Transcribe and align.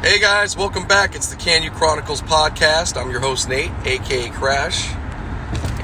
Hey 0.00 0.20
guys, 0.20 0.56
welcome 0.56 0.86
back. 0.86 1.16
It's 1.16 1.26
the 1.26 1.34
Canu 1.34 1.72
Chronicles 1.72 2.22
podcast. 2.22 2.96
I'm 2.96 3.10
your 3.10 3.18
host 3.18 3.48
Nate, 3.48 3.72
aka 3.84 4.30
Crash, 4.30 4.94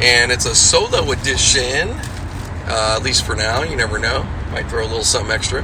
and 0.01 0.30
it's 0.30 0.46
a 0.46 0.54
solo 0.54 1.11
edition. 1.11 1.90
Uh, 1.90 2.95
at 2.96 3.03
least 3.03 3.27
for 3.27 3.35
now, 3.35 3.64
you 3.64 3.74
never 3.74 3.98
know. 3.98 4.22
Might 4.53 4.69
throw 4.71 4.82
a 4.82 4.87
little 4.87 5.03
something 5.03 5.32
extra. 5.32 5.62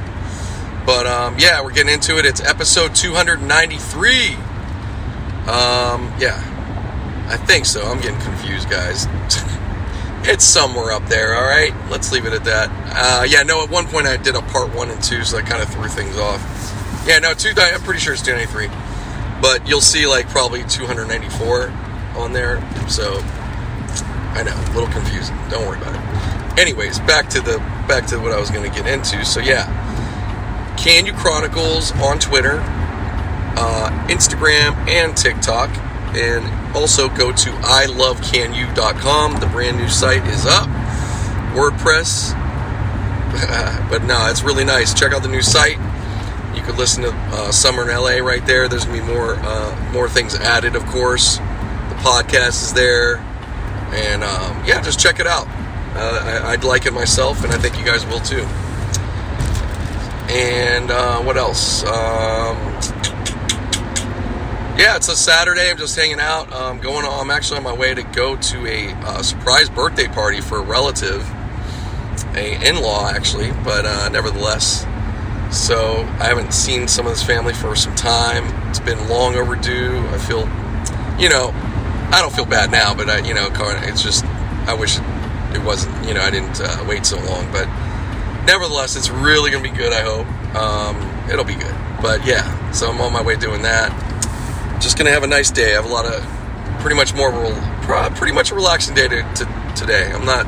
But 0.85 1.07
um, 1.07 1.37
yeah, 1.39 1.63
we're 1.63 1.71
getting 1.71 1.93
into 1.93 2.19
it. 2.19 2.25
It's 2.25 2.41
episode 2.41 2.93
293. 2.93 4.35
Um, 4.35 6.13
yeah, 6.19 6.43
I 7.29 7.37
think 7.37 7.65
so. 7.65 7.81
I'm 7.85 8.01
getting 8.01 8.19
confused, 8.19 8.69
guys. 8.69 9.07
it's 10.29 10.43
somewhere 10.43 10.91
up 10.91 11.05
there. 11.05 11.35
All 11.35 11.47
right, 11.47 11.73
let's 11.89 12.11
leave 12.11 12.25
it 12.25 12.33
at 12.33 12.43
that. 12.43 12.69
Uh, 12.93 13.23
yeah, 13.23 13.43
no. 13.43 13.63
At 13.63 13.69
one 13.69 13.87
point, 13.87 14.07
I 14.07 14.17
did 14.17 14.35
a 14.35 14.41
part 14.41 14.75
one 14.75 14.89
and 14.89 15.01
two, 15.01 15.23
so 15.23 15.37
I 15.37 15.41
kind 15.41 15.63
of 15.63 15.69
threw 15.69 15.87
things 15.87 16.17
off. 16.17 16.50
Yeah, 17.05 17.19
no, 17.19 17.33
two. 17.33 17.53
I'm 17.57 17.81
pretty 17.81 17.99
sure 17.99 18.13
it's 18.13 18.21
293, 18.21 18.67
but 19.41 19.67
you'll 19.67 19.81
see 19.81 20.05
like 20.05 20.29
probably 20.29 20.63
294 20.63 21.69
on 22.15 22.31
there. 22.31 22.61
So 22.89 23.19
I 24.33 24.43
know, 24.43 24.55
a 24.55 24.73
little 24.73 24.89
confusing. 24.89 25.35
Don't 25.49 25.67
worry 25.67 25.77
about 25.77 25.95
it. 25.95 26.59
Anyways, 26.59 26.99
back 26.99 27.27
to 27.29 27.41
the 27.41 27.57
back 27.87 28.05
to 28.07 28.17
what 28.17 28.31
I 28.31 28.39
was 28.39 28.49
going 28.51 28.69
to 28.69 28.75
get 28.75 28.87
into. 28.87 29.25
So 29.25 29.39
yeah, 29.39 29.65
Canu 30.77 31.17
Chronicles 31.17 31.91
on 31.99 32.19
Twitter, 32.19 32.59
uh, 33.57 34.07
Instagram, 34.09 34.75
and 34.87 35.17
TikTok, 35.17 35.69
and 36.15 36.75
also 36.75 37.09
go 37.09 37.31
to 37.31 37.49
ilovecanu.com. 37.49 39.39
The 39.39 39.47
brand 39.47 39.77
new 39.77 39.89
site 39.89 40.25
is 40.27 40.45
up. 40.45 40.69
WordPress, 41.55 42.31
but 43.89 44.03
no, 44.03 44.27
it's 44.29 44.43
really 44.43 44.63
nice. 44.63 44.93
Check 44.93 45.13
out 45.13 45.23
the 45.23 45.29
new 45.29 45.41
site. 45.41 45.79
You 46.61 46.67
could 46.67 46.77
listen 46.77 47.01
to 47.01 47.11
uh, 47.11 47.51
Summer 47.51 47.81
in 47.81 47.87
LA 47.87 48.23
right 48.23 48.45
there. 48.45 48.67
There's 48.67 48.85
gonna 48.85 49.01
be 49.01 49.07
more 49.07 49.33
uh, 49.33 49.89
more 49.91 50.07
things 50.07 50.35
added, 50.35 50.75
of 50.75 50.85
course. 50.85 51.37
The 51.37 51.95
podcast 52.03 52.61
is 52.61 52.71
there, 52.71 53.17
and 53.91 54.23
um, 54.23 54.63
yeah, 54.63 54.79
just 54.79 54.99
check 54.99 55.19
it 55.19 55.25
out. 55.25 55.47
Uh, 55.95 56.43
I, 56.45 56.51
would 56.51 56.63
like 56.63 56.85
it 56.85 56.93
myself, 56.93 57.43
and 57.43 57.51
I 57.51 57.57
think 57.57 57.79
you 57.79 57.83
guys 57.83 58.05
will 58.05 58.19
too. 58.19 58.43
And 60.31 60.91
uh, 60.91 61.23
what 61.23 61.35
else? 61.35 61.83
Um, 61.83 62.57
yeah, 64.77 64.97
it's 64.97 65.09
a 65.09 65.15
Saturday. 65.15 65.67
I'm 65.67 65.77
just 65.77 65.95
hanging 65.95 66.19
out. 66.19 66.53
I'm 66.53 66.77
going. 66.77 67.07
On, 67.07 67.21
I'm 67.21 67.31
actually 67.31 67.57
on 67.57 67.63
my 67.63 67.73
way 67.73 67.95
to 67.95 68.03
go 68.03 68.35
to 68.35 68.67
a 68.67 68.91
uh, 68.93 69.23
surprise 69.23 69.67
birthday 69.67 70.07
party 70.07 70.41
for 70.41 70.59
a 70.59 70.63
relative, 70.63 71.27
a 72.35 72.69
in-law 72.69 73.09
actually, 73.09 73.51
but 73.63 73.87
uh, 73.87 74.09
nevertheless. 74.09 74.85
So 75.51 75.97
I 76.19 76.25
haven't 76.25 76.53
seen 76.53 76.87
some 76.87 77.05
of 77.05 77.11
this 77.11 77.23
family 77.23 77.53
for 77.53 77.75
some 77.75 77.93
time. 77.93 78.45
It's 78.69 78.79
been 78.79 79.09
long 79.09 79.35
overdue. 79.35 79.99
I 80.07 80.17
feel, 80.17 80.47
you 81.19 81.27
know, 81.27 81.51
I 82.11 82.19
don't 82.21 82.33
feel 82.33 82.45
bad 82.45 82.71
now, 82.71 82.95
but 82.95 83.09
I, 83.09 83.19
you 83.19 83.33
know, 83.33 83.49
it's 83.51 84.01
just 84.01 84.23
I 84.65 84.73
wish 84.73 84.97
it 85.53 85.61
wasn't. 85.61 86.07
You 86.07 86.13
know, 86.13 86.21
I 86.21 86.29
didn't 86.29 86.61
uh, 86.61 86.85
wait 86.87 87.05
so 87.05 87.17
long, 87.17 87.51
but 87.51 87.67
nevertheless, 88.45 88.95
it's 88.95 89.09
really 89.09 89.51
gonna 89.51 89.63
be 89.63 89.75
good. 89.75 89.91
I 89.91 90.01
hope 90.01 90.55
um, 90.55 91.29
it'll 91.29 91.43
be 91.43 91.55
good. 91.55 91.75
But 92.01 92.25
yeah, 92.25 92.71
so 92.71 92.89
I'm 92.89 93.01
on 93.01 93.11
my 93.11 93.21
way 93.21 93.35
doing 93.35 93.61
that. 93.63 93.91
Just 94.81 94.97
gonna 94.97 95.11
have 95.11 95.23
a 95.23 95.27
nice 95.27 95.51
day. 95.51 95.71
I 95.71 95.81
have 95.81 95.85
a 95.85 95.93
lot 95.93 96.05
of 96.05 96.23
pretty 96.79 96.95
much 96.95 97.13
more 97.13 97.31
pretty 98.15 98.33
much 98.33 98.51
a 98.51 98.55
relaxing 98.55 98.95
day 98.95 99.09
to, 99.09 99.21
to 99.21 99.73
today. 99.75 100.11
I'm 100.13 100.25
not 100.25 100.47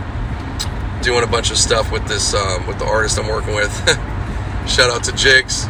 doing 1.04 1.26
a 1.26 1.28
bunch 1.28 1.52
of 1.52 1.58
stuff 1.58 1.92
with 1.92 2.08
this 2.08 2.34
um, 2.34 2.66
with 2.68 2.80
the 2.80 2.86
artist 2.86 3.20
I'm 3.20 3.28
working 3.28 3.54
with. 3.54 4.00
Shout 4.68 4.90
out 4.90 5.04
to 5.04 5.12
Jigs. 5.12 5.66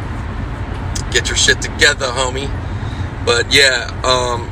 Get 1.10 1.28
your 1.28 1.36
shit 1.36 1.60
together, 1.60 2.06
homie. 2.06 2.48
But 3.26 3.52
yeah, 3.52 3.90
um, 4.04 4.50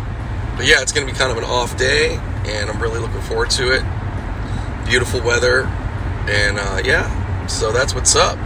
but 0.57 0.67
yeah, 0.67 0.83
it's 0.83 0.93
gonna 0.93 1.07
be 1.07 1.13
kind 1.13 1.31
of 1.31 1.39
an 1.39 1.45
off 1.45 1.77
day, 1.77 2.17
and 2.47 2.71
I'm 2.71 2.81
really 2.81 2.99
looking 2.99 3.21
forward 3.21 3.51
to 3.51 3.73
it. 3.73 3.83
Beautiful 4.87 5.21
weather, 5.21 5.65
and 6.29 6.59
uh, 6.59 6.83
yeah, 6.85 7.47
so 7.47 7.73
that's 7.73 7.95
what's 7.95 8.17
up. 8.17 8.37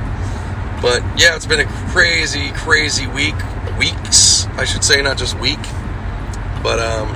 But 0.82 1.02
yeah, 1.18 1.34
it's 1.34 1.46
been 1.46 1.60
a 1.60 1.90
crazy, 1.90 2.50
crazy 2.50 3.06
week, 3.06 3.34
weeks, 3.78 4.46
I 4.56 4.64
should 4.64 4.84
say, 4.84 5.00
not 5.02 5.16
just 5.16 5.38
week. 5.38 5.62
But 6.62 6.78
um, 6.78 7.08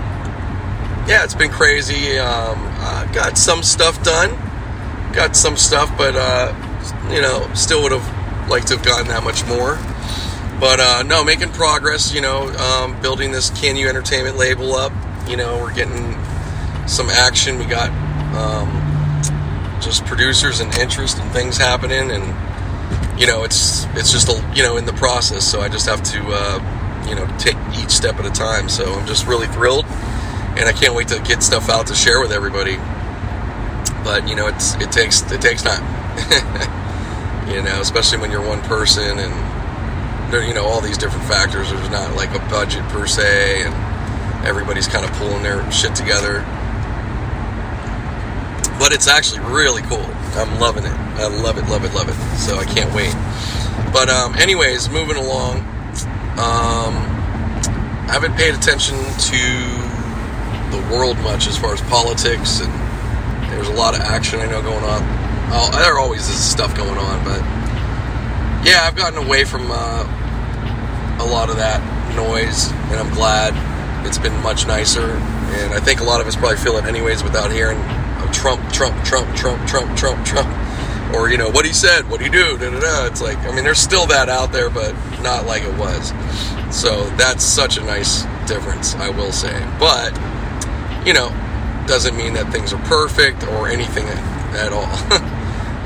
yeah, 1.07 1.25
it's 1.25 1.35
been 1.35 1.51
crazy. 1.51 2.19
Um, 2.19 2.59
I 2.81 3.11
got 3.13 3.37
some 3.37 3.63
stuff 3.63 4.03
done, 4.03 4.31
got 5.13 5.37
some 5.37 5.57
stuff, 5.57 5.93
but 5.99 6.15
uh, 6.17 6.55
you 7.13 7.21
know, 7.21 7.49
still 7.55 7.83
would 7.83 7.93
have 7.93 8.20
like 8.51 8.67
to 8.67 8.77
have 8.77 8.85
gotten 8.85 9.09
that 9.09 9.25
much 9.25 9.47
more. 9.47 9.79
But 10.61 10.79
uh, 10.79 11.03
no, 11.05 11.25
making 11.25 11.53
progress. 11.53 12.13
You 12.13 12.21
know, 12.21 12.49
um, 12.49 13.01
building 13.01 13.33
this 13.33 13.51
Canu 13.51 13.89
Entertainment 13.89 14.37
label 14.37 14.75
up. 14.75 14.93
You 15.27 15.37
know, 15.37 15.59
we're 15.59 15.73
getting 15.73 16.15
some 16.87 17.09
action. 17.09 17.59
We 17.59 17.65
got 17.65 17.89
um, 18.37 18.69
just 19.81 20.05
producers 20.05 20.61
and 20.61 20.75
interest 20.75 21.19
and 21.19 21.31
things 21.33 21.57
happening, 21.57 22.11
and 22.11 23.19
you 23.19 23.27
know, 23.27 23.45
it's 23.45 23.87
it's 23.95 24.13
just 24.13 24.29
a, 24.29 24.53
you 24.55 24.63
know 24.63 24.77
in 24.77 24.85
the 24.85 24.93
process. 24.93 25.51
So 25.51 25.61
I 25.61 25.69
just 25.69 25.87
have 25.87 26.03
to 26.03 26.21
uh, 26.27 27.07
you 27.09 27.15
know 27.15 27.27
take 27.39 27.57
each 27.79 27.91
step 27.91 28.17
at 28.17 28.27
a 28.27 28.31
time. 28.31 28.69
So 28.69 28.93
I'm 28.93 29.07
just 29.07 29.27
really 29.27 29.47
thrilled, 29.47 29.87
and 29.87 30.69
I 30.69 30.73
can't 30.73 30.95
wait 30.95 31.09
to 31.09 31.21
get 31.21 31.43
stuff 31.43 31.71
out 31.71 31.87
to 31.87 31.95
share 31.95 32.21
with 32.21 32.33
everybody. 32.33 32.77
But 34.05 34.29
you 34.29 34.35
know, 34.35 34.49
it's 34.49 34.75
it 34.75 34.93
takes 34.93 35.23
it 35.33 35.41
takes 35.41 35.63
time. 35.63 36.77
you 37.51 37.63
know, 37.63 37.81
especially 37.81 38.19
when 38.19 38.31
you're 38.31 38.47
one 38.47 38.61
person 38.63 39.19
and 39.19 40.33
there, 40.33 40.45
you 40.45 40.55
know, 40.55 40.65
all 40.65 40.81
these 40.81 40.97
different 40.97 41.27
factors. 41.27 41.71
There's 41.71 41.91
not 41.91 42.15
like 42.15 42.31
a 42.31 42.39
budget 42.49 42.83
per 42.91 43.07
se, 43.07 43.65
and 43.65 43.75
everybody's 44.47 44.87
kind 44.87 45.05
of 45.05 45.11
pulling 45.13 45.43
their 45.43 45.71
shit 45.73 45.95
together. 45.95 46.43
But 48.79 48.93
it's 48.93 49.09
actually 49.09 49.41
really 49.41 49.83
cool. 49.83 50.07
I'm 50.39 50.61
loving 50.61 50.85
it. 50.85 50.93
I 51.19 51.27
love 51.27 51.59
it, 51.59 51.69
love 51.69 51.85
it, 51.85 51.93
love 51.93 52.09
it. 52.09 52.39
So 52.39 52.57
I 52.57 52.65
can't 52.65 52.95
wait. 52.95 53.13
But 53.93 54.09
um, 54.09 54.35
anyways, 54.37 54.89
moving 54.89 55.17
along. 55.17 55.59
Um, 56.39 56.95
I 58.09 58.13
haven't 58.13 58.35
paid 58.37 58.55
attention 58.55 58.97
to 58.97 60.71
the 60.71 60.95
world 60.95 61.19
much 61.19 61.49
as 61.49 61.59
far 61.59 61.75
as 61.75 61.81
politics, 61.83 62.61
and 62.61 62.73
there's 63.51 63.69
a 63.69 63.73
lot 63.73 63.95
of 63.95 64.01
action 64.01 64.41
I 64.41 64.47
know 64.47 64.63
going 64.63 64.85
on 64.85 65.20
Oh, 65.53 65.71
there 65.73 65.99
always 65.99 66.29
is 66.29 66.39
stuff 66.39 66.77
going 66.77 66.97
on, 66.97 67.25
but 67.25 67.41
yeah, 68.65 68.83
I've 68.85 68.95
gotten 68.97 69.19
away 69.19 69.45
from 69.45 69.69
uh, 69.71 70.05
a 71.19 71.27
lot 71.27 71.51
of 71.51 71.57
that 71.57 71.81
noise, 72.15 72.71
and 72.91 73.01
I'm 73.01 73.13
glad. 73.15 73.69
It's 74.07 74.19
been 74.19 74.35
much 74.43 74.67
nicer, 74.67 75.11
and 75.11 75.75
I 75.75 75.81
think 75.81 76.01
a 76.01 76.05
lot 76.05 76.21
of 76.23 76.27
us 76.27 76.35
probably 76.35 76.57
feel 76.57 76.77
it 76.77 76.85
anyways 76.85 77.23
without 77.23 77.53
hearing 77.53 77.79
Trump, 78.33 78.73
Trump, 78.73 79.05
Trump, 79.05 79.35
Trump, 79.37 79.67
Trump, 79.67 79.97
Trump, 79.97 80.25
Trump, 80.25 80.49
or 81.15 81.29
you 81.29 81.37
know 81.37 81.51
what 81.51 81.67
he 81.67 81.73
said, 81.73 82.09
what 82.09 82.21
he 82.21 82.29
do, 82.29 82.57
da 82.57 82.71
da 82.71 82.81
da. 82.81 83.07
It's 83.07 83.21
like 83.21 83.39
I 83.39 83.55
mean, 83.55 83.65
there's 83.65 83.79
still 83.79 84.07
that 84.07 84.29
out 84.29 84.53
there, 84.53 84.71
but 84.71 84.95
not 85.21 85.47
like 85.47 85.63
it 85.65 85.77
was. 85.77 86.09
So 86.75 87.09
that's 87.17 87.45
such 87.45 87.77
a 87.77 87.83
nice 87.83 88.23
difference, 88.47 88.95
I 88.95 89.11
will 89.11 89.33
say. 89.33 89.53
But 89.79 90.15
you 91.07 91.13
know, 91.13 91.29
doesn't 91.87 92.17
mean 92.17 92.35
that 92.35 92.53
things 92.53 92.73
are 92.73 92.83
perfect 92.85 93.43
or 93.49 93.69
anything 93.69 94.07
at 94.07 94.73
all. 94.73 95.31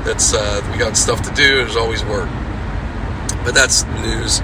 that's 0.05 0.33
uh, 0.33 0.61
we 0.71 0.77
got 0.77 0.95
stuff 0.95 1.21
to 1.23 1.33
do. 1.33 1.57
There's 1.57 1.75
always 1.75 2.03
work, 2.05 2.29
but 3.43 3.53
that's 3.53 3.83
news. 3.85 4.39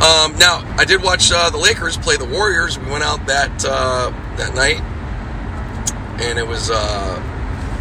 Um, 0.00 0.36
now 0.38 0.62
I 0.78 0.84
did 0.86 1.02
watch 1.02 1.32
uh, 1.32 1.50
the 1.50 1.58
Lakers 1.58 1.96
play 1.96 2.16
the 2.16 2.24
Warriors. 2.24 2.78
We 2.78 2.90
went 2.90 3.02
out 3.02 3.26
that 3.26 3.64
uh, 3.66 4.10
that 4.36 4.54
night, 4.54 4.80
and 6.22 6.38
it 6.38 6.46
was 6.46 6.70
uh, 6.70 7.16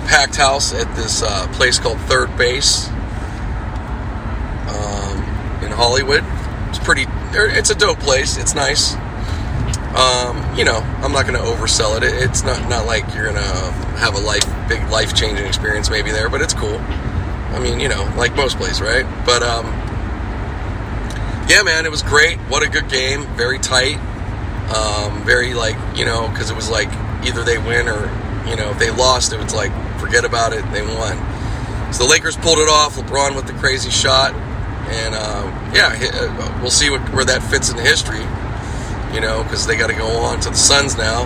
packed 0.07 0.38
house 0.38 0.74
at 0.74 0.94
this 0.96 1.22
uh, 1.22 1.47
place 1.53 1.78
called 1.78 2.00
Third 2.02 2.35
Base 2.38 2.88
um, 4.68 5.18
in 5.63 5.72
Hollywood. 5.72 6.24
It's 6.69 6.80
pretty. 6.80 7.06
It's 7.31 7.69
a 7.69 7.75
dope 7.75 8.00
place. 8.00 8.38
It's 8.38 8.56
nice. 8.56 8.95
Um, 9.95 10.57
you 10.57 10.65
know, 10.65 10.80
I'm 11.01 11.12
not 11.12 11.25
going 11.25 11.39
to 11.39 11.45
oversell 11.45 11.98
it. 11.98 12.04
It's 12.04 12.44
not 12.44 12.69
not 12.69 12.86
like 12.86 13.13
you're 13.13 13.31
going 13.31 13.36
to 13.36 13.51
have 14.00 14.15
a 14.15 14.19
life 14.19 14.45
big 14.68 14.88
life 14.89 15.15
changing 15.15 15.45
experience 15.45 15.89
maybe 15.89 16.12
there, 16.12 16.30
but 16.30 16.42
it's 16.42 16.54
cool. 16.54 16.80
I 17.51 17.60
mean, 17.60 17.80
you 17.80 17.90
know, 17.90 18.04
like 18.18 18.36
most 18.36 18.57
plays, 18.57 18.81
right? 18.81 19.06
But 19.25 19.44
um, 19.44 19.66
yeah, 21.50 21.63
man, 21.63 21.86
it 21.86 21.92
was 21.92 22.04
great. 22.04 22.38
What 22.50 22.63
a 22.63 22.69
good 22.69 22.90
game. 22.90 23.24
Very 23.36 23.60
tight. 23.60 23.98
Um, 24.69 25.24
very 25.25 25.54
like 25.54 25.75
you 25.98 26.06
know, 26.06 26.28
because 26.30 26.51
it 26.51 26.56
was 26.56 26.69
like 26.69 26.90
either 27.25 27.44
they 27.44 27.57
win 27.57 27.88
or 27.88 28.06
you 28.48 28.56
know, 28.56 28.72
if 28.72 28.80
they 28.80 28.92
lost, 28.92 29.34
it 29.34 29.38
was 29.38 29.54
like 29.54 29.72
forget 30.00 30.25
about 30.25 30.54
it. 30.54 30.63
They 30.72 30.81
won. 30.81 31.18
So 31.94 32.04
the 32.04 32.10
Lakers 32.10 32.38
pulled 32.38 32.60
it 32.60 32.69
off. 32.69 32.96
LeBron 32.96 33.36
with 33.36 33.48
the 33.48 33.54
crazy 33.54 33.90
shot, 33.90 34.34
and 34.34 35.16
uh, 35.16 35.72
yeah, 35.74 36.62
we'll 36.62 36.72
see 36.72 36.90
what, 36.90 37.01
where 37.13 37.25
that 37.25 37.42
fits 37.44 37.69
into 37.69 37.81
history. 37.81 38.25
You 39.13 39.22
know, 39.22 39.42
because 39.44 39.66
they 39.66 39.75
got 39.75 39.88
to 39.88 39.96
go 39.96 40.07
on 40.07 40.40
to 40.42 40.50
the 40.50 40.56
Suns 40.56 40.96
now. 40.96 41.25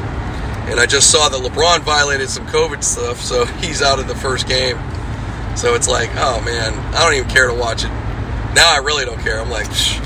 And 0.69 0.79
I 0.79 0.85
just 0.85 1.11
saw 1.11 1.27
that 1.27 1.41
LeBron 1.41 1.81
violated 1.81 2.29
some 2.29 2.47
COVID 2.47 2.81
stuff, 2.81 3.19
so 3.19 3.45
he's 3.61 3.81
out 3.81 3.99
of 3.99 4.07
the 4.07 4.15
first 4.15 4.47
game. 4.47 4.77
So 5.55 5.75
it's 5.75 5.87
like, 5.87 6.09
oh 6.15 6.41
man, 6.41 6.73
I 6.93 7.03
don't 7.03 7.13
even 7.13 7.29
care 7.29 7.47
to 7.47 7.53
watch 7.53 7.83
it. 7.83 7.89
Now 8.55 8.73
I 8.73 8.81
really 8.83 9.05
don't 9.05 9.19
care. 9.19 9.39
I'm 9.39 9.49
like, 9.49 9.71
Shh. 9.71 9.99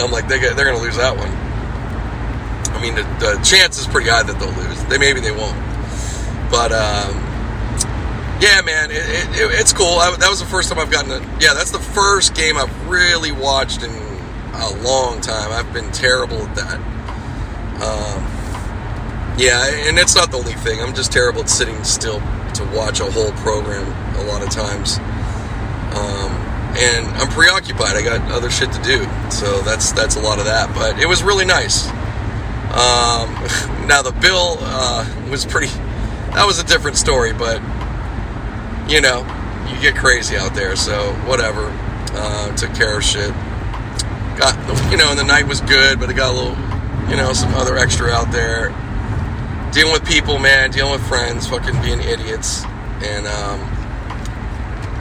I'm 0.00 0.10
like, 0.10 0.28
they 0.28 0.40
get, 0.40 0.56
they're 0.56 0.64
going 0.64 0.76
to 0.76 0.82
lose 0.82 0.96
that 0.96 1.16
one. 1.16 1.30
I 2.74 2.82
mean, 2.82 2.96
the, 2.96 3.02
the, 3.20 3.40
chance 3.44 3.78
is 3.78 3.86
pretty 3.86 4.10
high 4.10 4.22
that 4.22 4.38
they'll 4.38 4.50
lose. 4.50 4.84
They 4.84 4.98
maybe 4.98 5.20
they 5.20 5.30
won't, 5.30 5.56
but 6.50 6.72
um, 6.72 7.14
yeah, 8.40 8.60
man, 8.64 8.90
it, 8.90 8.96
it, 8.96 9.60
it's 9.60 9.72
cool. 9.72 9.98
I, 9.98 10.14
that 10.18 10.28
was 10.28 10.40
the 10.40 10.46
first 10.46 10.68
time 10.68 10.80
I've 10.80 10.90
gotten. 10.90 11.12
A, 11.12 11.20
yeah, 11.40 11.54
that's 11.54 11.70
the 11.70 11.78
first 11.78 12.34
game 12.34 12.56
I've 12.56 12.88
really 12.88 13.30
watched 13.30 13.84
in 13.84 13.90
a 13.90 14.70
long 14.82 15.20
time. 15.20 15.52
I've 15.52 15.72
been 15.72 15.90
terrible 15.92 16.38
at 16.38 16.54
that. 16.56 16.78
Um, 17.80 19.38
yeah, 19.38 19.88
and 19.88 19.98
it's 19.98 20.16
not 20.16 20.30
the 20.30 20.38
only 20.38 20.54
thing. 20.54 20.80
I'm 20.80 20.94
just 20.94 21.12
terrible 21.12 21.42
at 21.42 21.48
sitting 21.48 21.82
still 21.84 22.20
to 22.54 22.64
watch 22.76 23.00
a 23.00 23.10
whole 23.10 23.32
program 23.32 23.86
a 24.16 24.24
lot 24.24 24.42
of 24.42 24.50
times. 24.50 24.98
Um, 25.94 26.32
and 26.76 27.06
I'm 27.16 27.28
preoccupied. 27.28 27.96
I 27.96 28.02
got 28.02 28.20
other 28.32 28.50
shit 28.50 28.72
to 28.72 28.82
do, 28.82 29.04
so 29.30 29.60
that's 29.60 29.92
that's 29.92 30.16
a 30.16 30.20
lot 30.20 30.38
of 30.38 30.46
that. 30.46 30.74
But 30.74 30.98
it 30.98 31.06
was 31.06 31.22
really 31.22 31.44
nice. 31.44 31.86
Um, 32.74 33.86
now 33.86 34.02
the 34.02 34.14
bill 34.20 34.58
uh, 34.60 35.06
was 35.30 35.44
pretty. 35.44 35.68
That 36.34 36.46
was 36.46 36.58
a 36.58 36.64
different 36.64 36.96
story, 36.96 37.32
but 37.32 37.62
you 38.88 39.00
know, 39.00 39.20
you 39.68 39.80
get 39.80 39.94
crazy 39.94 40.36
out 40.36 40.54
there. 40.54 40.76
So 40.76 41.12
whatever. 41.26 41.72
Uh, 42.16 42.54
took 42.56 42.72
care 42.74 42.96
of 42.96 43.04
shit. 43.04 43.30
Got 44.38 44.54
you 44.90 44.96
know, 44.96 45.10
and 45.10 45.18
the 45.18 45.24
night 45.24 45.46
was 45.46 45.60
good, 45.60 45.98
but 45.98 46.10
it 46.10 46.14
got 46.14 46.32
a 46.32 46.36
little, 46.36 47.10
you 47.10 47.16
know, 47.16 47.32
some 47.32 47.52
other 47.54 47.76
extra 47.76 48.08
out 48.10 48.30
there. 48.30 48.70
Dealing 49.74 49.92
with 49.92 50.06
people, 50.06 50.38
man. 50.38 50.70
Dealing 50.70 50.92
with 50.92 51.04
friends, 51.08 51.48
fucking 51.48 51.82
being 51.82 51.98
idiots, 52.00 52.62
and 53.02 53.26
um, 53.26 53.58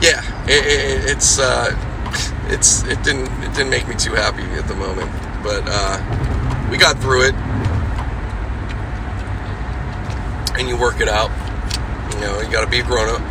yeah, 0.01 0.23
it, 0.47 0.65
it, 0.65 1.11
it's 1.11 1.37
uh, 1.37 1.69
it's 2.47 2.81
it 2.85 3.03
didn't 3.03 3.27
it 3.43 3.53
didn't 3.53 3.69
make 3.69 3.87
me 3.87 3.93
too 3.93 4.13
happy 4.13 4.41
at 4.41 4.67
the 4.67 4.73
moment, 4.73 5.11
but 5.43 5.61
uh, 5.67 6.69
we 6.71 6.77
got 6.77 6.97
through 6.97 7.27
it, 7.27 7.35
and 10.57 10.67
you 10.67 10.75
work 10.75 11.01
it 11.01 11.07
out. 11.07 11.29
You 12.15 12.21
know, 12.21 12.41
you 12.41 12.51
got 12.51 12.65
to 12.65 12.71
be 12.71 12.79
a 12.79 12.83
grown 12.83 13.09
up, 13.09 13.21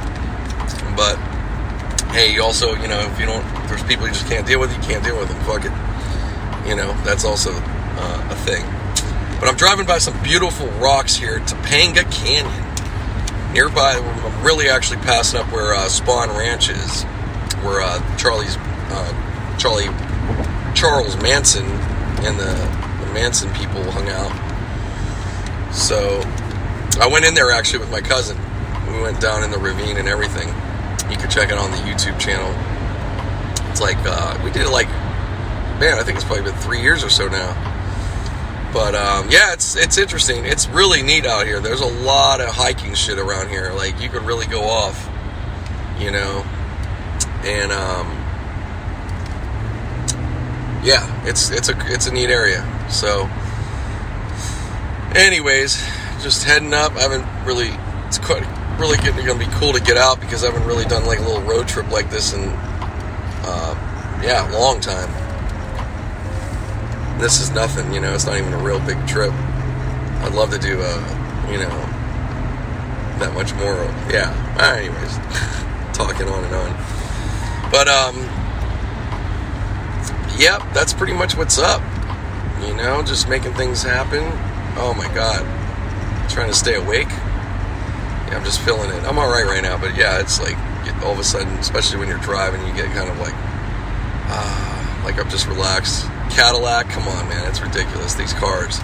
but 0.96 1.16
hey, 2.12 2.32
you 2.32 2.40
also 2.40 2.74
you 2.74 2.86
know 2.86 3.00
if 3.00 3.18
you 3.18 3.26
don't, 3.26 3.42
there's 3.66 3.82
people 3.82 4.06
you 4.06 4.12
just 4.12 4.28
can't 4.28 4.46
deal 4.46 4.60
with. 4.60 4.72
You 4.72 4.80
can't 4.80 5.02
deal 5.02 5.18
with 5.18 5.26
them. 5.26 5.40
Fuck 5.40 5.64
it. 5.64 6.68
You 6.68 6.76
know, 6.76 6.92
that's 7.02 7.24
also 7.24 7.50
uh, 7.52 8.28
a 8.30 8.36
thing. 8.46 8.64
But 9.42 9.48
I'm 9.48 9.56
driving 9.56 9.86
by 9.86 9.98
some 9.98 10.22
beautiful 10.22 10.68
rocks 10.78 11.16
here, 11.16 11.40
Topanga 11.40 12.08
Canyon 12.12 12.62
nearby, 13.52 13.94
I'm 13.94 14.44
really 14.44 14.68
actually 14.68 14.98
passing 14.98 15.40
up 15.40 15.50
where 15.50 15.74
uh, 15.74 15.86
Spahn 15.86 16.28
Ranch 16.38 16.70
is, 16.70 17.02
where 17.64 17.80
uh, 17.80 18.16
Charlie's 18.16 18.56
uh, 18.56 19.56
Charlie 19.58 19.88
Charles 20.76 21.20
Manson 21.20 21.66
and 22.22 22.38
the, 22.38 22.54
the 23.04 23.12
Manson 23.12 23.52
people 23.54 23.82
hung 23.90 24.08
out. 24.10 24.30
So 25.74 26.22
I 27.00 27.08
went 27.08 27.24
in 27.24 27.34
there 27.34 27.50
actually 27.50 27.80
with 27.80 27.90
my 27.90 28.00
cousin. 28.00 28.38
We 28.92 29.02
went 29.02 29.20
down 29.20 29.42
in 29.42 29.50
the 29.50 29.58
ravine 29.58 29.96
and 29.96 30.06
everything. 30.06 30.50
You 31.10 31.16
can 31.16 31.28
check 31.28 31.50
it 31.50 31.58
on 31.58 31.72
the 31.72 31.78
YouTube 31.78 32.16
channel. 32.20 32.54
It's 33.72 33.80
like 33.80 33.98
uh, 34.04 34.40
we 34.44 34.52
did 34.52 34.62
it 34.62 34.70
like 34.70 34.86
man, 35.80 35.98
I 35.98 36.04
think 36.04 36.14
it's 36.14 36.24
probably 36.24 36.44
been 36.44 36.60
three 36.60 36.80
years 36.80 37.02
or 37.02 37.10
so 37.10 37.26
now. 37.26 37.71
But 38.72 38.94
um, 38.94 39.28
yeah, 39.30 39.52
it's 39.52 39.76
it's 39.76 39.98
interesting. 39.98 40.46
It's 40.46 40.66
really 40.68 41.02
neat 41.02 41.26
out 41.26 41.46
here. 41.46 41.60
There's 41.60 41.82
a 41.82 41.86
lot 41.86 42.40
of 42.40 42.48
hiking 42.48 42.94
shit 42.94 43.18
around 43.18 43.48
here. 43.48 43.72
Like 43.72 44.00
you 44.00 44.08
could 44.08 44.22
really 44.22 44.46
go 44.46 44.62
off, 44.62 45.10
you 45.98 46.10
know. 46.10 46.44
And 47.44 47.70
um, 47.70 48.06
yeah, 50.82 51.26
it's 51.26 51.50
it's 51.50 51.68
a 51.68 51.74
it's 51.92 52.06
a 52.06 52.12
neat 52.12 52.30
area. 52.30 52.66
So, 52.88 53.28
anyways, 55.14 55.76
just 56.22 56.44
heading 56.44 56.72
up. 56.72 56.92
I 56.96 57.02
haven't 57.02 57.26
really. 57.44 57.70
It's 58.06 58.18
quite 58.18 58.44
really 58.78 58.96
gonna 58.96 59.38
be 59.38 59.50
cool 59.52 59.74
to 59.74 59.80
get 59.80 59.98
out 59.98 60.18
because 60.18 60.44
I 60.44 60.50
haven't 60.50 60.66
really 60.66 60.84
done 60.86 61.04
like 61.04 61.18
a 61.18 61.22
little 61.22 61.42
road 61.42 61.68
trip 61.68 61.90
like 61.90 62.10
this 62.10 62.32
in 62.32 62.48
uh, 63.44 64.20
yeah, 64.22 64.50
a 64.50 64.52
long 64.58 64.80
time 64.80 65.21
this 67.22 67.40
is 67.40 67.50
nothing, 67.52 67.94
you 67.94 68.00
know, 68.00 68.12
it's 68.14 68.26
not 68.26 68.36
even 68.36 68.52
a 68.52 68.58
real 68.58 68.80
big 68.80 69.06
trip. 69.06 69.32
I'd 70.22 70.32
love 70.34 70.50
to 70.50 70.58
do 70.58 70.80
a, 70.80 70.94
you 71.50 71.58
know, 71.58 71.70
that 73.20 73.32
much 73.32 73.54
more. 73.54 73.76
Yeah. 74.10 74.34
Anyways, 74.58 75.16
talking 75.96 76.28
on 76.28 76.44
and 76.44 76.54
on. 76.54 77.70
But, 77.70 77.86
um, 77.86 78.16
yep, 80.36 80.62
that's 80.74 80.92
pretty 80.92 81.12
much 81.12 81.36
what's 81.36 81.58
up. 81.58 81.80
You 82.66 82.74
know, 82.74 83.02
just 83.04 83.28
making 83.28 83.54
things 83.54 83.84
happen. 83.84 84.24
Oh 84.76 84.92
my 84.96 85.06
God. 85.14 85.42
Trying 86.28 86.48
to 86.48 86.56
stay 86.56 86.74
awake. 86.74 87.08
Yeah, 87.08 88.36
I'm 88.36 88.44
just 88.44 88.60
feeling 88.60 88.90
it. 88.90 89.04
I'm 89.04 89.18
alright 89.18 89.46
right 89.46 89.62
now, 89.62 89.78
but 89.78 89.96
yeah, 89.96 90.18
it's 90.18 90.40
like 90.40 90.58
all 91.04 91.12
of 91.12 91.20
a 91.20 91.24
sudden, 91.24 91.52
especially 91.58 91.98
when 91.98 92.08
you're 92.08 92.18
driving, 92.18 92.66
you 92.66 92.74
get 92.74 92.86
kind 92.86 93.08
of 93.08 93.18
like, 93.20 93.34
ah, 94.26 95.02
uh, 95.02 95.04
like 95.04 95.20
I'm 95.20 95.30
just 95.30 95.46
relaxed 95.46 96.08
Cadillac, 96.34 96.88
come 96.88 97.06
on, 97.08 97.28
man, 97.28 97.46
it's 97.48 97.60
ridiculous. 97.60 98.14
These 98.14 98.32
cars, 98.32 98.80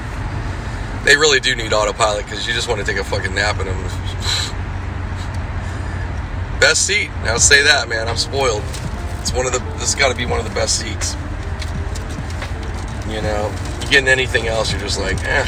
they 1.04 1.16
really 1.16 1.40
do 1.40 1.56
need 1.56 1.72
autopilot 1.72 2.24
because 2.24 2.46
you 2.46 2.52
just 2.52 2.68
want 2.68 2.80
to 2.80 2.86
take 2.86 2.98
a 2.98 3.04
fucking 3.04 3.34
nap 3.34 3.58
in 3.58 3.66
them. 3.66 3.82
best 6.60 6.86
seat. 6.86 7.08
Now 7.24 7.38
say 7.38 7.62
that, 7.62 7.88
man. 7.88 8.06
I'm 8.06 8.18
spoiled. 8.18 8.62
It's 9.20 9.32
one 9.32 9.46
of 9.46 9.52
the. 9.52 9.60
This 9.78 9.94
got 9.94 10.10
to 10.10 10.14
be 10.14 10.26
one 10.26 10.38
of 10.38 10.46
the 10.46 10.54
best 10.54 10.78
seats. 10.78 11.14
You 13.08 13.22
know, 13.22 13.50
you 13.80 13.88
getting 13.88 14.08
anything 14.08 14.46
else, 14.46 14.70
you're 14.70 14.80
just 14.80 15.00
like, 15.00 15.16
eh. 15.24 15.46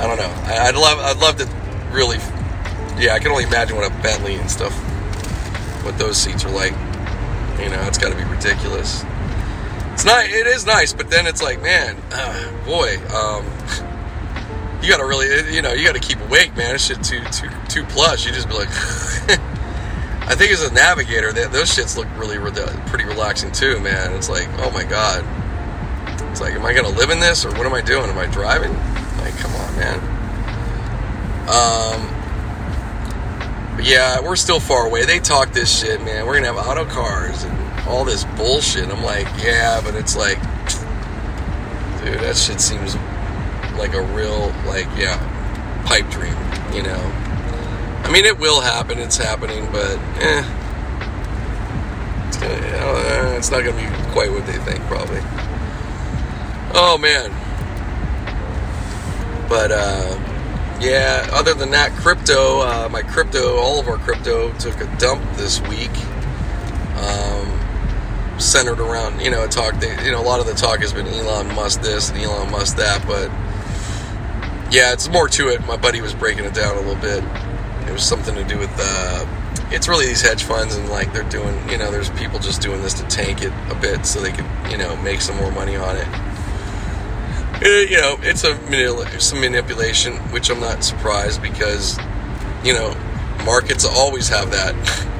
I 0.00 0.06
don't 0.06 0.16
know. 0.16 0.34
I'd 0.46 0.74
love. 0.74 0.98
I'd 0.98 1.18
love 1.18 1.36
to 1.36 1.46
really. 1.92 2.18
Yeah, 2.98 3.14
I 3.14 3.20
can 3.20 3.30
only 3.30 3.44
imagine 3.44 3.76
what 3.76 3.90
a 3.90 4.02
Bentley 4.02 4.34
and 4.34 4.50
stuff. 4.50 4.72
What 5.84 5.96
those 5.96 6.16
seats 6.16 6.44
are 6.44 6.50
like. 6.50 6.74
You 7.62 7.70
know, 7.70 7.82
it's 7.82 7.98
got 7.98 8.10
to 8.10 8.16
be 8.16 8.24
ridiculous. 8.24 9.04
It's 9.92 10.04
not. 10.04 10.24
It 10.24 10.46
is 10.46 10.66
nice, 10.66 10.92
but 10.92 11.10
then 11.10 11.26
it's 11.26 11.42
like, 11.42 11.62
man, 11.62 11.96
uh, 12.12 12.64
boy, 12.64 12.96
um, 13.14 13.44
you 14.82 14.88
got 14.88 14.98
to 14.98 15.04
really, 15.04 15.54
you 15.54 15.62
know, 15.62 15.72
you 15.72 15.84
got 15.84 15.94
to 15.94 16.00
keep 16.00 16.20
awake, 16.20 16.56
man. 16.56 16.72
This 16.72 16.86
shit 16.86 17.02
too, 17.02 17.22
too, 17.32 17.50
too 17.68 17.84
plus. 17.84 18.24
You 18.24 18.32
just 18.32 18.48
be 18.48 18.54
like, 18.54 18.68
I 20.30 20.34
think 20.36 20.52
as 20.52 20.62
a 20.62 20.72
navigator, 20.72 21.32
that 21.32 21.52
those 21.52 21.74
shits 21.74 21.96
look 21.96 22.06
really, 22.16 22.38
pretty 22.86 23.04
relaxing 23.04 23.52
too, 23.52 23.80
man. 23.80 24.14
It's 24.14 24.28
like, 24.28 24.48
oh 24.58 24.70
my 24.70 24.84
god. 24.84 25.24
It's 26.30 26.40
like, 26.40 26.54
am 26.54 26.64
I 26.64 26.72
gonna 26.72 26.96
live 26.96 27.10
in 27.10 27.18
this 27.18 27.44
or 27.44 27.50
what 27.50 27.66
am 27.66 27.74
I 27.74 27.80
doing? 27.80 28.08
Am 28.08 28.16
I 28.16 28.26
driving? 28.26 28.72
Like, 29.18 29.36
come 29.38 29.52
on, 29.56 29.76
man. 29.76 29.98
Um, 31.50 32.19
yeah, 33.78 34.20
we're 34.20 34.36
still 34.36 34.60
far 34.60 34.86
away. 34.86 35.04
They 35.04 35.18
talk 35.18 35.52
this 35.52 35.80
shit, 35.80 36.02
man. 36.02 36.26
We're 36.26 36.34
gonna 36.34 36.52
have 36.52 36.66
auto 36.66 36.84
cars 36.84 37.44
and 37.44 37.88
all 37.88 38.04
this 38.04 38.24
bullshit. 38.36 38.88
I'm 38.88 39.02
like, 39.02 39.26
yeah, 39.42 39.80
but 39.82 39.94
it's 39.94 40.16
like, 40.16 40.38
dude, 42.02 42.20
that 42.20 42.36
shit 42.36 42.60
seems 42.60 42.96
like 43.76 43.94
a 43.94 44.02
real, 44.02 44.52
like, 44.66 44.86
yeah, 44.96 45.18
pipe 45.86 46.08
dream, 46.10 46.36
you 46.72 46.82
know? 46.82 47.00
I 48.04 48.10
mean, 48.12 48.24
it 48.24 48.38
will 48.38 48.60
happen. 48.60 48.98
It's 48.98 49.16
happening, 49.16 49.66
but 49.70 49.98
eh, 50.20 50.44
it's, 52.28 52.36
gonna, 52.38 52.60
know, 52.60 53.34
it's 53.36 53.50
not 53.50 53.64
gonna 53.64 53.76
be 53.76 54.10
quite 54.12 54.30
what 54.30 54.46
they 54.46 54.58
think, 54.58 54.80
probably. 54.86 55.20
Oh 56.72 56.96
man, 56.98 57.30
but 59.48 59.72
uh 59.72 60.29
yeah, 60.80 61.28
other 61.32 61.52
than 61.52 61.70
that, 61.72 61.92
crypto, 61.92 62.60
uh, 62.60 62.88
my 62.90 63.02
crypto, 63.02 63.56
all 63.56 63.78
of 63.78 63.88
our 63.88 63.98
crypto 63.98 64.52
took 64.54 64.80
a 64.80 64.96
dump 64.96 65.22
this 65.36 65.60
week. 65.62 65.90
Um, 66.96 67.60
centered 68.40 68.80
around, 68.80 69.20
you 69.20 69.30
know, 69.30 69.46
talk, 69.46 69.74
you 69.82 70.10
know, 70.10 70.20
a 70.20 70.24
lot 70.24 70.40
of 70.40 70.46
the 70.46 70.54
talk 70.54 70.80
has 70.80 70.92
been 70.92 71.06
Elon 71.06 71.54
Musk 71.54 71.82
this 71.82 72.08
and 72.08 72.18
Elon 72.18 72.50
Musk 72.50 72.76
that, 72.78 73.06
but 73.06 73.28
yeah, 74.72 74.92
it's 74.92 75.08
more 75.10 75.28
to 75.28 75.48
it. 75.48 75.66
My 75.66 75.76
buddy 75.76 76.00
was 76.00 76.14
breaking 76.14 76.44
it 76.44 76.54
down 76.54 76.76
a 76.76 76.80
little 76.80 77.00
bit. 77.02 77.22
It 77.86 77.92
was 77.92 78.02
something 78.02 78.34
to 78.34 78.44
do 78.44 78.58
with, 78.58 78.70
uh, 78.78 79.26
it's 79.70 79.88
really 79.88 80.06
these 80.06 80.22
hedge 80.22 80.44
funds 80.44 80.74
and 80.74 80.88
like 80.88 81.12
they're 81.12 81.28
doing, 81.28 81.68
you 81.68 81.76
know, 81.76 81.90
there's 81.90 82.08
people 82.10 82.38
just 82.38 82.62
doing 82.62 82.80
this 82.80 82.94
to 82.94 83.06
tank 83.08 83.42
it 83.42 83.52
a 83.70 83.74
bit 83.74 84.06
so 84.06 84.20
they 84.20 84.32
can, 84.32 84.70
you 84.70 84.78
know, 84.78 84.96
make 85.02 85.20
some 85.20 85.36
more 85.36 85.52
money 85.52 85.76
on 85.76 85.96
it 85.96 86.29
it, 87.60 87.90
you 87.90 88.00
know, 88.00 88.16
it's 88.22 88.44
a 88.44 89.20
some 89.20 89.40
manipulation, 89.40 90.14
which 90.32 90.50
I'm 90.50 90.60
not 90.60 90.82
surprised 90.82 91.42
because, 91.42 91.98
you 92.64 92.72
know, 92.72 92.94
markets 93.44 93.84
always 93.84 94.28
have 94.28 94.50
that. 94.52 94.74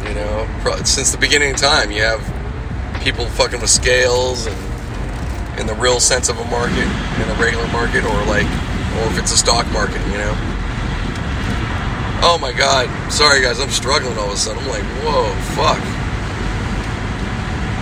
You 0.00 0.16
know, 0.16 0.48
since 0.82 1.12
the 1.12 1.18
beginning 1.18 1.52
of 1.52 1.58
time, 1.58 1.92
you 1.92 2.02
have 2.02 2.20
people 3.04 3.26
fucking 3.26 3.60
with 3.60 3.70
scales 3.70 4.46
and 4.46 4.56
in 5.60 5.66
the 5.66 5.74
real 5.74 6.00
sense 6.00 6.28
of 6.30 6.38
a 6.38 6.44
market, 6.46 6.88
in 7.20 7.28
a 7.28 7.36
regular 7.38 7.68
market, 7.68 8.02
or 8.02 8.24
like, 8.24 8.48
or 8.96 9.12
if 9.12 9.18
it's 9.18 9.30
a 9.30 9.36
stock 9.36 9.70
market, 9.72 10.00
you 10.08 10.18
know. 10.18 10.34
Oh 12.24 12.38
my 12.40 12.50
god, 12.52 12.88
sorry 13.12 13.42
guys, 13.42 13.60
I'm 13.60 13.70
struggling 13.70 14.16
all 14.18 14.28
of 14.28 14.32
a 14.32 14.36
sudden. 14.36 14.62
I'm 14.64 14.68
like, 14.68 14.82
whoa, 15.04 15.28
fuck. 15.54 15.78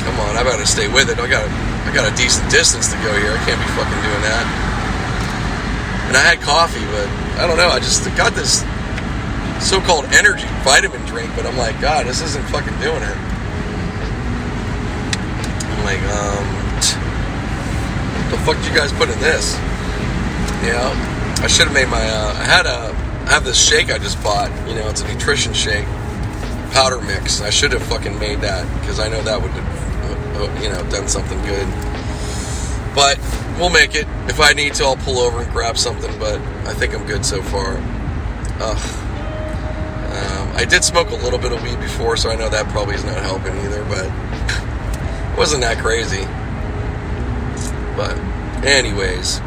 Come 0.04 0.20
on, 0.28 0.36
I've 0.36 0.44
gotta 0.44 0.66
stay 0.66 0.88
with 0.88 1.08
it. 1.08 1.18
I 1.18 1.28
got 1.28 1.67
I 1.88 1.94
got 1.94 2.04
a 2.04 2.14
decent 2.16 2.50
distance 2.50 2.92
to 2.92 2.96
go 3.00 3.16
here. 3.16 3.32
I 3.32 3.40
can't 3.48 3.56
be 3.56 3.68
fucking 3.72 4.00
doing 4.04 4.20
that. 4.28 4.44
And 6.08 6.16
I 6.18 6.20
had 6.20 6.38
coffee, 6.44 6.84
but 6.92 7.08
I 7.40 7.46
don't 7.48 7.56
know. 7.56 7.72
I 7.72 7.80
just 7.80 8.04
got 8.14 8.34
this 8.36 8.60
so-called 9.64 10.04
energy 10.12 10.44
vitamin 10.68 11.00
drink, 11.06 11.32
but 11.34 11.46
I'm 11.46 11.56
like, 11.56 11.80
God, 11.80 12.04
this 12.04 12.20
isn't 12.20 12.44
fucking 12.52 12.76
doing 12.84 13.00
it. 13.00 13.16
I'm 15.64 15.84
like, 15.88 16.04
um, 16.12 16.44
what 18.20 18.36
the 18.36 18.38
fuck 18.44 18.56
did 18.60 18.68
you 18.68 18.76
guys 18.76 18.92
put 18.92 19.08
in 19.08 19.18
this? 19.24 19.56
Yeah, 20.60 20.92
I 21.40 21.46
should 21.48 21.72
have 21.72 21.74
made 21.74 21.88
my. 21.88 22.04
Uh, 22.04 22.36
I 22.36 22.44
had 22.44 22.66
a. 22.66 22.92
I 23.24 23.30
have 23.32 23.44
this 23.44 23.56
shake 23.56 23.90
I 23.90 23.96
just 23.96 24.22
bought. 24.22 24.50
You 24.68 24.74
know, 24.74 24.90
it's 24.90 25.00
a 25.00 25.08
nutrition 25.08 25.54
shake, 25.54 25.86
powder 26.72 27.00
mix. 27.00 27.40
I 27.40 27.48
should 27.48 27.72
have 27.72 27.82
fucking 27.84 28.18
made 28.18 28.42
that 28.42 28.68
because 28.80 29.00
I 29.00 29.08
know 29.08 29.22
that 29.22 29.40
would 29.40 29.52
you 30.62 30.68
know, 30.68 30.82
done 30.90 31.08
something 31.08 31.40
good. 31.42 31.66
But 32.94 33.18
we'll 33.58 33.70
make 33.70 33.94
it. 33.94 34.06
If 34.28 34.40
I 34.40 34.52
need 34.52 34.74
to, 34.74 34.84
I'll 34.84 34.96
pull 34.96 35.18
over 35.18 35.42
and 35.42 35.52
grab 35.52 35.76
something. 35.76 36.18
But 36.18 36.40
I 36.66 36.74
think 36.74 36.94
I'm 36.94 37.06
good 37.06 37.24
so 37.24 37.42
far. 37.42 37.76
Ugh. 38.60 39.04
Um, 40.08 40.56
I 40.56 40.64
did 40.64 40.82
smoke 40.82 41.10
a 41.10 41.16
little 41.16 41.38
bit 41.38 41.52
of 41.52 41.62
weed 41.62 41.78
before, 41.80 42.16
so 42.16 42.30
I 42.30 42.36
know 42.36 42.48
that 42.48 42.68
probably 42.68 42.94
is 42.94 43.04
not 43.04 43.18
helping 43.18 43.56
either. 43.58 43.84
But 43.84 44.06
it 44.06 45.38
wasn't 45.38 45.62
that 45.62 45.78
crazy. 45.78 46.24
But, 47.96 48.16
anyways, 48.64 49.40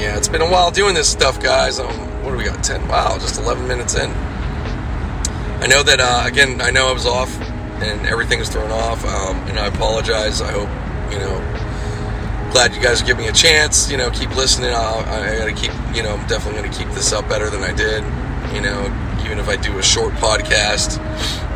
yeah, 0.00 0.16
it's 0.16 0.28
been 0.28 0.42
a 0.42 0.50
while 0.50 0.70
doing 0.70 0.94
this 0.94 1.08
stuff, 1.08 1.40
guys. 1.40 1.78
Um, 1.78 1.88
what 2.22 2.32
do 2.32 2.36
we 2.36 2.44
got? 2.44 2.62
10? 2.62 2.88
Wow, 2.88 3.18
just 3.18 3.38
11 3.40 3.66
minutes 3.66 3.94
in. 3.94 4.10
I 4.10 5.66
know 5.68 5.82
that, 5.82 6.00
uh, 6.00 6.24
again, 6.26 6.60
I 6.60 6.70
know 6.70 6.88
I 6.88 6.92
was 6.92 7.06
off 7.06 7.30
and 7.82 8.06
everything 8.06 8.38
was 8.38 8.48
thrown 8.48 8.70
off, 8.70 9.04
um, 9.04 9.36
and 9.48 9.58
I 9.58 9.66
apologize. 9.66 10.40
I 10.40 10.50
hope, 10.52 10.68
you 11.12 11.18
know, 11.18 11.36
glad 12.52 12.74
you 12.74 12.80
guys 12.80 13.02
give 13.02 13.18
me 13.18 13.28
a 13.28 13.32
chance. 13.32 13.90
You 13.90 13.96
know, 13.96 14.10
keep 14.10 14.34
listening. 14.34 14.70
I'll, 14.72 15.00
I 15.00 15.38
got 15.38 15.46
to 15.46 15.52
keep, 15.52 15.72
you 15.94 16.02
know, 16.02 16.16
I'm 16.16 16.26
definitely 16.26 16.68
to 16.68 16.76
keep 16.76 16.88
this 16.88 17.12
up 17.12 17.28
better 17.28 17.50
than 17.50 17.62
I 17.62 17.72
did. 17.72 18.02
You 18.54 18.62
know, 18.62 18.86
even 19.24 19.38
if 19.38 19.48
I 19.48 19.56
do 19.56 19.78
a 19.78 19.82
short 19.82 20.14
podcast, 20.14 20.98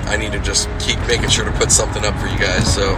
I 0.06 0.16
need 0.16 0.32
to 0.32 0.40
just 0.40 0.68
keep 0.78 0.98
making 1.06 1.28
sure 1.30 1.44
to 1.44 1.52
put 1.52 1.70
something 1.70 2.04
up 2.04 2.18
for 2.18 2.26
you 2.26 2.38
guys. 2.38 2.74
So, 2.74 2.94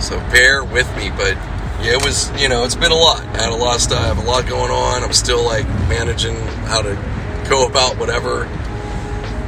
so 0.00 0.18
bear 0.30 0.64
with 0.64 0.88
me, 0.96 1.10
but 1.10 1.36
yeah, 1.82 1.96
it 1.96 2.04
was, 2.04 2.30
you 2.40 2.48
know, 2.48 2.64
it's 2.64 2.74
been 2.74 2.92
a 2.92 2.96
lot. 2.96 3.20
I 3.36 3.42
had 3.42 3.52
a 3.52 3.56
lot 3.56 3.76
of 3.76 3.82
stuff, 3.82 4.00
I 4.00 4.06
have 4.06 4.18
a 4.18 4.22
lot 4.22 4.46
going 4.46 4.70
on. 4.70 5.02
I'm 5.02 5.12
still 5.12 5.44
like 5.44 5.66
managing 5.88 6.36
how 6.66 6.82
to 6.82 6.94
go 7.48 7.66
about 7.66 7.98
whatever. 7.98 8.48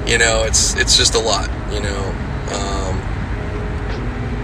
You 0.06 0.18
know, 0.18 0.42
it's 0.44 0.75
it's 0.76 0.97
just 0.97 1.14
a 1.14 1.21
lot, 1.21 1.49
you 1.73 1.80
know. 1.80 2.22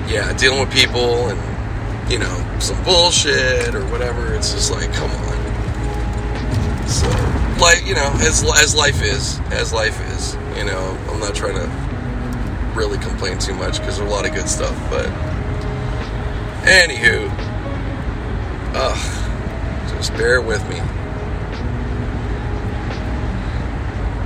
Yeah, 0.09 0.33
dealing 0.37 0.61
with 0.61 0.73
people 0.73 1.29
and 1.29 1.39
you 2.11 2.19
know, 2.19 2.57
some 2.59 2.83
bullshit 2.85 3.75
or 3.75 3.85
whatever. 3.87 4.35
It's 4.35 4.53
just 4.53 4.71
like, 4.71 4.93
come 4.95 5.11
on. 5.11 6.89
So, 6.89 7.07
like, 7.61 7.87
you 7.87 7.95
know, 7.95 8.11
as 8.21 8.43
as 8.57 8.75
life 8.75 9.03
is, 9.03 9.39
as 9.51 9.73
life 9.73 10.01
is, 10.13 10.35
you 10.57 10.65
know, 10.65 10.99
I'm 11.11 11.21
not 11.21 11.35
trying 11.35 11.55
to 11.55 11.69
really 12.75 12.99
complain 12.99 13.39
too 13.39 13.55
much 13.55 13.79
because 13.79 13.99
there's 13.99 14.11
a 14.11 14.13
lot 14.13 14.27
of 14.27 14.35
good 14.35 14.49
stuff, 14.49 14.75
but 14.89 15.07
anywho, 16.65 17.29
Ugh, 18.75 19.97
just 19.97 20.13
bear 20.15 20.41
with 20.41 20.63
me. 20.69 20.77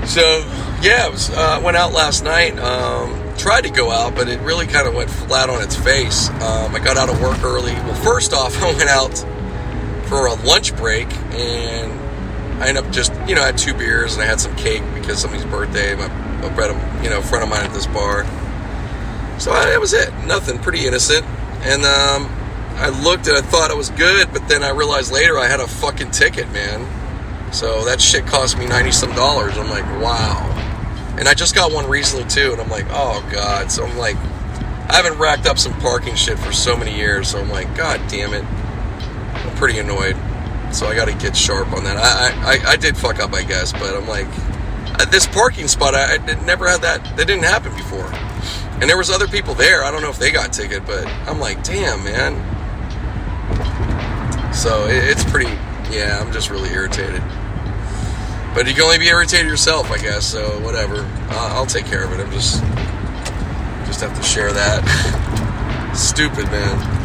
So, 0.06 0.44
yeah, 0.82 1.06
I 1.06 1.08
was, 1.08 1.30
uh, 1.30 1.60
went 1.64 1.76
out 1.76 1.92
last 1.92 2.22
night. 2.22 2.58
Um, 2.58 3.21
tried 3.42 3.62
to 3.62 3.70
go 3.70 3.90
out, 3.90 4.14
but 4.14 4.28
it 4.28 4.38
really 4.42 4.68
kind 4.68 4.86
of 4.86 4.94
went 4.94 5.10
flat 5.10 5.50
on 5.50 5.60
its 5.60 5.74
face. 5.74 6.28
Um, 6.30 6.72
I 6.76 6.78
got 6.78 6.96
out 6.96 7.08
of 7.08 7.20
work 7.20 7.42
early. 7.42 7.72
Well, 7.72 7.96
first 7.96 8.32
off, 8.32 8.62
I 8.62 8.72
went 8.72 8.88
out 8.88 9.18
for 10.06 10.26
a 10.26 10.34
lunch 10.46 10.76
break, 10.76 11.12
and 11.34 11.92
I 12.62 12.68
ended 12.68 12.84
up 12.84 12.92
just, 12.92 13.12
you 13.26 13.34
know, 13.34 13.42
I 13.42 13.46
had 13.46 13.58
two 13.58 13.74
beers 13.74 14.14
and 14.14 14.22
I 14.22 14.26
had 14.26 14.40
some 14.40 14.54
cake 14.54 14.82
because 14.94 15.20
somebody's 15.20 15.44
birthday. 15.46 15.96
My, 15.96 16.06
my 16.06 17.02
you 17.02 17.10
know, 17.10 17.20
friend 17.20 17.42
of 17.42 17.50
mine 17.50 17.64
at 17.64 17.72
this 17.72 17.88
bar. 17.88 18.24
So 19.40 19.50
I, 19.50 19.70
that 19.70 19.80
was 19.80 19.92
it. 19.92 20.14
Nothing. 20.26 20.60
Pretty 20.60 20.86
innocent. 20.86 21.26
And 21.62 21.84
um, 21.84 22.30
I 22.76 22.90
looked 23.02 23.26
and 23.26 23.36
I 23.36 23.40
thought 23.40 23.72
it 23.72 23.76
was 23.76 23.90
good, 23.90 24.32
but 24.32 24.46
then 24.46 24.62
I 24.62 24.70
realized 24.70 25.12
later 25.12 25.36
I 25.36 25.48
had 25.48 25.58
a 25.58 25.66
fucking 25.66 26.12
ticket, 26.12 26.48
man. 26.52 26.86
So 27.52 27.84
that 27.86 28.00
shit 28.00 28.24
cost 28.26 28.56
me 28.56 28.66
90 28.66 28.92
some 28.92 29.14
dollars. 29.16 29.58
I'm 29.58 29.68
like, 29.68 29.84
wow. 30.00 30.51
And 31.22 31.28
I 31.28 31.34
just 31.34 31.54
got 31.54 31.70
one 31.70 31.88
recently 31.88 32.28
too, 32.28 32.50
and 32.50 32.60
I'm 32.60 32.68
like, 32.68 32.86
oh 32.90 33.24
god. 33.30 33.70
So 33.70 33.84
I'm 33.86 33.96
like, 33.96 34.16
I 34.16 34.94
haven't 34.96 35.20
racked 35.20 35.46
up 35.46 35.56
some 35.56 35.72
parking 35.78 36.16
shit 36.16 36.36
for 36.36 36.50
so 36.50 36.76
many 36.76 36.96
years, 36.96 37.28
so 37.28 37.38
I'm 37.38 37.48
like, 37.48 37.76
god 37.76 38.00
damn 38.08 38.34
it. 38.34 38.44
I'm 38.44 39.54
pretty 39.54 39.78
annoyed. 39.78 40.16
So 40.74 40.88
I 40.88 40.96
gotta 40.96 41.14
get 41.14 41.36
sharp 41.36 41.72
on 41.74 41.84
that. 41.84 41.96
I, 41.96 42.56
I, 42.56 42.70
I 42.72 42.76
did 42.76 42.96
fuck 42.96 43.20
up, 43.20 43.34
I 43.34 43.44
guess, 43.44 43.70
but 43.70 43.94
I'm 43.94 44.08
like, 44.08 44.26
uh, 44.98 45.04
this 45.04 45.24
parking 45.28 45.68
spot, 45.68 45.94
I, 45.94 46.16
I 46.16 46.44
never 46.44 46.66
had 46.66 46.82
that. 46.82 47.16
That 47.16 47.28
didn't 47.28 47.44
happen 47.44 47.72
before. 47.76 48.12
And 48.80 48.90
there 48.90 48.98
was 48.98 49.08
other 49.08 49.28
people 49.28 49.54
there. 49.54 49.84
I 49.84 49.92
don't 49.92 50.02
know 50.02 50.10
if 50.10 50.18
they 50.18 50.32
got 50.32 50.52
ticket, 50.52 50.84
but 50.84 51.06
I'm 51.28 51.38
like, 51.38 51.62
damn, 51.62 52.02
man. 52.02 52.34
So 54.52 54.86
it, 54.86 55.04
it's 55.04 55.22
pretty, 55.22 55.52
yeah, 55.88 56.18
I'm 56.20 56.32
just 56.32 56.50
really 56.50 56.70
irritated. 56.70 57.22
But 58.54 58.66
you 58.66 58.74
can 58.74 58.82
only 58.82 58.98
be 58.98 59.08
irritated 59.08 59.46
yourself, 59.46 59.90
I 59.90 59.98
guess. 59.98 60.26
So 60.26 60.60
whatever, 60.60 61.08
I'll, 61.30 61.56
I'll 61.58 61.66
take 61.66 61.86
care 61.86 62.04
of 62.04 62.12
it. 62.12 62.20
I'm 62.20 62.30
just, 62.30 62.60
just 63.86 64.00
have 64.00 64.14
to 64.14 64.22
share 64.22 64.52
that. 64.52 65.92
Stupid 65.96 66.46
man. 66.46 67.02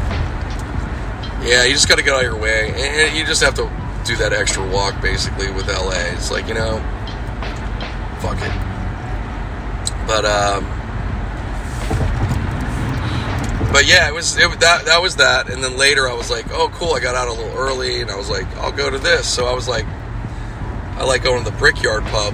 Yeah, 1.46 1.64
you 1.64 1.74
just 1.74 1.88
got 1.88 1.98
to 1.98 2.04
get 2.04 2.14
out 2.14 2.26
of 2.26 2.32
your 2.32 2.38
way, 2.38 2.74
and 2.76 3.18
you 3.18 3.26
just 3.26 3.42
have 3.42 3.56
to 3.56 3.72
do 4.06 4.18
that 4.18 4.34
extra 4.34 4.68
walk, 4.70 5.02
basically, 5.02 5.50
with 5.52 5.68
LA. 5.68 5.92
It's 6.14 6.32
like 6.32 6.48
you 6.48 6.54
know, 6.54 6.80
fuck 8.20 8.38
it. 8.42 8.52
But 10.08 10.26
um, 10.26 10.66
but 13.72 13.86
yeah, 13.86 14.08
it 14.10 14.14
was 14.14 14.38
it, 14.38 14.60
that 14.60 14.86
that 14.86 15.02
was 15.02 15.18
that. 15.18 15.50
And 15.50 15.64
then 15.64 15.78
later, 15.78 16.10
I 16.10 16.14
was 16.14 16.30
like, 16.30 16.50
oh, 16.52 16.70
cool. 16.74 16.94
I 16.94 17.00
got 17.00 17.16
out 17.16 17.28
a 17.28 17.34
little 17.34 17.58
early, 17.58 18.02
and 18.02 18.10
I 18.10 18.18
was 18.18 18.30
like, 18.30 18.48
I'll 18.58 18.72
go 18.72 18.90
to 18.90 18.98
this. 18.98 19.32
So 19.32 19.46
I 19.46 19.54
was 19.54 19.68
like, 19.68 19.86
I 20.98 21.04
like 21.06 21.24
going 21.24 21.44
to 21.44 21.50
the 21.50 21.58
Brickyard 21.58 22.04
Pub, 22.06 22.34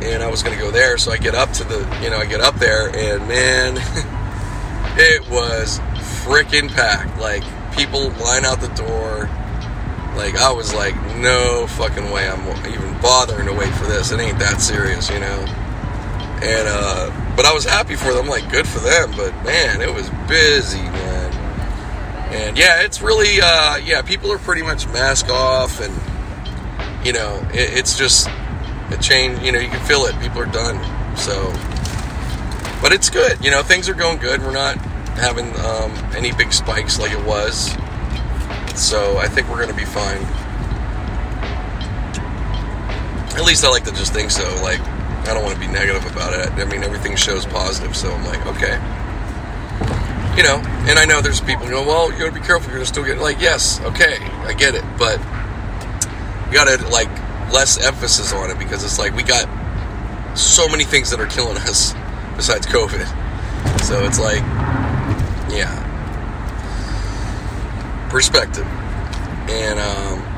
and 0.00 0.22
I 0.22 0.30
was 0.30 0.42
going 0.42 0.56
to 0.56 0.62
go 0.62 0.70
there. 0.70 0.96
So 0.96 1.10
I 1.10 1.16
get 1.16 1.34
up 1.34 1.50
to 1.54 1.64
the, 1.64 1.78
you 2.02 2.10
know, 2.10 2.18
I 2.18 2.26
get 2.26 2.40
up 2.40 2.54
there, 2.56 2.88
and 2.88 3.26
man, 3.26 3.76
it 4.96 5.28
was 5.28 5.80
freaking 6.22 6.70
packed. 6.70 7.18
Like 7.18 7.42
people 7.72 8.10
line 8.10 8.44
out 8.44 8.60
the 8.60 8.68
door. 8.68 9.28
Like 10.16 10.36
I 10.36 10.52
was 10.52 10.74
like, 10.74 10.94
no 11.16 11.66
fucking 11.66 12.10
way. 12.10 12.28
I'm 12.28 12.46
even 12.66 13.00
bothering 13.00 13.46
to 13.46 13.52
wait 13.52 13.72
for 13.74 13.86
this. 13.86 14.12
It 14.12 14.20
ain't 14.20 14.38
that 14.38 14.60
serious, 14.60 15.10
you 15.10 15.20
know. 15.20 15.44
And 16.42 16.68
uh 16.68 17.20
but 17.36 17.46
I 17.46 17.54
was 17.54 17.64
happy 17.64 17.96
for 17.96 18.12
them, 18.12 18.26
like 18.26 18.50
good 18.50 18.68
for 18.68 18.80
them. 18.80 19.12
But 19.16 19.32
man, 19.44 19.80
it 19.80 19.92
was 19.92 20.10
busy, 20.28 20.82
man. 20.82 21.32
And 22.32 22.58
yeah, 22.58 22.82
it's 22.82 23.00
really, 23.00 23.40
uh, 23.42 23.76
yeah, 23.78 24.02
people 24.02 24.30
are 24.30 24.38
pretty 24.38 24.62
much 24.62 24.86
mask 24.88 25.28
off, 25.30 25.80
and 25.80 25.92
you 27.04 27.12
know, 27.12 27.40
it, 27.52 27.78
it's 27.78 27.96
just 27.96 28.28
a 28.90 28.98
change. 29.00 29.40
You 29.42 29.52
know, 29.52 29.58
you 29.58 29.68
can 29.68 29.84
feel 29.86 30.04
it. 30.06 30.18
People 30.20 30.40
are 30.40 30.46
done. 30.46 30.76
So, 31.16 31.52
but 32.82 32.92
it's 32.92 33.10
good. 33.10 33.42
You 33.44 33.50
know, 33.50 33.62
things 33.62 33.88
are 33.88 33.94
going 33.94 34.18
good. 34.18 34.42
We're 34.42 34.52
not 34.52 34.76
having 35.16 35.48
um, 35.60 35.92
any 36.14 36.32
big 36.32 36.52
spikes 36.52 36.98
like 36.98 37.12
it 37.12 37.24
was. 37.24 37.72
So 38.74 39.18
I 39.18 39.28
think 39.28 39.48
we're 39.48 39.62
going 39.62 39.68
to 39.68 39.74
be 39.74 39.84
fine. 39.84 40.22
At 43.36 43.44
least 43.44 43.64
I 43.64 43.70
like 43.70 43.84
to 43.84 43.92
just 43.92 44.12
think 44.12 44.30
so. 44.30 44.44
Like 44.62 44.80
I 45.28 45.34
don't 45.34 45.44
want 45.44 45.54
to 45.54 45.60
be 45.60 45.68
negative 45.68 46.04
about 46.10 46.32
it. 46.32 46.50
I 46.52 46.64
mean, 46.64 46.82
everything 46.82 47.14
shows 47.14 47.46
positive, 47.46 47.96
so 47.96 48.10
I'm 48.10 48.24
like, 48.24 48.44
okay. 48.46 48.74
You 50.36 50.42
know, 50.42 50.62
and 50.88 50.98
I 50.98 51.04
know 51.04 51.20
there's 51.20 51.40
people 51.40 51.66
who 51.66 51.72
go, 51.72 51.86
well, 51.86 52.10
you 52.10 52.18
gotta 52.18 52.32
be 52.32 52.40
careful, 52.40 52.68
you're 52.68 52.78
gonna 52.78 52.86
still 52.86 53.04
get, 53.04 53.18
like, 53.18 53.40
yes, 53.40 53.80
okay, 53.82 54.16
I 54.44 54.54
get 54.54 54.74
it, 54.74 54.84
but 54.98 55.20
you 56.50 56.56
gotta, 56.56 56.86
like, 56.88 57.08
less 57.52 57.78
emphasis 57.84 58.32
on 58.32 58.50
it 58.50 58.58
because 58.58 58.84
it's 58.84 58.98
like 58.98 59.14
we 59.14 59.22
got 59.22 59.48
so 60.36 60.68
many 60.68 60.84
things 60.84 61.10
that 61.10 61.20
are 61.20 61.26
killing 61.26 61.56
us 61.68 61.94
besides 62.36 62.66
COVID. 62.66 63.06
So 63.82 64.04
it's 64.04 64.18
like, 64.18 64.42
yeah, 65.50 65.86
perspective. 68.10 68.66
And, 69.48 69.78
um, 69.78 70.30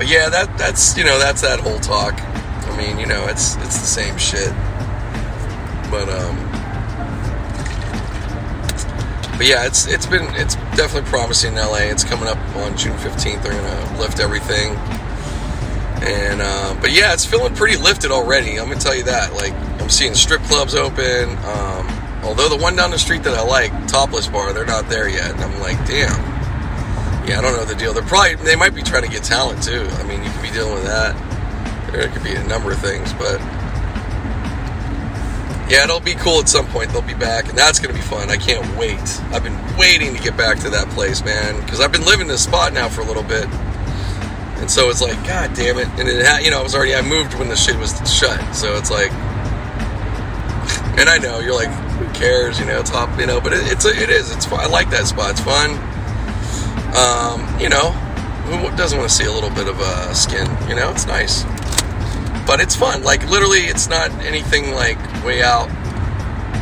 but 0.00 0.08
yeah, 0.08 0.30
that 0.30 0.56
that's 0.56 0.96
you 0.96 1.04
know 1.04 1.18
that's 1.18 1.42
that 1.42 1.60
whole 1.60 1.78
talk. 1.78 2.14
I 2.18 2.74
mean, 2.74 2.98
you 2.98 3.04
know, 3.04 3.26
it's 3.26 3.56
it's 3.56 3.78
the 3.78 3.86
same 3.86 4.16
shit. 4.16 4.48
But 5.90 6.08
um 6.08 6.49
But 9.40 9.48
yeah, 9.48 9.64
it's 9.64 9.86
it's 9.86 10.04
been 10.04 10.26
it's 10.34 10.54
definitely 10.76 11.08
promising 11.08 11.54
in 11.54 11.64
LA. 11.64 11.88
It's 11.88 12.04
coming 12.04 12.28
up 12.28 12.36
on 12.56 12.76
June 12.76 12.92
15th. 12.98 13.42
They're 13.42 13.52
to 13.56 13.98
lift 13.98 14.20
everything. 14.20 14.76
And 16.06 16.42
uh, 16.42 16.76
but 16.78 16.92
yeah, 16.92 17.14
it's 17.14 17.24
feeling 17.24 17.54
pretty 17.54 17.78
lifted 17.78 18.10
already. 18.10 18.60
I'm 18.60 18.68
to 18.68 18.78
tell 18.78 18.94
you 18.94 19.04
that. 19.04 19.32
Like 19.32 19.54
I'm 19.80 19.88
seeing 19.88 20.12
strip 20.12 20.42
clubs 20.42 20.74
open. 20.74 21.38
Um 21.38 21.88
Although 22.22 22.50
the 22.50 22.58
one 22.58 22.76
down 22.76 22.90
the 22.90 22.98
street 22.98 23.22
that 23.22 23.32
I 23.32 23.42
like, 23.42 23.72
Topless 23.88 24.26
Bar, 24.26 24.52
they're 24.52 24.66
not 24.66 24.90
there 24.90 25.08
yet, 25.08 25.30
and 25.30 25.40
I'm 25.40 25.58
like, 25.58 25.78
damn. 25.86 26.20
Yeah, 27.26 27.38
I 27.38 27.40
don't 27.40 27.56
know 27.56 27.64
the 27.64 27.74
deal. 27.74 27.94
They're 27.94 28.02
probably 28.02 28.34
they 28.34 28.56
might 28.56 28.74
be 28.74 28.82
trying 28.82 29.04
to 29.04 29.08
get 29.08 29.24
talent 29.24 29.62
too. 29.62 29.88
I 29.90 30.02
mean, 30.02 30.22
you 30.22 30.28
could 30.28 30.42
be 30.42 30.50
dealing 30.50 30.74
with 30.74 30.84
that. 30.84 31.16
There 31.92 32.08
could 32.08 32.22
be 32.22 32.34
a 32.34 32.44
number 32.44 32.72
of 32.72 32.78
things, 32.78 33.14
but 33.14 33.40
yeah, 35.70 35.84
it'll 35.84 36.00
be 36.00 36.14
cool 36.14 36.40
at 36.40 36.48
some 36.48 36.66
point. 36.66 36.90
They'll 36.90 37.00
be 37.00 37.14
back, 37.14 37.48
and 37.48 37.56
that's 37.56 37.78
to 37.78 37.92
be 37.92 38.00
fun. 38.00 38.28
I 38.28 38.36
can't 38.36 38.76
wait. 38.76 38.98
I've 39.30 39.44
been 39.44 39.56
waiting 39.78 40.12
to 40.16 40.20
get 40.20 40.36
back 40.36 40.58
to 40.60 40.70
that 40.70 40.88
place, 40.90 41.24
man, 41.24 41.60
because 41.60 41.80
I've 41.80 41.92
been 41.92 42.04
living 42.04 42.26
this 42.26 42.42
spot 42.42 42.72
now 42.72 42.88
for 42.88 43.02
a 43.02 43.04
little 43.04 43.22
bit, 43.22 43.46
and 44.58 44.68
so 44.68 44.90
it's 44.90 45.00
like, 45.00 45.14
god 45.24 45.54
damn 45.54 45.78
it. 45.78 45.86
And 45.90 46.08
it, 46.08 46.26
had, 46.26 46.42
you 46.44 46.50
know, 46.50 46.58
I 46.58 46.62
was 46.64 46.74
already 46.74 46.96
I 46.96 47.02
moved 47.02 47.34
when 47.34 47.48
the 47.48 47.54
shit 47.54 47.78
was 47.78 47.92
shut, 48.12 48.52
so 48.52 48.76
it's 48.76 48.90
like, 48.90 49.12
and 50.98 51.08
I 51.08 51.18
know 51.18 51.38
you're 51.38 51.54
like, 51.54 51.70
who 51.70 52.12
cares? 52.18 52.58
You 52.58 52.66
know, 52.66 52.80
it's 52.80 52.90
up, 52.90 53.16
you 53.20 53.26
know, 53.26 53.40
but 53.40 53.52
it, 53.52 53.60
it's 53.70 53.84
it 53.84 54.10
is. 54.10 54.34
It's 54.34 54.46
fun. 54.46 54.58
I 54.58 54.66
like 54.66 54.90
that 54.90 55.06
spot. 55.06 55.30
It's 55.30 55.40
fun. 55.40 55.70
Um, 56.98 57.60
you 57.60 57.68
know, 57.68 57.92
who 58.50 58.76
doesn't 58.76 58.98
want 58.98 59.08
to 59.08 59.14
see 59.14 59.24
a 59.24 59.32
little 59.32 59.50
bit 59.50 59.68
of 59.68 59.78
uh, 59.78 60.12
skin? 60.14 60.48
You 60.68 60.74
know, 60.74 60.90
it's 60.90 61.06
nice 61.06 61.44
but 62.50 62.58
it's 62.60 62.74
fun. 62.74 63.04
Like 63.04 63.30
literally, 63.30 63.60
it's 63.60 63.88
not 63.88 64.10
anything 64.24 64.74
like 64.74 64.98
way 65.24 65.40
out 65.40 65.70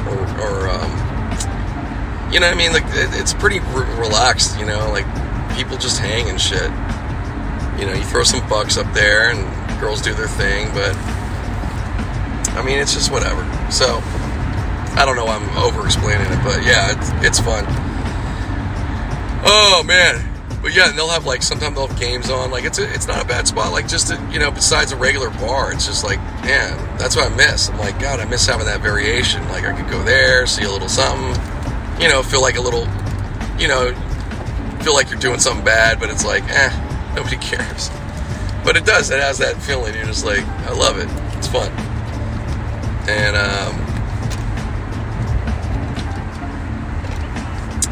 or, 0.06 0.20
or 0.38 0.68
um, 0.68 0.90
you 2.30 2.40
know 2.40 2.46
what 2.46 2.54
I 2.54 2.58
mean. 2.58 2.74
Like 2.74 2.84
it, 2.88 3.08
it's 3.18 3.32
pretty 3.32 3.60
re- 3.60 3.88
relaxed. 3.96 4.58
You 4.60 4.66
know, 4.66 4.90
like 4.90 5.06
people 5.56 5.78
just 5.78 5.98
hang 5.98 6.28
and 6.28 6.38
shit. 6.38 6.70
You 7.80 7.86
know, 7.86 7.94
you 7.94 8.04
throw 8.04 8.22
some 8.22 8.46
bucks 8.50 8.76
up 8.76 8.92
there 8.92 9.30
and 9.30 9.80
girls 9.80 10.02
do 10.02 10.12
their 10.12 10.28
thing, 10.28 10.68
but 10.74 10.94
I 12.54 12.62
mean, 12.62 12.78
it's 12.78 12.92
just 12.92 13.10
whatever. 13.10 13.40
So 13.72 14.02
I 14.92 15.04
don't 15.06 15.16
know. 15.16 15.26
I'm 15.26 15.56
over 15.56 15.86
explaining 15.86 16.26
it, 16.26 16.44
but 16.44 16.66
yeah, 16.66 16.98
it's, 16.98 17.10
it's 17.24 17.40
fun. 17.40 17.64
Oh 19.42 19.82
man, 19.86 20.27
but 20.62 20.74
yeah, 20.74 20.90
they'll 20.90 21.08
have 21.08 21.24
like 21.24 21.42
sometimes 21.42 21.76
they'll 21.76 21.86
have 21.86 21.98
games 21.98 22.30
on. 22.30 22.50
Like 22.50 22.64
it's 22.64 22.78
a, 22.78 22.92
it's 22.92 23.06
not 23.06 23.22
a 23.22 23.26
bad 23.26 23.46
spot. 23.46 23.72
Like 23.72 23.86
just 23.86 24.08
to, 24.08 24.28
you 24.32 24.38
know, 24.38 24.50
besides 24.50 24.92
a 24.92 24.96
regular 24.96 25.30
bar, 25.30 25.72
it's 25.72 25.86
just 25.86 26.04
like 26.04 26.18
man, 26.42 26.76
that's 26.98 27.16
what 27.16 27.30
I 27.30 27.34
miss. 27.36 27.70
I'm 27.70 27.78
like 27.78 27.98
God, 28.00 28.20
I 28.20 28.24
miss 28.24 28.46
having 28.46 28.66
that 28.66 28.80
variation. 28.80 29.46
Like 29.48 29.64
I 29.64 29.80
could 29.80 29.90
go 29.90 30.02
there, 30.02 30.46
see 30.46 30.64
a 30.64 30.70
little 30.70 30.88
something, 30.88 31.40
you 32.00 32.08
know, 32.08 32.22
feel 32.22 32.40
like 32.40 32.56
a 32.56 32.60
little, 32.60 32.86
you 33.58 33.68
know, 33.68 33.94
feel 34.82 34.94
like 34.94 35.10
you're 35.10 35.20
doing 35.20 35.38
something 35.38 35.64
bad, 35.64 36.00
but 36.00 36.10
it's 36.10 36.24
like 36.24 36.44
eh, 36.48 37.12
nobody 37.14 37.36
cares. 37.40 37.90
But 38.64 38.76
it 38.76 38.84
does. 38.84 39.10
It 39.10 39.20
has 39.20 39.38
that 39.38 39.56
feeling. 39.62 39.94
You're 39.94 40.06
just 40.06 40.24
like 40.24 40.44
I 40.46 40.72
love 40.72 40.98
it. 40.98 41.08
It's 41.38 41.46
fun. 41.46 41.70
And 43.08 43.36
um, 43.36 43.87